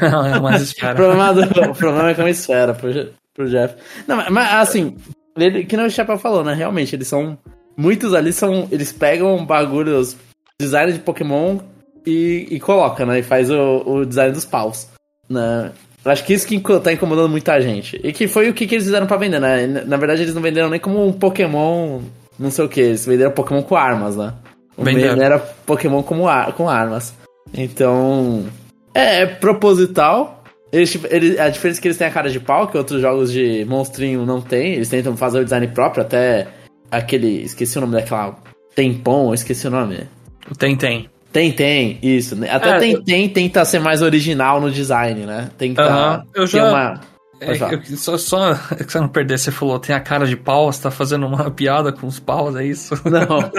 Não, 0.00 0.26
é 0.26 0.38
uma 0.38 0.56
esfera. 0.56 0.92
o, 0.92 0.96
problema 0.96 1.32
do, 1.32 1.42
o 1.70 1.74
problema 1.74 2.10
é 2.10 2.14
que 2.14 2.20
é 2.20 2.24
uma 2.24 2.30
esfera 2.30 2.74
pro, 2.74 2.90
pro 3.34 3.48
Jeff. 3.48 3.74
Não, 4.06 4.16
mas 4.30 4.52
assim, 4.54 4.96
ele, 5.36 5.64
que 5.64 5.76
não 5.76 5.86
o 5.86 5.90
Chapéu 5.90 6.18
falou, 6.18 6.44
né? 6.44 6.52
Realmente, 6.52 6.94
eles 6.94 7.08
são. 7.08 7.38
Muitos 7.76 8.12
ali 8.12 8.32
são. 8.32 8.68
Eles 8.70 8.92
pegam 8.92 9.44
bagulhos. 9.46 10.16
Design 10.60 10.92
de 10.92 10.98
Pokémon 10.98 11.58
e, 12.06 12.46
e 12.50 12.60
coloca, 12.60 13.06
né? 13.06 13.20
E 13.20 13.22
faz 13.22 13.50
o, 13.50 13.82
o 13.84 14.04
design 14.04 14.32
dos 14.32 14.44
paus. 14.44 14.88
Né? 15.28 15.72
Acho 16.04 16.24
que 16.24 16.34
isso 16.34 16.46
que 16.46 16.60
tá 16.80 16.92
incomodando 16.92 17.28
muita 17.28 17.60
gente. 17.60 18.00
E 18.04 18.12
que 18.12 18.28
foi 18.28 18.48
o 18.48 18.54
que, 18.54 18.66
que 18.66 18.74
eles 18.74 18.84
fizeram 18.84 19.06
pra 19.06 19.16
vender, 19.16 19.40
né? 19.40 19.66
Na 19.66 19.96
verdade, 19.96 20.22
eles 20.22 20.34
não 20.34 20.42
venderam 20.42 20.68
nem 20.68 20.78
como 20.78 21.04
um 21.04 21.12
Pokémon, 21.12 22.00
não 22.38 22.50
sei 22.50 22.64
o 22.64 22.68
que. 22.68 22.80
Eles 22.80 23.06
venderam 23.06 23.32
Pokémon 23.32 23.62
com 23.62 23.74
armas, 23.74 24.16
né? 24.16 24.34
O 24.76 24.88
era 24.88 25.38
Pokémon 25.38 26.02
como 26.02 26.28
ar, 26.28 26.52
com 26.52 26.68
armas. 26.68 27.14
Então. 27.52 28.46
É, 28.94 29.22
é 29.22 29.26
proposital. 29.26 30.42
Eles, 30.72 30.98
eles, 31.10 31.38
a 31.38 31.50
diferença 31.50 31.80
é 31.80 31.82
que 31.82 31.88
eles 31.88 31.98
têm 31.98 32.06
a 32.06 32.10
cara 32.10 32.30
de 32.30 32.40
pau, 32.40 32.66
que 32.66 32.78
outros 32.78 33.00
jogos 33.02 33.30
de 33.30 33.64
monstrinho 33.66 34.24
não 34.24 34.40
tem. 34.40 34.74
Eles 34.74 34.88
tentam 34.88 35.16
fazer 35.16 35.40
o 35.40 35.44
design 35.44 35.68
próprio, 35.68 36.02
até 36.02 36.48
aquele. 36.90 37.42
Esqueci 37.42 37.76
o 37.76 37.82
nome 37.82 37.92
daquela. 37.92 38.38
Tempom, 38.74 39.34
esqueci 39.34 39.66
o 39.66 39.70
nome. 39.70 40.08
O 40.50 40.54
Tem 40.54 40.76
Tem. 40.76 41.10
Tem, 41.30 41.50
tem, 41.50 41.98
isso. 42.02 42.36
Até 42.44 42.76
é, 42.76 42.78
tem, 42.78 43.02
tem, 43.02 43.28
tenta 43.28 43.64
ser 43.64 43.78
mais 43.78 44.02
original 44.02 44.60
no 44.60 44.70
design, 44.70 45.24
né? 45.24 45.48
Tenta 45.56 45.82
uh 45.82 46.20
-huh. 46.20 46.26
eu 46.34 46.46
já... 46.46 46.68
uma. 46.68 47.00
É, 47.40 47.52
eu, 47.52 47.96
só, 47.96 48.18
só 48.18 48.54
que 48.76 48.84
você 48.84 49.00
não 49.00 49.08
perder, 49.08 49.38
você 49.38 49.50
falou, 49.50 49.78
tem 49.78 49.96
a 49.96 50.00
cara 50.00 50.26
de 50.26 50.36
pau, 50.36 50.70
você 50.70 50.82
tá 50.82 50.90
fazendo 50.90 51.26
uma 51.26 51.50
piada 51.50 51.90
com 51.90 52.06
os 52.06 52.20
paus, 52.20 52.54
é 52.54 52.64
isso? 52.66 52.94
Não. 53.08 53.50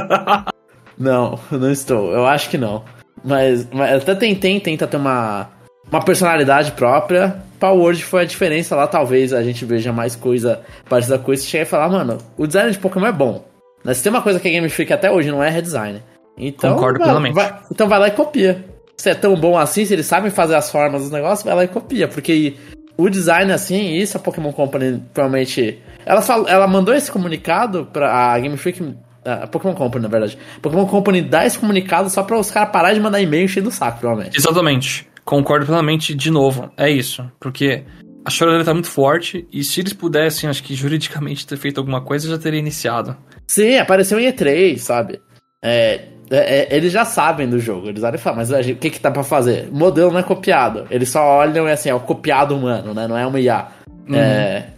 não, 0.97 1.39
não 1.51 1.71
estou. 1.71 2.11
Eu 2.11 2.25
acho 2.25 2.49
que 2.49 2.57
não. 2.57 2.83
Mas, 3.23 3.67
mas 3.71 4.01
até 4.01 4.15
tem, 4.15 4.59
tenta 4.59 4.85
ter 4.85 4.97
uma, 4.97 5.49
uma 5.91 6.03
personalidade 6.03 6.73
própria. 6.73 7.41
Power 7.59 7.79
Word 7.79 8.03
foi 8.03 8.23
a 8.23 8.25
diferença 8.25 8.75
lá, 8.75 8.87
talvez 8.87 9.31
a 9.31 9.41
gente 9.41 9.63
veja 9.63 9.93
mais 9.93 10.15
coisa 10.15 10.61
parecida 10.89 11.17
com 11.17 11.31
isso. 11.31 11.47
Chega 11.47 11.63
e 11.63 11.67
falar, 11.67 11.89
mano, 11.89 12.17
o 12.37 12.45
design 12.45 12.71
de 12.71 12.77
Pokémon 12.77 13.07
é 13.07 13.11
bom. 13.11 13.45
Mas 13.83 13.97
se 13.97 14.03
tem 14.03 14.11
uma 14.11 14.21
coisa 14.21 14.39
que 14.39 14.47
a 14.47 14.51
Game 14.51 14.67
Freak 14.69 14.91
até 14.91 15.09
hoje 15.09 15.31
não 15.31 15.43
é 15.43 15.49
redesign. 15.49 16.01
Então, 16.37 16.75
Concordo 16.75 16.99
vai, 16.99 17.07
plenamente. 17.07 17.35
Vai, 17.35 17.59
então 17.71 17.87
vai 17.87 17.99
lá 17.99 18.07
e 18.07 18.11
copia. 18.11 18.65
Se 18.97 19.09
é 19.09 19.15
tão 19.15 19.35
bom 19.35 19.57
assim, 19.57 19.85
se 19.85 19.93
eles 19.93 20.05
sabem 20.05 20.31
fazer 20.31 20.55
as 20.55 20.71
formas 20.71 21.01
dos 21.01 21.11
negócios, 21.11 21.43
vai 21.43 21.55
lá 21.55 21.63
e 21.63 21.67
copia. 21.67 22.07
Porque 22.07 22.55
o 22.97 23.09
design 23.09 23.51
assim, 23.51 23.93
isso 23.93 24.17
a 24.17 24.19
Pokémon 24.19 24.51
Company 24.51 25.01
provavelmente. 25.13 25.81
Ela, 26.05 26.21
fala, 26.21 26.49
ela 26.49 26.67
mandou 26.67 26.93
esse 26.93 27.11
comunicado 27.11 27.87
pra 27.91 28.33
a 28.33 28.39
Game 28.39 28.57
Freak. 28.57 28.95
A 29.25 29.47
Pokémon 29.47 29.73
Company, 29.73 30.03
na 30.03 30.09
verdade. 30.09 30.37
A 30.57 30.59
Pokémon 30.59 30.85
Company 30.85 31.21
dá 31.21 31.45
esse 31.45 31.57
comunicado 31.57 32.09
só 32.09 32.23
pra 32.23 32.37
os 32.37 32.51
caras 32.51 32.71
pararem 32.71 32.95
de 32.97 33.01
mandar 33.01 33.21
e-mail 33.21 33.47
cheio 33.47 33.63
do 33.63 33.71
saco, 33.71 33.99
provavelmente. 33.99 34.37
Exatamente. 34.37 35.07
Concordo 35.23 35.65
plenamente 35.65 36.13
de 36.13 36.29
novo. 36.29 36.71
É 36.77 36.89
isso. 36.89 37.29
Porque 37.39 37.83
a 38.25 38.29
choradeira 38.29 38.65
tá 38.65 38.73
muito 38.73 38.89
forte 38.89 39.47
e 39.51 39.63
se 39.63 39.79
eles 39.79 39.93
pudessem, 39.93 40.49
acho 40.49 40.63
que 40.63 40.75
juridicamente 40.75 41.45
ter 41.47 41.57
feito 41.57 41.79
alguma 41.79 42.01
coisa, 42.01 42.29
já 42.29 42.37
teria 42.37 42.59
iniciado. 42.59 43.15
Sim, 43.47 43.77
apareceu 43.77 44.19
em 44.19 44.31
E3, 44.31 44.77
sabe? 44.77 45.21
É, 45.61 46.07
é, 46.29 46.37
é, 46.73 46.75
eles 46.75 46.91
já 46.91 47.05
sabem 47.05 47.49
do 47.49 47.59
jogo, 47.59 47.89
eles 47.89 48.03
olham 48.03 48.15
e 48.15 48.17
falam, 48.17 48.39
mas 48.39 48.49
o 48.49 48.75
que 48.75 48.89
que 48.89 48.99
tá 48.99 49.11
pra 49.11 49.23
fazer? 49.23 49.69
O 49.71 49.75
modelo 49.75 50.11
não 50.11 50.19
é 50.19 50.23
copiado. 50.23 50.87
Eles 50.89 51.09
só 51.09 51.23
olham 51.23 51.67
e 51.67 51.71
assim, 51.71 51.89
é 51.89 51.95
o 51.95 51.99
copiado 51.99 52.55
humano, 52.55 52.93
né? 52.93 53.07
Não 53.07 53.17
é 53.17 53.25
uma 53.25 53.39
IA. 53.39 53.67
Uhum. 54.07 54.15
É, 54.15 54.19
é, 54.19 54.72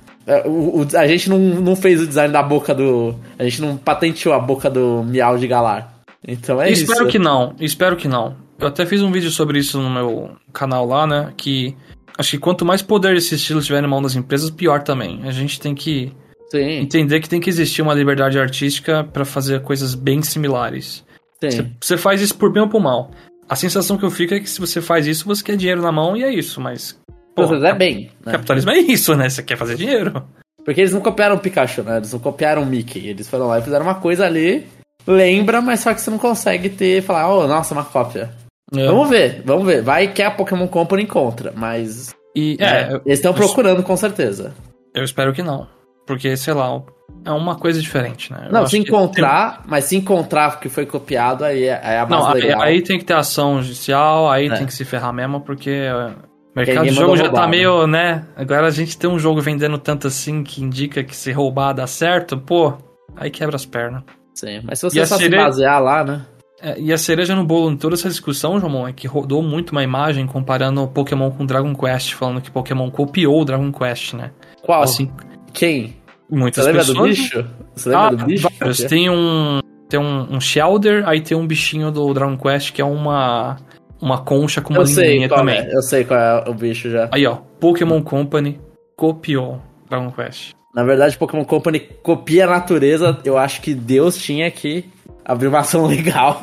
o, 0.46 0.82
o, 0.82 0.98
a 0.98 1.08
gente 1.08 1.30
não, 1.30 1.38
não 1.38 1.76
fez 1.76 2.02
o 2.02 2.08
design 2.08 2.34
da 2.34 2.42
boca 2.42 2.74
do. 2.74 3.16
A 3.38 3.44
gente 3.44 3.62
não 3.62 3.78
patenteou 3.78 4.34
a 4.34 4.40
boca 4.40 4.70
do 4.70 5.04
Miau 5.04 5.38
de 5.38 5.48
Galar. 5.48 5.94
Então 6.28 6.62
é 6.62 6.72
espero 6.72 6.74
isso. 6.74 6.92
Espero 6.92 7.10
que 7.10 7.20
não, 7.20 7.56
espero 7.60 7.96
que 7.96 8.08
não. 8.08 8.36
Eu 8.60 8.68
até 8.68 8.86
fiz 8.86 9.02
um 9.02 9.12
vídeo 9.12 9.30
sobre 9.30 9.60
isso 9.60 9.80
no 9.80 9.90
meu 9.90 10.32
canal 10.54 10.86
lá, 10.86 11.06
né? 11.06 11.34
Que 11.36 11.76
acho 12.18 12.32
que 12.32 12.38
quanto 12.38 12.66
mais 12.66 12.82
poder 12.82 13.16
esse 13.16 13.36
estilo 13.36 13.62
tiver 13.62 13.82
na 13.82 13.88
mão 13.88 14.02
das 14.02 14.16
empresas, 14.16 14.50
pior 14.50 14.82
também. 14.82 15.22
A 15.24 15.32
gente 15.32 15.60
tem 15.60 15.76
que 15.76 16.12
Sim. 16.50 16.80
entender 16.80 17.20
que 17.20 17.30
tem 17.30 17.42
que 17.42 17.50
existir 17.50 17.82
uma 17.82 17.94
liberdade 17.94 18.40
artística 18.40 19.04
para 19.04 19.26
fazer 19.26 19.62
coisas 19.62 19.94
bem 19.94 20.22
similares. 20.22 21.04
Sim. 21.44 21.72
Você 21.82 21.98
faz 21.98 22.22
isso 22.22 22.36
por 22.36 22.52
bem 22.52 22.64
ou 22.64 22.70
por 22.70 22.82
mal. 22.82 23.12
A 23.48 23.56
sensação 23.56 23.98
que 23.98 24.04
eu 24.04 24.10
fico 24.10 24.34
é 24.34 24.40
que 24.40 24.50
se 24.50 24.60
você 24.60 24.82
faz 24.82 25.06
isso, 25.06 25.26
você 25.26 25.44
quer 25.44 25.56
dinheiro 25.56 25.82
na 25.82 25.92
mão 25.92 26.18
e 26.18 26.24
é 26.24 26.34
isso, 26.34 26.60
mas. 26.60 26.98
Pô, 27.36 27.44
é 27.54 27.74
bem. 27.74 28.12
Né? 28.26 28.32
capitalismo 28.32 28.72
é 28.72 28.78
isso, 28.80 29.16
né? 29.16 29.30
Você 29.30 29.44
quer 29.44 29.58
fazer 29.58 29.76
dinheiro. 29.76 30.24
Porque 30.64 30.82
eles 30.82 30.94
não 30.94 31.02
copiaram 31.02 31.36
o 31.36 31.40
Pikachu, 31.40 31.84
né? 31.84 31.98
Eles 31.98 32.12
não 32.14 32.20
copiaram 32.20 32.64
o 32.64 32.66
Mickey. 32.66 33.08
Eles 33.08 33.28
foram 33.30 33.48
lá 33.48 33.60
e 33.60 33.62
fizeram 33.62 33.86
uma 33.86 33.96
coisa 33.96 34.26
ali, 34.26 34.66
lembra, 35.06 35.62
mas 35.62 35.82
só 35.82 35.94
que 35.94 36.02
você 36.02 36.10
não 36.10 36.18
consegue 36.18 36.70
ter, 36.70 37.02
falar, 37.04 37.32
oh, 37.32 37.48
nossa, 37.48 37.74
uma 37.74 37.84
cópia. 37.84 38.32
É. 38.76 38.86
Vamos 38.88 39.10
ver, 39.10 39.44
vamos 39.46 39.66
ver. 39.66 39.82
Vai 39.84 40.08
que 40.12 40.24
a 40.24 40.32
Pokémon 40.32 40.68
Company 40.68 41.04
encontra, 41.04 41.54
mas. 41.56 42.16
E, 42.36 42.58
é, 42.60 42.94
eu- 42.94 43.02
eles 43.06 43.20
estão 43.20 43.34
procurando 43.34 43.84
com 43.84 43.96
certeza. 43.96 44.54
Eu 44.94 45.04
espero 45.04 45.34
que 45.34 45.44
não. 45.44 45.68
Porque, 46.08 46.36
sei 46.36 46.54
lá, 46.54 46.82
é 47.24 47.32
uma 47.32 47.56
coisa 47.58 47.80
diferente, 47.82 48.32
né? 48.34 48.46
Eu 48.48 48.52
não, 48.52 48.66
se 48.68 48.78
encontrar, 48.78 49.62
mas 49.68 49.86
se 49.86 49.96
encontrar 49.96 50.60
que 50.60 50.68
foi 50.70 50.86
copiado, 50.86 51.44
aí 51.46 51.66
é, 51.66 51.74
aí 51.84 51.96
é 51.96 52.00
a 52.00 52.06
tem- 52.06 52.10
base 52.18 52.28
Não, 52.28 52.34
aí, 52.36 52.42
legal. 52.42 52.62
aí 52.62 52.82
tem 52.82 52.98
que 52.98 53.06
ter 53.06 53.14
ação 53.16 53.62
judicial, 53.62 54.30
aí 54.30 54.48
É. 54.48 54.54
tem 54.56 54.66
que 54.66 54.74
se 54.74 54.84
ferrar 54.86 55.14
mesmo, 55.14 55.42
porque 55.42 55.70
é, 55.70 56.14
mercado 56.56 56.88
de 56.88 56.94
jogo 56.94 57.16
já 57.18 57.24
roubar, 57.26 57.42
tá 57.42 57.48
meio, 57.48 57.86
né? 57.88 58.26
Agora 58.36 58.68
a 58.68 58.72
gente 58.72 58.98
tem 58.98 59.10
um 59.10 59.20
jogo 59.20 59.42
vendendo 59.42 59.78
tanto 59.78 60.08
assim 60.08 60.44
que 60.44 60.64
indica 60.64 61.04
que 61.04 61.16
se 61.16 61.32
roubar 61.32 61.74
dá 61.74 61.86
certo, 61.88 62.38
pô, 62.38 62.74
aí 63.16 63.30
quebra 63.30 63.56
as 63.56 63.66
pernas. 63.66 64.04
Sim, 64.34 64.62
mas 64.64 64.80
se 64.80 64.88
E 64.88 64.90
você 64.92 65.00
a 65.02 65.06
só 65.08 65.18
se 65.18 65.24
sereia- 65.24 65.44
basear 65.44 65.82
lá, 65.82 66.04
né? 66.04 66.26
É, 66.62 66.80
e 66.80 66.92
a 66.94 66.98
cereja 66.98 67.36
no 67.36 67.44
bolo 67.46 67.70
em 67.70 67.78
toda 67.78 67.96
essa 67.96 68.08
discussão, 68.10 68.60
João, 68.60 68.88
é 68.88 68.94
que 68.94 69.08
rodou 69.08 69.44
muito 69.44 69.72
uma 69.72 69.84
imagem 69.84 70.26
comparando 70.26 70.88
Pokémon 70.88 71.30
com 71.30 71.46
Dragon 71.46 71.76
Quest, 71.76 72.14
falando 72.14 72.42
que 72.42 72.50
Pokémon 72.50 72.90
copiou 72.90 73.42
o 73.42 73.46
Dragon 73.46 73.72
Quest, 73.72 74.14
né? 74.14 74.32
Qual? 74.62 74.82
Assim, 74.82 75.12
Quem? 75.54 75.96
muitas 76.32 76.64
Você 76.64 76.72
lembra 76.72 76.86
pessoas... 76.86 76.98
do 76.98 77.04
bicho? 77.22 77.46
Você 77.76 77.90
lembra 77.90 78.06
Ah, 78.06 78.10
do 78.12 78.26
bicho? 78.26 78.48
vários. 78.60 78.78
Tem 78.80 79.10
um. 79.10 79.60
Tem 79.88 80.00
um, 80.00 80.34
um 80.36 80.40
Shelder, 80.42 81.08
aí 81.08 81.22
tem 81.22 81.38
um 81.38 81.46
bichinho 81.46 81.92
do 81.92 82.12
Dragon 82.14 82.36
Quest 82.38 82.72
que 82.74 82.82
é 82.82 82.86
uma. 82.86 83.58
Uma 84.06 84.24
concha 84.24 84.62
com 84.62 84.72
uma 84.74 84.84
Eu 84.84 84.88
sei 84.88 85.08
linguinha 85.10 85.28
qual 85.30 85.40
também. 85.40 85.58
é, 85.60 85.76
eu 85.76 85.82
sei 85.82 86.04
qual 86.06 86.20
é 86.20 86.50
o 86.50 86.54
bicho 86.54 86.90
já. 86.92 87.10
Aí, 87.12 87.26
ó, 87.26 87.38
Pokémon 87.60 88.02
Company 88.04 88.62
copiou 88.96 89.60
Dragon 89.90 90.12
Quest. 90.12 90.52
Na 90.76 90.84
verdade, 90.84 91.18
Pokémon 91.18 91.44
Company 91.44 91.80
copia 91.80 92.46
a 92.46 92.50
natureza. 92.50 93.18
Eu 93.26 93.38
acho 93.38 93.62
que 93.62 93.74
Deus 93.74 94.16
tinha 94.18 94.52
que 94.52 94.86
abrir 95.26 95.48
uma 95.48 95.60
ação 95.60 95.88
legal. 95.88 96.40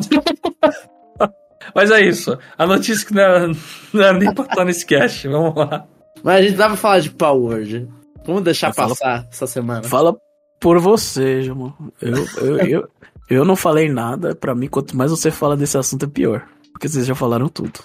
Mas 1.74 1.90
é 1.90 2.00
isso. 2.00 2.36
A 2.58 2.66
notícia 2.66 3.06
que 3.06 3.14
não 3.14 3.22
era, 3.22 3.48
não 3.92 4.02
era 4.02 4.18
nem 4.18 4.34
pra 4.34 4.44
estar 4.44 4.64
nesse 4.64 4.84
cast. 4.84 5.28
Vamos 5.28 5.54
lá. 5.54 5.86
Mas 6.22 6.36
a 6.36 6.42
gente 6.42 6.56
dá 6.56 6.66
pra 6.66 6.76
falar 6.76 6.98
de 7.00 7.10
Power 7.10 7.42
Word. 7.58 7.88
Vamos 8.26 8.42
deixar 8.42 8.68
Eu 8.70 8.74
falo- 8.74 8.88
passar 8.90 9.26
essa 9.30 9.46
semana. 9.46 9.82
Fala 9.84 10.16
por 10.60 10.78
você, 10.80 11.42
João. 11.42 11.72
Eu, 12.00 12.16
eu, 12.38 12.56
eu, 12.66 12.88
eu 13.30 13.44
não 13.44 13.54
falei 13.56 13.88
nada. 13.88 14.34
Pra 14.34 14.54
mim, 14.54 14.66
quanto 14.68 14.96
mais 14.96 15.10
você 15.10 15.30
fala 15.30 15.56
desse 15.56 15.78
assunto, 15.78 16.04
é 16.06 16.08
pior. 16.08 16.44
Porque 16.72 16.88
vocês 16.88 17.06
já 17.06 17.14
falaram 17.14 17.48
tudo. 17.48 17.80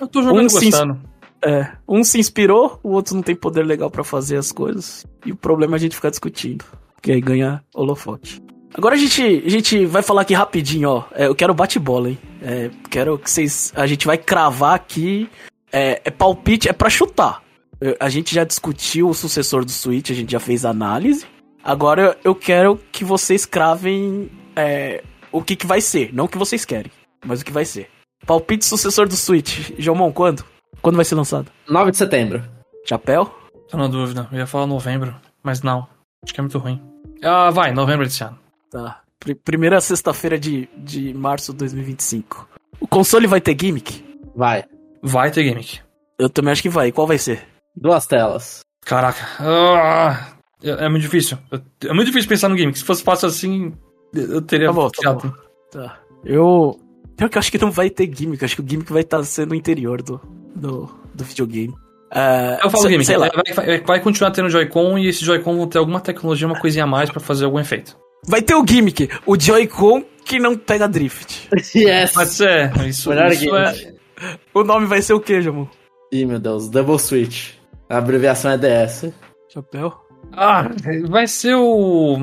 Eu 0.00 0.06
tô 0.06 0.22
jogando 0.22 0.40
Um 0.40 0.48
gostando. 0.48 1.00
É, 1.42 1.72
um 1.88 2.04
se 2.04 2.18
inspirou, 2.18 2.78
o 2.82 2.90
outro 2.90 3.14
não 3.14 3.22
tem 3.22 3.34
poder 3.34 3.64
legal 3.64 3.90
pra 3.90 4.04
fazer 4.04 4.36
as 4.36 4.52
coisas. 4.52 5.06
E 5.24 5.32
o 5.32 5.36
problema 5.36 5.74
é 5.74 5.76
a 5.76 5.80
gente 5.80 5.96
ficar 5.96 6.10
discutindo. 6.10 6.64
Porque 6.94 7.12
aí 7.12 7.20
ganha 7.20 7.62
holofote. 7.74 8.42
Agora 8.74 8.94
a 8.94 8.98
gente, 8.98 9.42
a 9.44 9.48
gente 9.48 9.84
vai 9.86 10.02
falar 10.02 10.20
aqui 10.22 10.34
rapidinho, 10.34 10.88
ó. 10.90 11.04
É, 11.12 11.26
eu 11.26 11.34
quero 11.34 11.54
bate-bola, 11.54 12.10
hein? 12.10 12.18
É, 12.42 12.70
quero 12.90 13.18
que 13.18 13.30
vocês. 13.30 13.72
A 13.74 13.86
gente 13.86 14.06
vai 14.06 14.18
cravar 14.18 14.74
aqui. 14.74 15.28
É, 15.72 16.02
é 16.04 16.10
palpite, 16.10 16.68
é 16.68 16.72
pra 16.72 16.90
chutar. 16.90 17.42
Eu- 17.80 17.96
a 17.98 18.08
gente 18.10 18.34
já 18.34 18.44
discutiu 18.44 19.08
o 19.08 19.14
sucessor 19.14 19.64
do 19.64 19.70
Switch, 19.70 20.10
a 20.10 20.14
gente 20.14 20.30
já 20.32 20.40
fez 20.40 20.64
análise. 20.64 21.24
Agora 21.64 22.18
eu 22.22 22.34
quero 22.34 22.78
que 22.92 23.02
vocês 23.04 23.46
cravem 23.46 24.30
é, 24.54 25.02
o 25.32 25.42
que, 25.42 25.56
que 25.56 25.66
vai 25.66 25.80
ser. 25.80 26.12
Não 26.12 26.26
o 26.26 26.28
que 26.28 26.38
vocês 26.38 26.64
querem, 26.64 26.92
mas 27.24 27.40
o 27.40 27.44
que 27.44 27.52
vai 27.52 27.64
ser. 27.64 27.88
Palpite 28.30 28.64
sucessor 28.64 29.08
do 29.08 29.16
Switch. 29.16 29.72
Jomon, 29.76 30.12
quando? 30.12 30.44
Quando 30.80 30.94
vai 30.94 31.04
ser 31.04 31.16
lançado? 31.16 31.50
9 31.68 31.90
de 31.90 31.96
setembro. 31.96 32.40
Chapéu? 32.88 33.28
Tô 33.68 33.76
na 33.76 33.88
dúvida. 33.88 34.28
Eu 34.30 34.38
ia 34.38 34.46
falar 34.46 34.68
novembro, 34.68 35.12
mas 35.42 35.62
não. 35.62 35.88
Acho 36.22 36.32
que 36.32 36.38
é 36.38 36.42
muito 36.44 36.56
ruim. 36.56 36.80
Ah, 37.24 37.50
vai, 37.50 37.72
novembro 37.72 38.04
desse 38.06 38.22
ano. 38.22 38.38
Tá. 38.70 39.00
Pr- 39.18 39.34
primeira 39.44 39.80
sexta-feira 39.80 40.38
de, 40.38 40.68
de 40.76 41.12
março 41.12 41.50
de 41.50 41.58
2025. 41.58 42.48
O 42.78 42.86
console 42.86 43.26
vai 43.26 43.40
ter 43.40 43.56
gimmick? 43.60 44.00
Vai. 44.36 44.62
Vai 45.02 45.32
ter 45.32 45.42
gimmick. 45.42 45.80
Eu 46.16 46.30
também 46.30 46.52
acho 46.52 46.62
que 46.62 46.68
vai. 46.68 46.92
Qual 46.92 47.08
vai 47.08 47.18
ser? 47.18 47.44
Duas 47.74 48.06
telas. 48.06 48.60
Caraca. 48.86 49.26
Ah, 49.40 50.34
é, 50.62 50.84
é 50.84 50.88
muito 50.88 51.02
difícil. 51.02 51.36
É 51.84 51.92
muito 51.92 52.06
difícil 52.06 52.28
pensar 52.28 52.48
no 52.48 52.56
gimmick. 52.56 52.78
Se 52.78 52.84
fosse 52.84 53.02
fácil 53.02 53.26
assim, 53.26 53.72
eu 54.14 54.40
teria 54.40 54.68
Tá 54.68 54.72
bom, 54.72 54.88
tá 54.88 55.12
bom. 55.14 55.32
Tá. 55.72 55.98
Eu. 56.24 56.78
Pior 57.20 57.28
que 57.28 57.36
eu 57.36 57.40
acho 57.40 57.50
que 57.52 57.58
não 57.58 57.70
vai 57.70 57.90
ter 57.90 58.10
gimmick. 58.10 58.40
Eu 58.42 58.46
acho 58.46 58.56
que 58.56 58.62
o 58.62 58.66
gimmick 58.66 58.90
vai 58.90 59.02
estar 59.02 59.22
sendo 59.24 59.52
o 59.52 59.54
interior 59.54 60.00
do, 60.00 60.18
do, 60.56 60.88
do 61.14 61.22
videogame. 61.24 61.74
É, 62.10 62.58
Eu 62.64 62.70
falo 62.70 62.82
sei- 62.82 62.92
gimmick. 62.92 63.04
Sei 63.06 63.16
lá. 63.18 63.26
é, 63.26 63.30
Vai, 63.52 63.66
vai- 63.66 63.80
vai 63.82 64.00
continuar 64.00 64.30
tendo 64.30 64.48
Joy-Con 64.48 64.96
e 64.98 65.06
esse 65.08 65.22
Joy-Con 65.22 65.54
vão 65.58 65.66
ter 65.66 65.76
alguma 65.78 66.00
tecnologia, 66.00 66.46
uma 66.46 66.58
coisinha 66.58 66.84
a 66.84 66.86
mais 66.86 67.10
pra 67.10 67.20
fazer 67.20 67.44
algum 67.44 67.58
efeito. 67.60 67.94
Vai 68.26 68.40
ter 68.40 68.54
o 68.54 68.64
gimmick. 68.66 69.10
O 69.26 69.38
Joy-Con 69.38 70.02
que 70.24 70.38
não 70.38 70.56
pega 70.56 70.88
drift. 70.88 71.48
Yes! 71.76 72.12
Pode 72.12 72.30
ser. 72.30 72.72
Isso, 72.86 73.10
Melhor 73.10 73.30
isso 73.30 73.40
gimmick. 73.42 73.86
é. 74.22 74.38
O 74.54 74.64
nome 74.64 74.86
vai 74.86 75.02
ser 75.02 75.12
o 75.12 75.20
quê, 75.20 75.42
Jamon? 75.42 75.66
Ih, 76.10 76.24
meu 76.24 76.38
Deus. 76.38 76.68
Double 76.70 76.98
Switch. 76.98 77.50
A 77.88 77.98
abreviação 77.98 78.50
é 78.50 78.56
DS. 78.58 79.12
Chapéu? 79.52 79.92
Ah, 80.32 80.70
vai 81.08 81.26
ser 81.26 81.54
o. 81.54 82.18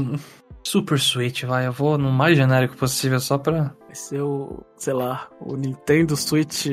Super 0.63 0.99
Switch, 0.99 1.43
vai. 1.43 1.67
Eu 1.67 1.71
vou 1.71 1.97
no 1.97 2.11
mais 2.11 2.35
genérico 2.35 2.75
possível 2.77 3.19
só 3.19 3.37
pra. 3.37 3.73
Vai 3.87 3.95
ser 3.95 4.21
o. 4.21 4.63
Sei 4.75 4.93
lá. 4.93 5.27
O 5.41 5.55
Nintendo 5.55 6.15
Switch 6.15 6.67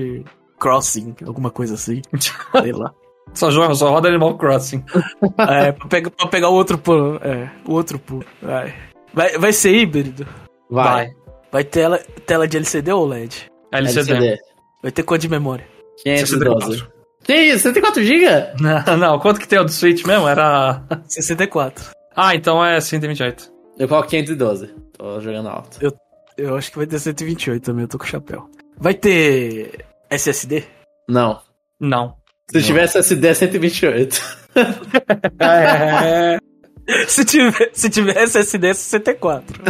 Crossing. 0.59 1.15
Alguma 1.27 1.51
coisa 1.51 1.75
assim. 1.75 2.03
sei 2.61 2.73
lá. 2.73 2.93
Só 3.33 3.51
joga, 3.51 3.75
só 3.75 3.91
roda 3.91 4.09
Animal 4.09 4.37
Crossing. 4.37 4.85
É, 5.39 5.73
pra, 5.73 5.89
pegar, 5.89 6.11
pra 6.11 6.29
pegar 6.29 6.49
o 6.51 6.55
outro 6.55 6.79
pulo. 6.79 7.17
É, 7.23 7.51
o 7.67 7.73
outro 7.73 7.99
pulo. 7.99 8.25
Vai. 8.43 8.75
Vai, 9.13 9.39
vai 9.39 9.53
ser 9.53 9.75
híbrido? 9.75 10.27
Vai. 10.71 11.13
Vai 11.51 11.65
tela, 11.65 11.99
tela 12.27 12.49
de 12.49 12.57
LCD 12.57 12.93
ou 12.93 13.07
LED? 13.07 13.51
LCD. 13.73 14.13
LCD. 14.13 14.39
Vai 14.83 14.93
ter 14.93 15.03
quanto 15.03 15.23
de 15.23 15.29
memória? 15.29 15.67
512. 16.03 16.79
64. 16.79 16.95
Tem 17.25 17.49
isso? 17.49 17.61
64 17.61 18.03
GB? 18.03 18.27
Não, 18.61 18.97
não, 18.97 19.19
quanto 19.19 19.41
que 19.41 19.49
tem 19.49 19.59
o 19.59 19.65
do 19.65 19.71
Switch 19.71 20.05
mesmo? 20.05 20.29
Era. 20.29 20.83
64. 21.07 21.93
Ah, 22.15 22.35
então 22.35 22.65
é 22.65 22.81
128. 22.81 23.51
Eu 23.79 23.89
coloco 23.89 24.09
512. 24.09 24.75
Tô 24.99 25.21
jogando 25.21 25.49
alto. 25.49 25.79
Eu 25.81 25.93
acho 26.57 26.71
que 26.71 26.79
vai 26.79 26.87
ter 26.87 26.99
128 26.99 27.63
também, 27.63 27.83
eu 27.83 27.89
tô 27.89 27.99
com 27.99 28.05
o 28.05 28.09
chapéu. 28.09 28.49
Vai 28.79 28.95
ter 28.95 29.85
SSD? 30.11 30.65
Não. 31.09 31.41
Não. 31.81 32.17
Se 32.51 32.63
tivesse 32.63 32.99
SD 32.99 33.29
é 33.29 33.35
128. 33.35 34.23
É. 35.41 36.39
Se 37.09 37.25
tiver, 37.25 37.71
se 37.73 37.89
tiver 37.89 38.15
SSD 38.25 38.69
é 38.69 38.75
64. 38.75 39.63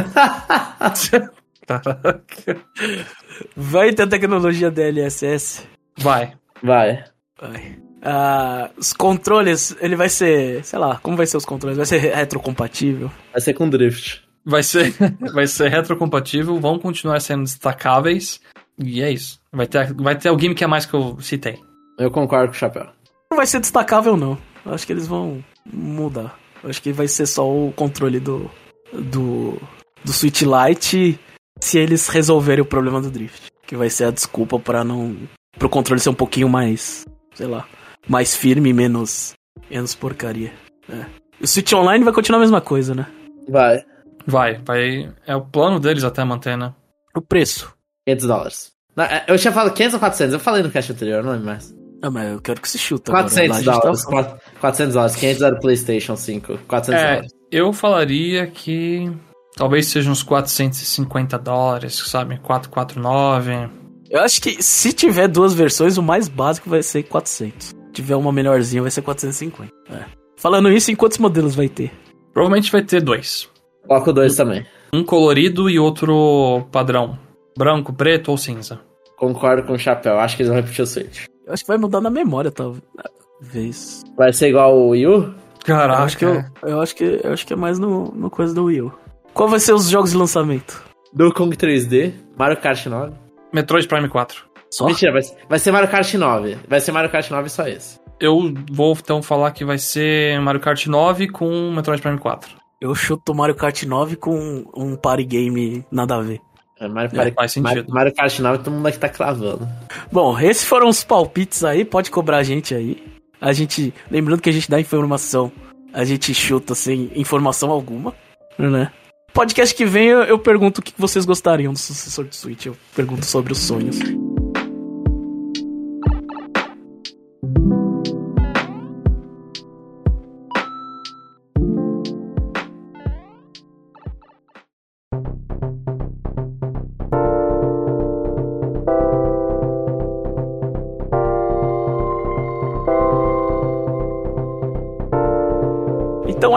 Caraca. 1.67 2.61
Vai 3.57 3.93
ter 3.93 4.09
tecnologia 4.09 4.71
DLSS? 4.71 5.63
Vai. 5.97 6.33
Vai. 6.61 7.05
Vai. 7.41 7.79
Ah, 8.03 8.71
os 8.77 8.93
controles, 8.93 9.77
ele 9.81 9.97
vai 9.97 10.09
ser, 10.09 10.65
sei 10.65 10.79
lá, 10.79 10.99
como 10.99 11.17
vai 11.17 11.27
ser 11.27 11.37
os 11.37 11.45
controles? 11.45 11.77
Vai 11.77 11.87
ser 11.87 11.99
retrocompatível? 11.99 13.11
Vai 13.33 13.41
ser 13.41 13.55
com 13.55 13.69
drift. 13.69 14.24
Vai 14.45 14.63
ser, 14.63 14.93
vai 15.33 15.47
ser 15.47 15.69
retrocompatível, 15.69 16.61
vão 16.61 16.79
continuar 16.79 17.21
sendo 17.21 17.45
destacáveis. 17.45 18.41
E 18.79 19.03
é 19.03 19.11
isso. 19.11 19.41
Vai 19.53 19.67
ter, 19.67 19.93
vai 19.95 20.17
ter 20.17 20.31
o 20.31 20.39
gimmick 20.39 20.63
a 20.65 20.69
mais 20.69 20.85
que 20.85 20.95
eu 20.95 21.19
citei. 21.21 21.59
Eu 21.99 22.11
concordo 22.11 22.49
com 22.49 22.57
o 22.57 22.59
Chapéu. 22.59 22.89
Não 23.31 23.37
vai 23.37 23.47
ser 23.47 23.61
destacável, 23.61 24.17
não. 24.17 24.37
Eu 24.65 24.75
acho 24.75 24.87
que 24.87 24.93
eles 24.93 25.07
vão 25.07 25.43
mudar. 25.73 26.39
Eu 26.63 26.71
acho 26.71 26.83
que 26.83 26.93
vai 26.93 27.07
ser 27.07 27.27
só 27.27 27.49
o 27.49 27.73
controle 27.73 28.19
do. 28.19 28.51
do. 28.93 29.61
do 30.05 30.13
Switch 30.13 30.43
Lite 30.43 31.19
se 31.61 31.79
eles 31.79 32.09
resolverem 32.09 32.63
o 32.63 32.67
problema 32.67 33.01
do 33.01 33.11
drift. 33.11 33.49
Que 33.67 33.77
vai 33.77 33.89
ser 33.89 34.05
a 34.05 34.11
desculpa 34.11 34.59
para 34.59 34.83
não. 34.83 35.17
pro 35.59 35.69
controle 35.69 36.01
ser 36.01 36.11
um 36.11 36.15
pouquinho 36.15 36.49
mais. 36.49 37.05
sei 37.35 37.47
lá. 37.47 37.67
mais 38.09 38.35
firme 38.35 38.71
e 38.71 38.73
menos. 38.73 39.35
menos 39.71 39.95
porcaria. 39.95 40.53
É. 40.89 41.07
O 41.41 41.47
Switch 41.47 41.73
Online 41.73 42.05
vai 42.05 42.13
continuar 42.13 42.39
a 42.39 42.43
mesma 42.43 42.61
coisa, 42.61 42.95
né? 42.95 43.07
Vai. 43.49 43.85
Vai, 44.27 44.61
vai. 44.65 45.13
É 45.27 45.35
o 45.37 45.43
plano 45.43 45.79
deles 45.81 46.05
até 46.05 46.25
manter, 46.25 46.57
né? 46.57 46.73
O 47.17 47.21
preço. 47.21 47.73
500 48.07 48.27
dólares. 48.27 48.73
Não, 48.97 49.05
é, 49.05 49.25
Eu 49.29 49.39
tinha 49.39 49.53
falado 49.53 49.73
500 49.75 49.95
ou 49.95 50.01
400? 50.01 50.33
Eu 50.35 50.41
falei 50.41 50.63
no 50.63 50.71
cast 50.71 50.93
anterior, 50.93 51.23
não 51.23 51.33
lembro 51.33 51.47
mais. 51.47 51.75
Ah, 52.03 52.11
mas 52.11 52.33
eu 52.33 52.41
quero 52.41 52.61
que 52.61 52.69
se 52.69 52.79
chuta. 52.79 53.11
agora. 53.11 53.23
Lá 53.25 53.29
a 53.29 53.31
400 53.31 53.57
gente 53.57 53.65
tá 53.67 53.81
dólares. 53.81 54.05
quatro- 54.05 54.41
400 54.61 54.95
dólares. 54.95 55.17
500 55.17 55.43
era 55.43 55.55
o 55.55 55.61
PlayStation 55.61 56.17
5. 56.17 56.59
400 56.69 57.03
É, 57.03 57.07
dólares. 57.15 57.33
eu 57.51 57.73
falaria 57.73 58.47
que 58.47 59.11
talvez 59.57 59.87
seja 59.87 60.11
uns 60.11 60.23
450 60.23 61.39
dólares, 61.39 61.95
sabe? 62.07 62.39
449. 62.41 63.69
Eu 64.11 64.21
acho 64.21 64.41
que 64.41 64.63
se 64.63 64.93
tiver 64.93 65.29
duas 65.29 65.55
versões, 65.55 65.97
o 65.97 66.03
mais 66.03 66.29
básico 66.29 66.69
vai 66.69 66.83
ser 66.83 67.05
400. 67.05 67.69
Se 67.69 67.75
tiver 67.93 68.17
uma 68.17 68.33
melhorzinha, 68.33 68.83
vai 68.83 68.91
ser 68.91 69.03
450. 69.03 69.73
É. 69.91 70.05
Falando 70.37 70.71
isso, 70.71 70.91
em 70.91 70.95
quantos 70.97 71.19
modelos 71.19 71.55
vai 71.55 71.69
ter? 71.69 71.91
Provavelmente 72.33 72.71
vai 72.71 72.83
ter 72.83 73.01
dois. 73.01 73.49
Coloco 73.87 74.13
dois 74.13 74.37
também. 74.37 74.65
Um 74.93 75.05
colorido 75.05 75.69
e 75.69 75.79
outro 75.79 76.67
padrão. 76.71 77.19
Branco, 77.57 77.93
preto 77.93 78.31
ou 78.31 78.39
cinza? 78.39 78.81
Concordo 79.17 79.65
com 79.65 79.75
o 79.75 79.79
Chapéu, 79.79 80.19
acho 80.19 80.37
que 80.37 80.43
eles 80.43 80.49
vão 80.49 80.61
repetir 80.61 80.83
o 80.83 80.87
Switch. 80.87 81.27
Eu 81.47 81.53
acho 81.53 81.63
que 81.63 81.69
vai 81.69 81.79
mudar 81.79 82.01
na 82.01 82.11
memória, 82.11 82.51
talvez. 82.51 84.03
Vai 84.17 84.33
ser 84.33 84.49
igual 84.49 84.77
o 84.77 84.89
Wii 84.91 85.07
U? 85.07 85.35
Caraca. 85.65 86.01
Eu 86.01 86.05
acho 86.05 86.19
que, 86.19 86.25
eu, 86.25 86.45
eu 86.63 86.81
acho 86.81 86.97
que, 86.97 87.21
eu 87.23 87.33
acho 87.33 87.47
que 87.47 87.53
é 87.53 87.57
mais 87.57 87.79
no, 87.79 88.13
no 88.13 88.31
coisa 88.31 88.55
do 88.55 88.65
Wii 88.65 88.83
U. 88.83 88.93
Qual 89.33 89.49
vai 89.49 89.61
ser 89.61 89.73
os 89.73 89.89
jogos 89.89 90.11
de 90.11 90.17
lançamento? 90.17 90.83
Do 91.13 91.33
Kong 91.33 91.57
3D, 91.57 92.13
Mario 92.37 92.57
Kart 92.57 92.87
9. 92.87 93.13
Metroid 93.53 93.87
Prime 93.87 94.09
4. 94.09 94.45
Só? 94.71 94.87
Mentira, 94.87 95.13
vai, 95.13 95.23
vai 95.49 95.59
ser 95.59 95.71
Mario 95.71 95.89
Kart 95.89 96.13
9. 96.13 96.59
Vai 96.69 96.81
ser 96.81 96.93
Mario 96.93 97.11
Kart 97.11 97.31
9 97.31 97.49
só 97.49 97.67
esse. 97.69 98.01
Eu 98.21 98.53
vou 98.73 98.97
então 99.01 99.23
falar 99.23 99.51
que 99.53 99.65
vai 99.65 99.79
ser 99.79 100.41
Mario 100.41 100.61
Kart 100.61 100.87
9 100.87 101.29
com 101.29 101.71
Metroid 101.71 102.03
Prime 102.03 102.19
4. 102.19 102.64
Eu 102.85 102.95
chuto 102.95 103.35
Mario 103.35 103.55
Kart 103.55 103.83
9 103.83 104.17
com 104.17 104.63
um 104.77 104.95
party 104.95 105.25
game 105.25 105.83
nada 105.91 106.17
a 106.17 106.21
ver. 106.21 106.39
É, 106.79 106.87
Mario, 106.87 107.11
É, 107.15 107.17
Kart- 107.17 107.35
faz 107.35 107.53
sentido. 107.53 107.65
Mario, 107.69 107.85
Mario 107.89 108.15
Kart 108.15 108.39
9 108.39 108.59
todo 108.59 108.75
mundo 108.75 108.87
aqui 108.87 108.99
tá 108.99 109.09
cravando. 109.09 109.67
Bom, 110.13 110.39
esses 110.39 110.65
foram 110.65 110.89
os 110.89 111.03
palpites 111.03 111.65
aí, 111.65 111.83
pode 111.83 112.11
cobrar 112.11 112.37
a 112.37 112.43
gente 112.43 112.75
aí. 112.75 113.03
A 113.41 113.55
gente, 113.55 113.95
lembrando 114.11 114.43
que 114.43 114.51
a 114.51 114.53
gente 114.53 114.71
dá 114.71 114.79
informação, 114.79 115.51
a 115.95 116.05
gente 116.05 116.35
chuta 116.35 116.75
sem 116.75 117.11
informação 117.15 117.71
alguma, 117.71 118.13
né? 118.59 118.93
Podcast 119.33 119.75
que 119.75 119.87
vem 119.87 120.09
eu, 120.09 120.23
eu 120.25 120.39
pergunto 120.39 120.83
o 120.83 120.85
que 120.85 120.93
vocês 120.99 121.25
gostariam 121.25 121.73
do 121.73 121.79
sucessor 121.79 122.27
do 122.27 122.35
Switch, 122.35 122.67
eu 122.67 122.77
pergunto 122.95 123.25
sobre 123.25 123.53
os 123.53 123.61
sonhos. 123.61 123.99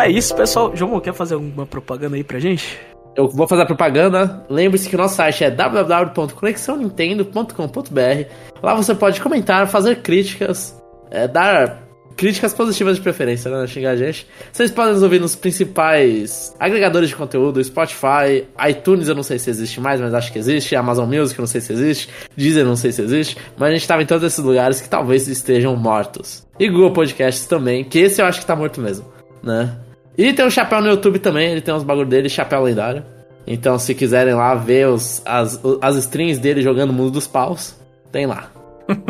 É 0.08 0.12
isso, 0.12 0.36
pessoal. 0.36 0.76
João, 0.76 1.00
quer 1.00 1.14
fazer 1.14 1.36
alguma 1.36 1.66
propaganda 1.66 2.16
aí 2.16 2.24
pra 2.24 2.40
gente? 2.40 2.80
Eu 3.16 3.28
vou 3.28 3.48
fazer 3.48 3.64
a 3.64 3.66
propaganda. 3.66 4.46
Lembre-se 4.50 4.88
que 4.88 4.96
o 4.96 4.98
nosso 4.98 5.16
site 5.16 5.44
é 5.44 5.52
www.conexãonintendo.com.br. 5.52 8.30
Lá 8.62 8.76
você 8.76 8.96
pode 8.96 9.20
comentar, 9.20 9.68
fazer 9.68 10.02
críticas, 10.02 10.82
é, 11.12 11.28
dar 11.28 11.86
críticas 12.16 12.54
positivas 12.54 12.96
de 12.96 13.02
preferência, 13.02 13.52
né? 13.52 13.68
Xingar 13.68 13.92
a 13.92 13.96
gente. 13.96 14.28
Vocês 14.52 14.72
podem 14.72 14.94
nos 14.94 15.04
ouvir 15.04 15.20
nos 15.20 15.36
principais 15.36 16.56
agregadores 16.60 17.10
de 17.10 17.16
conteúdo: 17.16 17.64
Spotify, 17.64 18.46
iTunes, 18.70 19.08
eu 19.08 19.16
não 19.16 19.24
sei 19.24 19.40
se 19.40 19.50
existe 19.50 19.82
mais, 19.82 20.00
mas 20.00 20.14
acho 20.14 20.32
que 20.32 20.38
existe. 20.40 20.76
Amazon 20.76 21.12
Music, 21.12 21.40
eu 21.40 21.44
não 21.44 21.48
sei 21.48 21.60
se 21.60 21.74
existe. 21.74 22.08
Deezer, 22.36 22.64
eu 22.64 22.68
não 22.68 22.76
sei 22.76 22.92
se 22.92 23.02
existe. 23.02 23.36
Mas 23.58 23.70
a 23.70 23.74
gente 23.74 23.88
tava 23.88 24.04
em 24.04 24.06
todos 24.06 24.24
esses 24.24 24.44
lugares 24.44 24.80
que 24.80 24.88
talvez 24.88 25.28
estejam 25.28 25.76
mortos. 25.76 26.46
E 26.60 26.70
Google 26.70 26.94
Podcasts 26.94 27.46
também, 27.46 27.84
que 27.84 28.00
esse 28.00 28.22
eu 28.22 28.26
acho 28.26 28.40
que 28.40 28.46
tá 28.46 28.56
morto 28.56 28.80
mesmo, 28.80 29.06
né? 29.44 29.78
E 30.18 30.34
tem 30.34 30.46
o 30.46 30.52
Chapéu 30.52 30.82
no 30.82 30.88
YouTube 30.88 31.20
também, 31.20 31.52
ele 31.52 31.62
tem 31.62 31.74
uns 31.74 31.84
bagulho 31.84 32.08
dele, 32.08 32.28
Chapéu 32.28 32.64
Lendário. 32.64 33.04
Então, 33.46 33.78
se 33.78 33.94
quiserem 33.94 34.34
lá 34.34 34.56
ver 34.56 34.88
os, 34.88 35.22
as, 35.26 35.62
as 35.82 35.96
strings 35.98 36.40
dele 36.40 36.62
jogando 36.62 36.90
o 36.90 36.94
mundo 36.94 37.12
dos 37.12 37.28
paus, 37.28 37.80
tem 38.12 38.26
lá. 38.26 38.52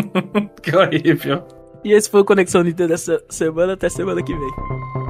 que 0.62 0.76
horrível. 0.76 1.44
E 1.84 1.94
esse 1.94 2.10
foi 2.10 2.22
o 2.22 2.26
Conexão 2.26 2.62
Nintendo 2.62 2.90
dessa 2.90 3.24
semana. 3.30 3.74
Até 3.74 3.90
semana 3.90 4.22
que 4.22 4.34
vem. 4.34 5.07